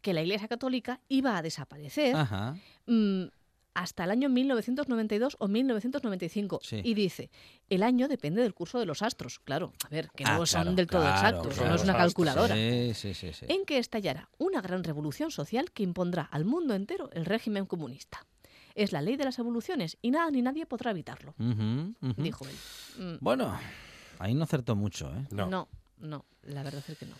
que 0.00 0.14
la 0.14 0.22
Iglesia 0.22 0.48
Católica 0.48 1.00
iba 1.08 1.36
a 1.36 1.42
desaparecer 1.42 2.16
ajá. 2.16 2.56
mm, 2.86 3.24
hasta 3.76 4.04
el 4.04 4.10
año 4.10 4.28
1992 4.28 5.36
o 5.38 5.48
1995. 5.48 6.60
Sí. 6.62 6.80
Y 6.82 6.94
dice, 6.94 7.30
el 7.68 7.82
año 7.82 8.08
depende 8.08 8.42
del 8.42 8.54
curso 8.54 8.78
de 8.78 8.86
los 8.86 9.02
astros. 9.02 9.38
Claro, 9.40 9.72
a 9.84 9.88
ver, 9.88 10.08
que 10.16 10.24
Ah, 10.24 10.38
no 10.38 10.46
son 10.46 10.62
claro, 10.62 10.76
del 10.76 10.86
todo 10.86 11.00
claro, 11.02 11.16
exactos, 11.16 11.54
claro. 11.54 11.68
no 11.70 11.76
es 11.76 11.82
una 11.84 11.96
calculadora. 11.96 12.54
Sí, 12.54 12.92
sí, 12.94 13.14
sí. 13.14 13.32
sí. 13.32 13.46
En 13.48 13.64
que 13.66 13.78
estallará 13.78 14.28
una 14.38 14.60
gran 14.62 14.82
revolución 14.82 15.30
social 15.30 15.70
que 15.72 15.82
impondrá 15.82 16.22
al 16.22 16.44
mundo 16.44 16.74
entero 16.74 17.10
el 17.12 17.24
régimen 17.26 17.66
comunista. 17.66 18.24
Es 18.74 18.92
la 18.92 19.02
ley 19.02 19.16
de 19.16 19.24
las 19.24 19.38
evoluciones 19.38 19.96
y 20.02 20.10
nada 20.10 20.30
ni 20.30 20.42
nadie 20.42 20.66
podrá 20.66 20.90
evitarlo, 20.90 21.34
Ujú, 21.38 21.94
ujú. 22.02 22.22
dijo 22.22 22.44
él. 22.46 22.54
Mm, 22.98 23.18
Bueno, 23.20 23.58
ahí 24.18 24.34
no 24.34 24.44
acertó 24.44 24.76
mucho, 24.76 25.08
¿eh? 25.14 25.26
No. 25.30 25.46
no, 25.46 25.68
no, 25.98 26.24
la 26.42 26.62
verdad 26.62 26.82
es 26.88 26.98
que 26.98 27.06
no. 27.06 27.14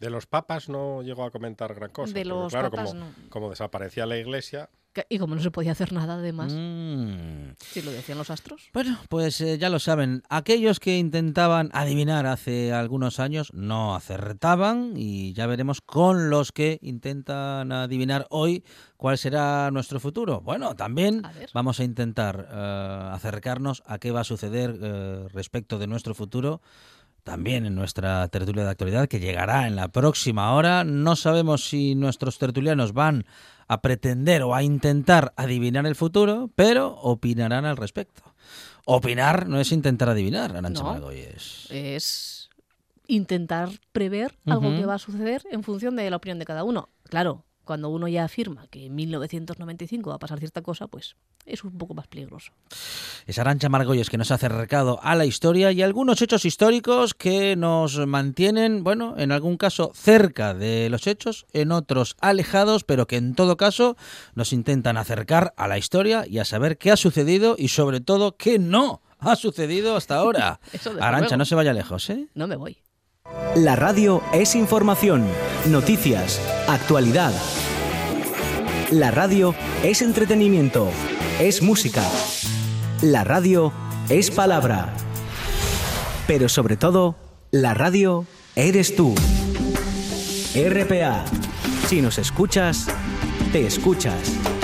De 0.00 0.10
los 0.10 0.26
papas 0.26 0.68
no 0.68 1.02
llegó 1.02 1.24
a 1.24 1.30
comentar 1.30 1.74
gran 1.74 1.90
cosa. 1.90 2.12
De 2.12 2.24
los 2.26 2.50
claro, 2.52 2.70
papas 2.70 2.90
como, 2.90 3.00
no. 3.06 3.10
como 3.30 3.48
desaparecía 3.50 4.04
la 4.06 4.16
iglesia, 4.18 4.68
Y 5.08 5.18
como 5.18 5.34
no 5.34 5.40
se 5.42 5.50
podía 5.50 5.72
hacer 5.72 5.92
nada 5.92 6.14
además, 6.14 6.52
Mm. 6.52 7.54
si 7.60 7.82
lo 7.82 7.90
decían 7.90 8.18
los 8.18 8.30
astros. 8.30 8.70
Bueno, 8.72 8.98
pues 9.08 9.40
eh, 9.40 9.58
ya 9.58 9.68
lo 9.68 9.78
saben, 9.78 10.22
aquellos 10.28 10.80
que 10.80 10.98
intentaban 10.98 11.70
adivinar 11.72 12.26
hace 12.26 12.72
algunos 12.72 13.20
años 13.20 13.52
no 13.52 13.94
acertaban 13.94 14.94
y 14.96 15.32
ya 15.32 15.46
veremos 15.46 15.80
con 15.80 16.30
los 16.30 16.52
que 16.52 16.78
intentan 16.82 17.72
adivinar 17.72 18.26
hoy 18.30 18.64
cuál 18.96 19.18
será 19.18 19.70
nuestro 19.70 20.00
futuro. 20.00 20.40
Bueno, 20.40 20.74
también 20.74 21.24
A 21.24 21.32
vamos 21.52 21.80
a 21.80 21.84
intentar 21.84 22.48
eh, 22.50 23.08
acercarnos 23.12 23.82
a 23.86 23.98
qué 23.98 24.10
va 24.10 24.20
a 24.20 24.24
suceder 24.24 24.76
eh, 24.80 25.26
respecto 25.32 25.78
de 25.78 25.86
nuestro 25.86 26.14
futuro 26.14 26.60
también 27.24 27.66
en 27.66 27.74
nuestra 27.74 28.28
tertulia 28.28 28.62
de 28.62 28.70
actualidad 28.70 29.08
que 29.08 29.18
llegará 29.18 29.66
en 29.66 29.74
la 29.74 29.88
próxima 29.88 30.52
hora. 30.54 30.84
No 30.84 31.16
sabemos 31.16 31.68
si 31.68 31.96
nuestros 31.96 32.38
tertulianos 32.38 32.92
van 32.92 33.24
a 33.68 33.82
pretender 33.82 34.42
o 34.42 34.54
a 34.54 34.62
intentar 34.62 35.32
adivinar 35.36 35.86
el 35.86 35.94
futuro, 35.94 36.50
pero 36.54 36.96
opinarán 37.00 37.64
al 37.64 37.76
respecto. 37.76 38.22
Opinar 38.84 39.48
no 39.48 39.60
es 39.60 39.72
intentar 39.72 40.08
adivinar, 40.08 40.56
Arancha 40.56 40.82
No. 40.82 40.90
Margolles. 40.90 41.66
Es 41.70 42.50
intentar 43.08 43.70
prever 43.92 44.34
algo 44.46 44.70
que 44.76 44.86
va 44.86 44.94
a 44.94 44.98
suceder 44.98 45.42
en 45.50 45.62
función 45.62 45.96
de 45.96 46.08
la 46.10 46.16
opinión 46.16 46.38
de 46.38 46.44
cada 46.44 46.64
uno. 46.64 46.88
Claro, 47.04 47.44
cuando 47.66 47.90
uno 47.90 48.08
ya 48.08 48.24
afirma 48.24 48.66
que 48.68 48.86
en 48.86 48.94
1995 48.94 50.08
va 50.08 50.16
a 50.16 50.18
pasar 50.18 50.38
cierta 50.38 50.62
cosa, 50.62 50.86
pues 50.86 51.16
es 51.44 51.64
un 51.64 51.76
poco 51.76 51.92
más 51.92 52.06
peligroso. 52.06 52.52
Es 53.26 53.38
Arancha 53.38 53.68
Margolles 53.68 54.08
que 54.08 54.16
nos 54.16 54.30
ha 54.30 54.36
acercado 54.36 54.98
a 55.02 55.14
la 55.14 55.26
historia 55.26 55.72
y 55.72 55.82
algunos 55.82 56.22
hechos 56.22 56.44
históricos 56.44 57.12
que 57.12 57.56
nos 57.56 57.98
mantienen, 58.06 58.84
bueno, 58.84 59.14
en 59.18 59.32
algún 59.32 59.56
caso 59.56 59.90
cerca 59.94 60.54
de 60.54 60.88
los 60.88 61.06
hechos, 61.06 61.46
en 61.52 61.72
otros 61.72 62.16
alejados, 62.20 62.84
pero 62.84 63.06
que 63.06 63.16
en 63.16 63.34
todo 63.34 63.56
caso 63.56 63.96
nos 64.34 64.52
intentan 64.52 64.96
acercar 64.96 65.52
a 65.56 65.68
la 65.68 65.76
historia 65.76 66.24
y 66.26 66.38
a 66.38 66.44
saber 66.44 66.78
qué 66.78 66.92
ha 66.92 66.96
sucedido 66.96 67.56
y 67.58 67.68
sobre 67.68 68.00
todo 68.00 68.36
qué 68.36 68.58
no 68.58 69.02
ha 69.18 69.34
sucedido 69.34 69.96
hasta 69.96 70.16
ahora. 70.16 70.60
Arancha, 71.00 71.36
no 71.36 71.44
se 71.44 71.56
vaya 71.56 71.72
lejos, 71.72 72.08
¿eh? 72.10 72.28
No 72.34 72.46
me 72.46 72.56
voy. 72.56 72.85
La 73.54 73.76
radio 73.76 74.22
es 74.32 74.54
información, 74.54 75.26
noticias, 75.66 76.40
actualidad. 76.68 77.32
La 78.90 79.10
radio 79.10 79.54
es 79.82 80.02
entretenimiento, 80.02 80.88
es 81.40 81.62
música. 81.62 82.02
La 83.02 83.24
radio 83.24 83.72
es 84.08 84.30
palabra. 84.30 84.92
Pero 86.26 86.48
sobre 86.48 86.76
todo, 86.76 87.16
la 87.50 87.74
radio 87.74 88.26
eres 88.54 88.94
tú. 88.94 89.14
RPA. 90.54 91.24
Si 91.88 92.00
nos 92.02 92.18
escuchas, 92.18 92.86
te 93.52 93.66
escuchas. 93.66 94.55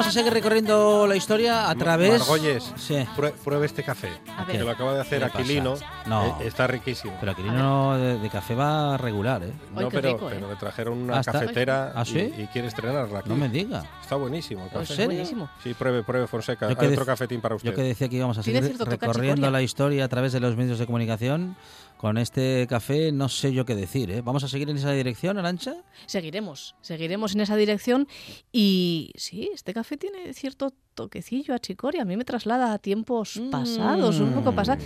Vamos 0.00 0.16
a 0.16 0.18
seguir 0.18 0.32
recorriendo 0.32 1.06
la 1.06 1.14
historia 1.14 1.68
a 1.68 1.74
través... 1.74 2.18
Margolles, 2.20 2.72
Sí. 2.76 2.94
prue- 3.16 3.32
pruebe 3.32 3.66
este 3.66 3.82
café. 3.82 4.08
A 4.36 4.46
Que 4.46 4.58
lo 4.58 4.70
acaba 4.70 4.94
de 4.94 5.00
hacer. 5.02 5.22
Aquilino. 5.22 5.74
No. 6.06 6.38
Eh, 6.40 6.46
está 6.46 6.66
riquísimo. 6.66 7.14
Pero 7.20 7.32
Aquilino 7.32 7.98
de, 7.98 8.18
de 8.18 8.30
café 8.30 8.54
va 8.54 8.96
regular, 8.96 9.42
¿eh? 9.42 9.52
Ay, 9.76 9.84
no, 9.84 9.88
pero, 9.90 10.12
rico, 10.14 10.30
¿eh? 10.30 10.34
pero 10.36 10.48
le 10.48 10.56
trajeron 10.56 10.98
una 10.98 11.18
Ah, 11.18 11.22
cafetera 11.22 11.92
¿Ah, 11.94 12.02
y- 12.06 12.10
sí? 12.10 12.34
y, 12.38 12.46
quiere 12.46 12.68
estrenarla 12.68 13.18
aquí. 13.18 13.28
No 13.28 13.36
me 13.36 13.50
diga. 13.50 13.84
Está 14.00 14.16
buenísimo 14.16 14.62
el 14.62 14.68
¿En 14.68 14.72
café. 14.72 14.86
serio? 14.86 15.06
Buenísimo. 15.06 15.50
Sí, 15.62 15.74
pruebe, 15.74 16.02
pruebe 16.02 16.26
Fonseca. 16.26 16.66
Hay 16.68 16.72
otro 16.74 17.04
cafetín 17.04 17.42
para 17.42 17.56
usted. 17.56 17.68
Yo 17.70 17.76
que 17.76 17.82
decía 17.82 18.08
que 18.08 18.16
íbamos 18.16 18.38
a 18.38 18.42
seguir 18.42 18.74
recorriendo 18.78 19.50
la 19.50 19.60
historia 19.60 20.06
a 20.06 20.08
través 20.08 20.32
de 20.32 20.40
los 20.40 20.56
medios 20.56 20.78
de 20.78 20.86
comunicación, 20.86 21.56
con 22.00 22.16
este 22.16 22.66
café 22.66 23.12
no 23.12 23.28
sé 23.28 23.52
yo 23.52 23.66
qué 23.66 23.74
decir, 23.74 24.10
¿eh? 24.10 24.22
¿Vamos 24.22 24.42
a 24.42 24.48
seguir 24.48 24.70
en 24.70 24.78
esa 24.78 24.90
dirección, 24.90 25.36
Arancha? 25.36 25.74
Seguiremos, 26.06 26.74
seguiremos 26.80 27.34
en 27.34 27.42
esa 27.42 27.56
dirección 27.56 28.08
y 28.50 29.12
sí, 29.16 29.50
este 29.52 29.74
café 29.74 29.98
tiene 29.98 30.32
cierto 30.32 30.72
toquecillo 30.94 31.54
a 31.54 31.58
chicoria. 31.58 32.00
A 32.00 32.04
mí 32.06 32.16
me 32.16 32.24
traslada 32.24 32.72
a 32.72 32.78
tiempos 32.78 33.38
pasados, 33.50 34.18
un 34.18 34.32
poco 34.32 34.54
pasados. 34.54 34.82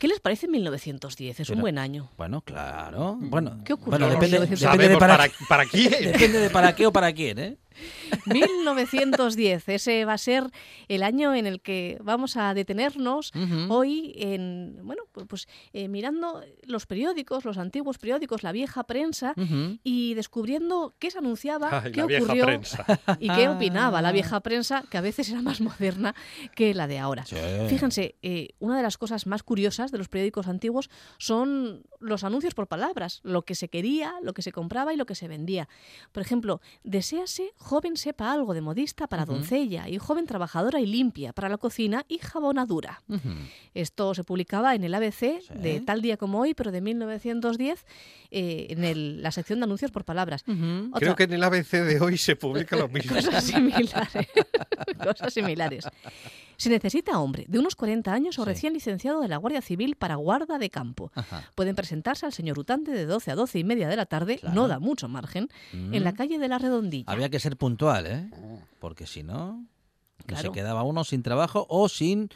¿Qué 0.00 0.08
les 0.08 0.18
parece 0.18 0.48
1910? 0.48 1.38
Es 1.38 1.50
un 1.50 1.60
buen 1.60 1.78
año. 1.78 2.10
Bueno, 2.16 2.40
claro. 2.40 3.16
Bueno, 3.20 3.60
¿Qué 3.64 3.72
ocurrió 3.74 4.00
bueno 4.00 4.06
en 4.06 4.14
depende, 4.14 4.40
1910? 4.40 4.72
depende 4.72 4.88
de 4.88 4.98
para, 4.98 5.30
para 5.48 5.64
quién. 5.66 5.90
depende 6.12 6.38
de 6.40 6.50
para 6.50 6.74
qué 6.74 6.86
o 6.88 6.92
para 6.92 7.12
quién, 7.12 7.38
¿eh? 7.38 7.58
1910, 8.26 9.68
ese 9.68 10.04
va 10.04 10.14
a 10.14 10.18
ser 10.18 10.50
el 10.88 11.02
año 11.02 11.34
en 11.34 11.46
el 11.46 11.60
que 11.60 11.98
vamos 12.02 12.36
a 12.36 12.54
detenernos 12.54 13.32
hoy 13.68 14.12
en, 14.16 14.78
bueno, 14.82 15.02
pu- 15.12 15.26
pues 15.26 15.46
eh, 15.72 15.88
mirando 15.88 16.42
los 16.64 16.86
periódicos, 16.86 17.44
los 17.44 17.58
antiguos 17.58 17.98
periódicos, 17.98 18.42
la 18.42 18.52
vieja 18.52 18.84
prensa 18.84 19.34
y 19.82 20.14
descubriendo 20.14 20.94
qué 20.98 21.10
se 21.10 21.18
anunciaba, 21.18 21.82
Ay, 21.84 21.92
qué 21.92 22.02
ocurrió 22.02 22.44
prensa. 22.46 22.84
y 23.20 23.28
qué 23.28 23.48
opinaba 23.54 24.02
la 24.02 24.12
vieja 24.12 24.40
prensa, 24.40 24.84
que 24.90 24.98
a 24.98 25.00
veces 25.00 25.28
era 25.30 25.42
más 25.42 25.60
moderna 25.60 26.14
que 26.54 26.74
la 26.74 26.86
de 26.86 26.98
ahora. 26.98 27.24
Sí. 27.26 27.36
Fíjense, 27.68 28.16
eh, 28.22 28.50
una 28.58 28.76
de 28.76 28.82
las 28.82 28.98
cosas 28.98 29.26
más 29.26 29.42
curiosas 29.42 29.90
de 29.92 29.98
los 29.98 30.08
periódicos 30.08 30.46
antiguos 30.48 30.90
son 31.18 31.82
los 32.00 32.24
anuncios 32.24 32.54
por 32.54 32.66
palabras, 32.68 33.20
lo 33.22 33.42
que 33.42 33.54
se 33.54 33.68
quería, 33.68 34.14
lo 34.22 34.34
que 34.34 34.42
se 34.42 34.52
compraba 34.52 34.92
y 34.92 34.96
lo 34.96 35.06
que 35.06 35.14
se 35.14 35.28
vendía. 35.28 35.68
Por 36.12 36.22
ejemplo, 36.22 36.60
deséase 36.82 37.52
joven 37.64 37.96
sepa 37.96 38.30
algo 38.32 38.52
de 38.54 38.60
modista 38.60 39.06
para 39.06 39.24
doncella 39.24 39.88
y 39.88 39.98
joven 39.98 40.26
trabajadora 40.26 40.80
y 40.80 40.86
limpia 40.86 41.32
para 41.32 41.48
la 41.48 41.56
cocina 41.58 42.04
y 42.08 42.18
jabonadura. 42.18 43.02
Ujú. 43.08 43.30
Esto 43.72 44.14
se 44.14 44.22
publicaba 44.22 44.74
en 44.74 44.84
el 44.84 44.94
ABC 44.94 45.40
Sí. 45.40 45.54
de 45.54 45.80
tal 45.80 46.02
día 46.02 46.16
como 46.16 46.40
hoy, 46.40 46.52
pero 46.54 46.70
de 46.70 46.80
1910, 46.80 47.84
eh, 48.30 48.66
en 48.70 48.84
el- 48.84 49.22
la 49.22 49.30
sección 49.32 49.60
de 49.60 49.64
anuncios 49.64 49.90
por 49.90 50.04
palabras. 50.04 50.44
Otra- 50.46 50.98
Creo 51.00 51.16
que 51.16 51.24
en 51.24 51.32
el 51.32 51.42
ABC 51.42 51.82
de 51.82 52.00
hoy 52.00 52.18
se 52.18 52.36
publica 52.36 52.76
lo 52.76 52.88
mismo. 52.96 53.14
Cosas 53.16 53.44
similares. 53.44 54.28
Cosas 55.02 55.32
similares. 55.32 55.84
Se 56.56 56.68
necesita 56.70 57.18
hombre 57.18 57.44
de 57.48 57.58
unos 57.58 57.74
40 57.76 58.12
años 58.12 58.38
o 58.38 58.44
Sí. 58.44 58.48
recién 58.50 58.72
licenciado 58.72 59.20
de 59.20 59.28
la 59.28 59.36
Guardia 59.36 59.60
Civil 59.62 59.96
para 59.96 60.16
guarda 60.16 60.58
de 60.58 60.70
campo. 60.70 61.10
Ajá. 61.14 61.42
Pueden 61.54 61.74
presentarse 61.74 62.26
al 62.26 62.32
señor 62.32 62.58
Utante 62.58 62.90
de 62.92 63.06
12 63.06 63.30
a 63.30 63.34
12 63.34 63.58
y 63.58 63.64
media 63.64 63.88
de 63.88 63.96
la 63.96 64.06
tarde, 64.06 64.38
Claro. 64.38 64.54
no 64.54 64.68
da 64.68 64.78
mucho 64.78 65.08
margen, 65.08 65.48
en 65.72 66.04
la 66.04 66.12
Mm. 66.12 66.16
calle 66.16 66.38
de 66.38 66.48
la 66.48 66.58
Redondilla. 66.58 67.04
Había 67.10 67.28
que 67.28 67.40
ser 67.40 67.56
puntual, 67.56 68.06
¿eh? 68.06 68.30
Porque 68.78 69.06
si 69.06 69.22
no, 69.22 69.64
Claro. 70.26 70.42
se 70.42 70.52
quedaba 70.52 70.82
uno 70.84 71.04
sin 71.04 71.22
trabajo 71.22 71.66
o 71.68 71.88
sin, 71.88 72.28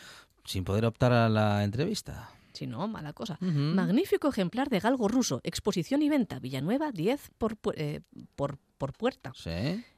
sin 0.45 0.65
poder 0.65 0.85
optar 0.85 1.13
a 1.13 1.29
la 1.29 1.65
entrevista. 1.65 2.31
Si 2.53 2.67
no, 2.67 2.89
mala 2.89 3.13
cosa. 3.13 3.39
Magnífico 3.41 4.29
ejemplar 4.29 4.69
de 4.69 4.81
galgo 4.81 5.07
ruso, 5.07 5.41
exposición 5.45 6.03
y 6.03 6.09
venta, 6.09 6.41
Villanueva, 6.41 6.91
10 6.91 7.31
por, 7.39 7.57
pu- 7.57 7.73
eh, 7.77 8.01
por, 8.35 8.59
por 8.79 8.93
puerta. 8.93 9.33
Sí. 9.35 9.51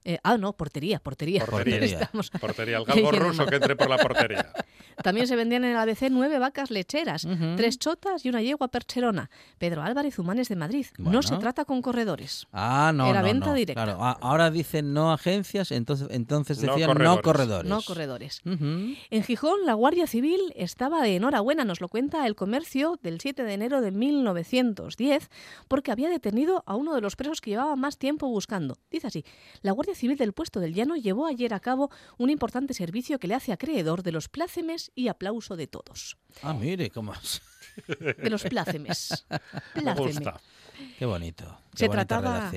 Eh, 0.04 0.18
ah, 0.24 0.38
no, 0.38 0.54
portería, 0.54 0.98
portería. 0.98 1.44
Portería. 1.44 1.78
Estamos- 2.00 2.30
Portería, 2.30 2.78
el 2.78 2.84
galgo 2.84 3.12
ruso 3.12 3.46
que 3.46 3.56
entre 3.56 3.76
por 3.76 3.88
la 3.90 3.98
portería. 3.98 4.50
También 5.02 5.26
se 5.26 5.36
vendían 5.36 5.64
en 5.64 5.70
el 5.70 5.76
ABC 5.78 6.10
nueve 6.10 6.38
vacas 6.38 6.70
lecheras, 6.70 7.26
tres 7.56 7.78
chotas 7.78 8.24
y 8.26 8.28
una 8.28 8.42
yegua 8.42 8.68
percherona. 8.68 9.30
Pedro 9.58 9.82
Álvarez 9.82 10.18
Humanes 10.18 10.48
de 10.50 10.56
Madrid. 10.56 10.86
Bueno. 10.98 11.12
No 11.12 11.22
se 11.22 11.36
trata 11.38 11.64
con 11.64 11.80
corredores. 11.80 12.46
Ah, 12.52 12.92
no, 12.94 13.06
Era 13.08 13.20
no, 13.20 13.24
venta 13.26 13.46
no. 13.46 13.54
directa. 13.54 13.82
Claro, 13.84 13.98
ahora 14.20 14.50
dicen 14.50 14.92
no 14.92 15.10
agencias, 15.12 15.70
entonces, 15.72 16.08
entonces 16.10 16.62
No 16.62 16.72
decían 16.72 16.88
corredores. 16.88 17.16
no 17.16 17.22
corredores. 17.22 17.68
No 17.70 17.82
corredores. 17.82 18.42
En 18.44 19.22
Gijón, 19.24 19.64
la 19.64 19.72
Guardia 19.74 20.06
Civil 20.06 20.40
estaba 20.54 21.02
de 21.02 21.16
enhorabuena, 21.16 21.64
nos 21.64 21.80
lo 21.80 21.88
cuenta 21.88 22.26
el 22.26 22.34
comercio 22.34 22.98
del 23.02 23.20
7 23.20 23.42
de 23.44 23.54
enero 23.54 23.80
de 23.80 23.92
1910, 23.92 25.30
porque 25.68 25.92
había 25.92 26.08
detenido 26.10 26.62
a 26.66 26.74
uno 26.76 26.94
de 26.94 27.00
los 27.00 27.16
presos 27.16 27.40
que 27.40 27.50
llevaba 27.50 27.76
más 27.76 27.96
tiempo 27.98 28.28
buscando. 28.28 28.69
Dice 28.90 29.06
así, 29.06 29.24
la 29.62 29.72
Guardia 29.72 29.94
Civil 29.94 30.16
del 30.16 30.32
puesto 30.32 30.60
del 30.60 30.74
Llano 30.74 30.96
llevó 30.96 31.26
ayer 31.26 31.54
a 31.54 31.60
cabo 31.60 31.90
un 32.18 32.30
importante 32.30 32.74
servicio 32.74 33.18
que 33.18 33.28
le 33.28 33.34
hace 33.34 33.52
acreedor 33.52 34.02
de 34.02 34.12
los 34.12 34.28
plácemes 34.28 34.90
y 34.94 35.08
aplauso 35.08 35.56
de 35.56 35.66
todos. 35.66 36.16
Ah, 36.42 36.54
mire, 36.54 36.90
cómo 36.90 37.12
es. 37.14 37.42
De 37.86 38.30
los 38.30 38.42
plácemes. 38.44 39.26
Me 39.74 39.82
Pláceme. 39.82 40.06
gusta. 40.12 40.40
Qué 40.98 41.06
bonito. 41.06 41.44
Qué 41.72 41.78
Se 41.78 41.88
bonita 41.88 42.20
trataba-. 42.20 42.50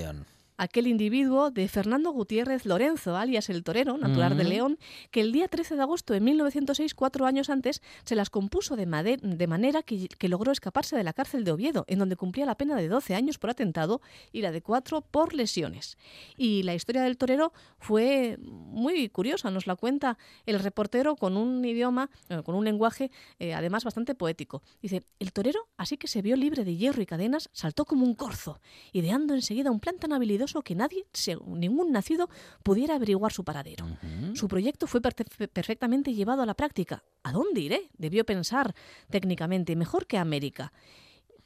Aquel 0.63 0.87
individuo 0.87 1.51
de 1.51 1.67
Fernando 1.67 2.11
Gutiérrez 2.11 2.65
Lorenzo, 2.65 3.15
alias 3.15 3.49
el 3.49 3.63
torero, 3.63 3.97
natural 3.97 4.37
de. 4.37 4.43
León, 4.43 4.77
que 5.11 5.21
el 5.21 5.31
día 5.31 5.47
13 5.47 5.75
de 5.75 5.81
agosto 5.81 6.13
de 6.13 6.19
1906, 6.21 6.93
cuatro 6.95 7.25
años 7.25 7.49
antes, 7.49 7.81
se 8.05 8.15
las 8.15 8.29
compuso 8.29 8.75
de, 8.75 8.85
made- 8.87 9.19
de 9.21 9.47
manera 9.47 9.83
que, 9.83 10.07
que 10.07 10.29
logró 10.29 10.51
escaparse 10.51 10.95
de 10.95 11.03
la 11.03 11.13
cárcel 11.13 11.43
de 11.43 11.51
Oviedo, 11.51 11.85
en 11.87 11.99
donde 11.99 12.15
cumplía 12.15 12.45
la 12.45 12.55
pena 12.55 12.75
de 12.75 12.87
12 12.87 13.15
años 13.15 13.37
por 13.37 13.49
atentado 13.49 14.01
y 14.31 14.41
la 14.41 14.51
de 14.51 14.61
cuatro 14.61 15.01
por 15.01 15.33
lesiones. 15.33 15.97
Y 16.37 16.63
la 16.63 16.75
historia 16.75 17.03
del 17.03 17.17
torero 17.17 17.51
fue 17.77 18.37
muy 18.39 19.09
curiosa, 19.09 19.49
nos 19.49 19.65
la 19.67 19.75
cuenta 19.75 20.17
el 20.45 20.59
reportero 20.59 21.15
con 21.15 21.35
un 21.37 21.63
idioma, 21.65 22.09
eh, 22.29 22.41
con 22.45 22.55
un 22.55 22.63
lenguaje 22.63 23.11
eh, 23.39 23.53
además 23.53 23.83
bastante 23.83 24.13
poético. 24.15 24.61
Dice, 24.81 25.03
el 25.19 25.33
torero, 25.33 25.67
así 25.77 25.97
que 25.97 26.07
se 26.07 26.21
vio 26.21 26.35
libre 26.35 26.63
de 26.63 26.75
hierro 26.75 27.01
y 27.01 27.05
cadenas, 27.05 27.49
saltó 27.53 27.85
como 27.85 28.05
un 28.05 28.13
corzo, 28.13 28.59
ideando 28.91 29.33
enseguida 29.33 29.71
un 29.71 29.79
plan 29.79 29.97
tan 29.97 30.13
habilidoso 30.13 30.52
que 30.61 30.75
nadie, 30.75 31.05
ningún 31.45 31.91
nacido, 31.91 32.29
pudiera 32.63 32.95
averiguar 32.95 33.31
su 33.33 33.43
paradero. 33.43 33.87
Su 34.35 34.47
proyecto 34.47 34.87
fue 34.87 35.01
perfe- 35.01 35.47
perfectamente 35.47 36.13
llevado 36.13 36.41
a 36.43 36.45
la 36.45 36.53
práctica. 36.53 37.03
¿A 37.23 37.31
dónde 37.31 37.61
iré? 37.61 37.89
Debió 37.97 38.25
pensar 38.25 38.75
técnicamente, 39.09 39.75
mejor 39.75 40.05
que 40.05 40.17
América. 40.17 40.71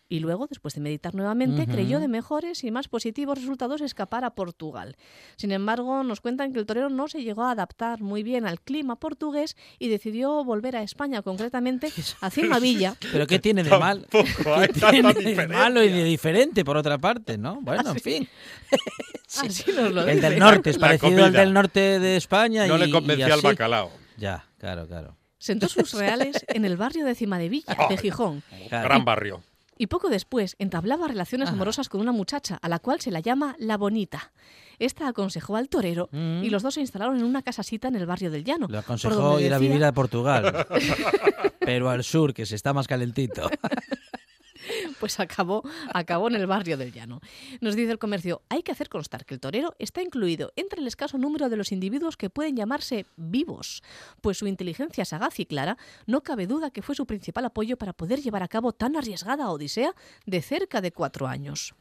Y 0.09 0.19
luego, 0.19 0.47
después 0.47 0.73
de 0.73 0.81
meditar 0.81 1.15
nuevamente, 1.15 1.67
creyó 1.67 1.99
de 1.99 2.07
mejores 2.07 2.63
y 2.63 2.71
más 2.71 2.87
positivos 2.87 3.39
resultados 3.39 3.81
escapar 3.81 4.23
a 4.23 4.31
Portugal. 4.31 4.95
Sin 5.35 5.51
embargo, 5.51 6.03
nos 6.03 6.21
cuentan 6.21 6.53
que 6.53 6.59
el 6.59 6.65
torero 6.65 6.89
no 6.89 7.09
se 7.09 7.23
llegó 7.23 7.43
a 7.43 7.51
adaptar 7.51 8.01
muy 8.01 8.23
bien 8.23 8.47
al 8.47 8.61
clima 8.61 8.95
portugués 8.95 9.57
y 9.79 9.89
decidió 9.89 10.45
volver 10.45 10.77
a 10.77 10.83
España, 10.83 11.21
concretamente 11.21 11.91
a 12.21 12.29
Cimavilla. 12.29 12.95
Pero 13.11 13.27
¿qué 13.27 13.39
tiene 13.39 13.63
de 13.63 13.77
mal? 13.77 14.07
Tampoco 14.09 14.55
hay 14.55 14.67
¿Qué 14.73 14.79
tanta 14.79 15.13
tiene 15.13 15.35
de 15.35 15.47
malo 15.47 15.83
y 15.83 15.89
de 15.89 16.03
diferente, 16.05 16.63
por 16.63 16.77
otra 16.77 16.97
parte, 16.97 17.37
no? 17.37 17.59
Bueno, 17.61 17.91
en 17.91 17.99
fin. 17.99 18.29
Así 19.41 19.71
nos 19.73 19.91
lo 19.91 20.07
El 20.07 20.21
del 20.21 20.39
norte, 20.39 20.69
es 20.69 20.77
parecido 20.77 21.25
al 21.25 21.33
del 21.33 21.51
norte 21.51 21.99
de 21.99 22.15
España. 22.15 22.65
No 22.65 22.77
y, 22.77 22.79
le 22.79 22.87
y 22.87 22.91
convencía 22.91 23.33
al 23.33 23.41
bacalao. 23.41 23.91
Ya, 24.15 24.45
claro, 24.57 24.87
claro. 24.87 25.17
Sentó 25.37 25.67
sus 25.67 25.93
reales 25.93 26.45
en 26.47 26.65
el 26.65 26.77
barrio 26.77 27.05
de 27.05 27.13
Cimadevilla, 27.13 27.77
de 27.89 27.97
Gijón. 27.97 28.41
Claro. 28.69 28.87
Gran 28.87 29.05
barrio. 29.05 29.43
Y 29.77 29.87
poco 29.87 30.09
después 30.09 30.55
entablaba 30.59 31.07
relaciones 31.07 31.49
amorosas 31.49 31.89
con 31.89 32.01
una 32.01 32.11
muchacha, 32.11 32.57
a 32.61 32.69
la 32.69 32.79
cual 32.79 32.99
se 33.01 33.11
la 33.11 33.19
llama 33.19 33.55
La 33.59 33.77
Bonita. 33.77 34.31
Esta 34.79 35.07
aconsejó 35.07 35.55
al 35.55 35.69
torero 35.69 36.09
Mm. 36.11 36.43
y 36.43 36.49
los 36.49 36.61
dos 36.63 36.75
se 36.75 36.81
instalaron 36.81 37.17
en 37.17 37.23
una 37.23 37.41
casasita 37.41 37.87
en 37.87 37.95
el 37.95 38.05
barrio 38.05 38.29
del 38.31 38.43
Llano. 38.43 38.67
Le 38.69 38.77
aconsejó 38.77 39.39
ir 39.39 39.53
a 39.53 39.57
vivir 39.57 39.83
a 39.83 39.91
Portugal. 39.91 40.65
pero 41.59 41.89
al 41.89 42.03
sur, 42.03 42.33
que 42.33 42.45
se 42.45 42.55
está 42.55 42.73
más 42.73 42.87
calentito. 42.87 43.49
Pues 44.99 45.19
acabó, 45.19 45.63
acabó 45.93 46.27
en 46.27 46.35
el 46.35 46.47
barrio 46.47 46.77
del 46.77 46.91
Llano. 46.91 47.21
Nos 47.61 47.75
dice 47.75 47.91
el 47.91 47.99
comercio, 47.99 48.41
hay 48.49 48.63
que 48.63 48.71
hacer 48.71 48.89
constar 48.89 49.25
que 49.25 49.33
el 49.33 49.39
torero 49.39 49.75
está 49.79 50.01
incluido 50.01 50.51
entre 50.55 50.81
el 50.81 50.87
escaso 50.87 51.17
número 51.17 51.49
de 51.49 51.57
los 51.57 51.71
individuos 51.71 52.17
que 52.17 52.29
pueden 52.29 52.55
llamarse 52.55 53.05
vivos, 53.15 53.83
pues 54.21 54.37
su 54.37 54.47
inteligencia 54.47 55.05
sagaz 55.05 55.39
y 55.39 55.45
clara 55.45 55.77
no 56.05 56.21
cabe 56.21 56.47
duda 56.47 56.71
que 56.71 56.81
fue 56.81 56.95
su 56.95 57.05
principal 57.05 57.45
apoyo 57.45 57.77
para 57.77 57.93
poder 57.93 58.21
llevar 58.21 58.43
a 58.43 58.47
cabo 58.47 58.71
tan 58.73 58.95
arriesgada 58.95 59.49
odisea 59.49 59.93
de 60.25 60.41
cerca 60.41 60.81
de 60.81 60.91
cuatro 60.91 61.27
años. 61.27 61.73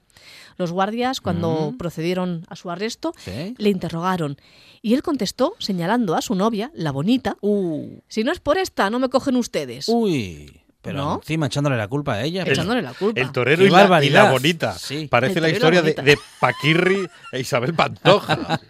Los 0.56 0.72
guardias, 0.72 1.20
cuando 1.20 1.72
Mm. 1.72 1.76
procedieron 1.76 2.44
a 2.48 2.56
su 2.56 2.70
arresto, 2.70 3.12
¿Sí? 3.18 3.54
le 3.58 3.68
interrogaron 3.70 4.36
y 4.80 4.94
él 4.94 5.02
contestó 5.02 5.54
señalando 5.58 6.14
a 6.14 6.22
su 6.22 6.34
novia, 6.34 6.70
la 6.74 6.90
bonita, 6.90 7.36
Uh, 7.42 7.98
si 8.08 8.24
no 8.24 8.32
es 8.32 8.40
por 8.40 8.56
esta, 8.56 8.88
no 8.88 8.98
me 8.98 9.10
cogen 9.10 9.36
ustedes. 9.36 9.88
uy. 9.88 10.62
Pero 10.86 10.98
¿No? 10.98 11.14
encima 11.16 11.46
echándole 11.46 11.76
la 11.76 11.88
culpa 11.88 12.14
a 12.14 12.22
ella. 12.24 12.42
pero- 12.44 12.54
Echándole 12.54 12.80
la 12.82 12.94
culpa. 12.94 13.20
El 13.20 13.32
torero 13.32 13.64
y 13.66 13.70
la, 13.70 14.04
y 14.04 14.10
la 14.10 14.30
bonita. 14.30 14.72
Sí. 14.78 15.06
Parece 15.08 15.40
la 15.40 15.50
historia 15.50 15.82
de, 15.82 15.92
de 15.94 16.18
Paquirri 16.40 17.08
e 17.32 17.40
Isabel 17.40 17.74
Pantoja. 17.74 18.60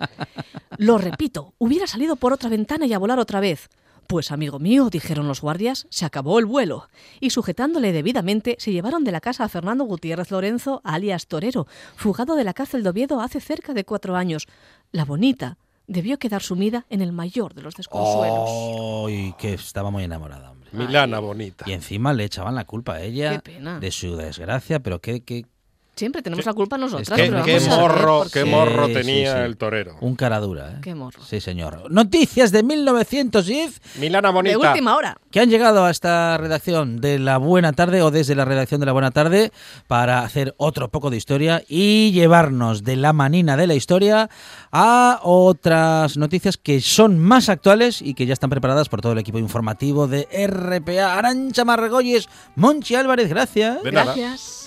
Lo 0.78 0.98
repito, 0.98 1.54
hubiera 1.58 1.86
salido 1.86 2.16
por 2.16 2.32
otra 2.32 2.48
ventana 2.50 2.86
y 2.86 2.92
a 2.92 2.98
volar 2.98 3.18
otra 3.18 3.40
vez. 3.40 3.68
Pues 4.06 4.30
amigo 4.30 4.58
mío, 4.60 4.88
dijeron 4.88 5.26
los 5.26 5.40
guardias, 5.40 5.86
se 5.90 6.04
acabó 6.04 6.38
el 6.38 6.44
vuelo. 6.46 6.88
Y 7.18 7.30
sujetándole 7.30 7.90
debidamente, 7.92 8.54
se 8.60 8.72
llevaron 8.72 9.02
de 9.02 9.10
la 9.10 9.20
casa 9.20 9.42
a 9.44 9.48
Fernando 9.48 9.82
Gutiérrez 9.84 10.30
Lorenzo, 10.30 10.80
alias 10.84 11.26
Torero, 11.26 11.66
fugado 11.96 12.36
de 12.36 12.44
la 12.44 12.54
cárcel 12.54 12.82
de 12.84 12.90
Oviedo 12.90 13.20
hace 13.20 13.40
cerca 13.40 13.74
de 13.74 13.84
cuatro 13.84 14.14
años. 14.14 14.46
La 14.92 15.04
bonita 15.04 15.58
debió 15.87 16.18
quedar 16.18 16.43
sumida 16.43 16.87
en 16.91 17.01
el 17.01 17.12
mayor 17.12 17.55
de 17.55 17.62
los 17.62 17.74
desconsuelos. 17.74 19.09
Ay, 19.09 19.34
que 19.39 19.55
estaba 19.55 19.91
muy 19.91 20.05
enamorada, 20.05 20.51
hombre. 20.51 20.70
Milana 20.72 21.18
bonita. 21.20 21.64
Y 21.68 21.72
encima 21.72 22.12
le 22.12 22.24
echaban 22.24 22.55
la 22.55 22.64
culpa 22.64 22.95
a 22.95 23.03
ella 23.03 23.41
Qué 23.41 23.53
pena. 23.53 23.78
de 23.80 23.91
su 23.91 24.16
desgracia, 24.16 24.80
pero 24.80 25.01
qué, 25.01 25.22
qué 25.22 25.47
Siempre 25.97 26.20
tenemos 26.20 26.44
la 26.44 26.53
culpa 26.53 26.76
nosotras. 26.76 27.09
que- 27.09 27.14
pero 27.30 27.42
Qué, 27.42 27.53
vamos 27.55 27.64
qué 27.64 27.72
a 27.72 27.76
ver 27.76 27.80
morro, 27.88 28.18
por 28.18 28.30
qué 28.30 28.44
morro 28.44 28.86
sí, 28.88 28.92
tenía 28.92 29.32
sí. 29.32 29.38
el 29.44 29.57
torero. 29.57 29.97
un 30.03 30.14
cara 30.14 30.40
dura, 30.40 30.72
¿eh? 30.72 30.78
Qué 30.82 30.94
morro. 30.94 31.22
Sí, 31.24 31.40
señor. 31.40 31.90
Noticias 31.90 32.53
de 32.53 32.62
1910 32.62 33.80
Milana 33.99 34.28
De 34.28 34.34
bonita. 34.34 34.59
última 34.72 34.94
hora. 34.94 35.16
que 35.30 35.40
han 35.40 35.49
llegado 35.49 35.86
a 35.86 35.90
esta 35.90 36.36
redacción 36.36 37.01
de 37.01 37.18
La 37.18 37.38
Buena 37.38 37.72
Tarde 37.72 38.03
o 38.03 38.11
desde 38.11 38.34
la 38.34 38.44
redacción 38.44 38.78
de 38.80 38.84
La 38.86 38.92
Buena 38.92 39.11
Tarde 39.11 39.53
para 39.86 40.20
hacer 40.20 40.55
otro 40.59 40.88
poco 40.90 41.09
de 41.09 41.16
historia 41.16 41.62
y 41.66 42.12
llevarnos 42.12 42.84
de 42.84 42.97
la 42.97 43.14
manina 43.14 43.57
de 43.57 43.66
la 43.66 43.74
historia 43.74 44.28
a 44.72 45.20
otras 45.22 46.18
noticias 46.18 46.59
que 46.59 46.82
son 46.82 47.18
más 47.18 47.49
actuales 47.49 48.03
y 48.03 48.12
que 48.12 48.26
ya 48.26 48.34
están 48.34 48.51
preparadas 48.51 48.90
por 48.90 49.01
todo 49.01 49.12
el 49.12 49.18
equipo 49.18 49.38
informativo 49.38 50.07
de 50.09 50.28
RPA. 50.47 51.16
Arancha 51.16 51.64
Margolles, 51.64 52.28
Monchi 52.55 52.94
Álvarez, 52.97 53.30
gracias. 53.30 53.82
De 53.82 53.92
nada. 53.92 54.14
Gracias. 54.14 54.65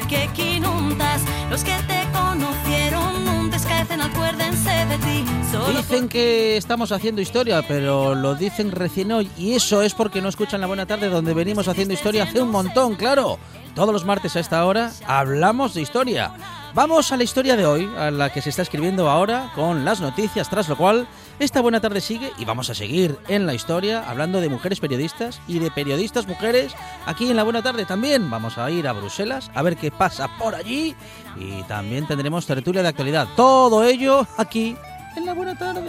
Que 0.00 0.28
quinuntas, 0.34 1.22
los 1.50 1.64
que 1.64 1.74
te 1.86 2.06
conocieron, 2.12 3.24
nunca 3.24 3.56
escaecen, 3.56 4.00
acuérdense 4.00 4.70
de 4.70 4.98
ti, 4.98 5.24
solo 5.50 5.78
Dicen 5.78 6.08
que 6.08 6.56
estamos 6.56 6.92
haciendo 6.92 7.20
historia, 7.20 7.62
pero 7.66 8.14
lo 8.14 8.34
dicen 8.34 8.72
recién 8.72 9.12
hoy. 9.12 9.30
Y 9.36 9.54
eso 9.54 9.82
es 9.82 9.94
porque 9.94 10.20
no 10.20 10.28
escuchan 10.28 10.60
la 10.60 10.66
buena 10.66 10.86
tarde 10.86 11.08
donde 11.08 11.34
venimos 11.34 11.68
haciendo 11.68 11.94
historia 11.94 12.24
hace 12.24 12.40
un 12.40 12.50
montón, 12.50 12.96
claro. 12.96 13.38
Todos 13.74 13.92
los 13.92 14.04
martes 14.04 14.34
a 14.36 14.40
esta 14.40 14.64
hora 14.64 14.90
hablamos 15.06 15.74
de 15.74 15.82
historia. 15.82 16.32
Vamos 16.76 17.10
a 17.10 17.16
la 17.16 17.24
historia 17.24 17.56
de 17.56 17.64
hoy, 17.64 17.90
a 17.96 18.10
la 18.10 18.30
que 18.30 18.42
se 18.42 18.50
está 18.50 18.60
escribiendo 18.60 19.08
ahora 19.08 19.50
con 19.54 19.86
las 19.86 20.02
noticias, 20.02 20.50
tras 20.50 20.68
lo 20.68 20.76
cual 20.76 21.08
esta 21.38 21.62
buena 21.62 21.80
tarde 21.80 22.02
sigue 22.02 22.32
y 22.36 22.44
vamos 22.44 22.68
a 22.68 22.74
seguir 22.74 23.18
en 23.28 23.46
la 23.46 23.54
historia 23.54 24.04
hablando 24.06 24.42
de 24.42 24.50
mujeres 24.50 24.78
periodistas 24.78 25.40
y 25.48 25.58
de 25.58 25.70
periodistas 25.70 26.28
mujeres 26.28 26.74
aquí 27.06 27.30
en 27.30 27.36
la 27.36 27.44
buena 27.44 27.62
tarde 27.62 27.86
también. 27.86 28.28
Vamos 28.28 28.58
a 28.58 28.70
ir 28.70 28.86
a 28.86 28.92
Bruselas 28.92 29.50
a 29.54 29.62
ver 29.62 29.78
qué 29.78 29.90
pasa 29.90 30.28
por 30.36 30.54
allí 30.54 30.94
y 31.38 31.62
también 31.62 32.06
tendremos 32.06 32.44
tertulia 32.44 32.82
de 32.82 32.88
actualidad. 32.88 33.26
Todo 33.36 33.82
ello 33.82 34.26
aquí 34.36 34.76
en 35.16 35.24
la 35.24 35.32
buena 35.32 35.56
tarde. 35.56 35.80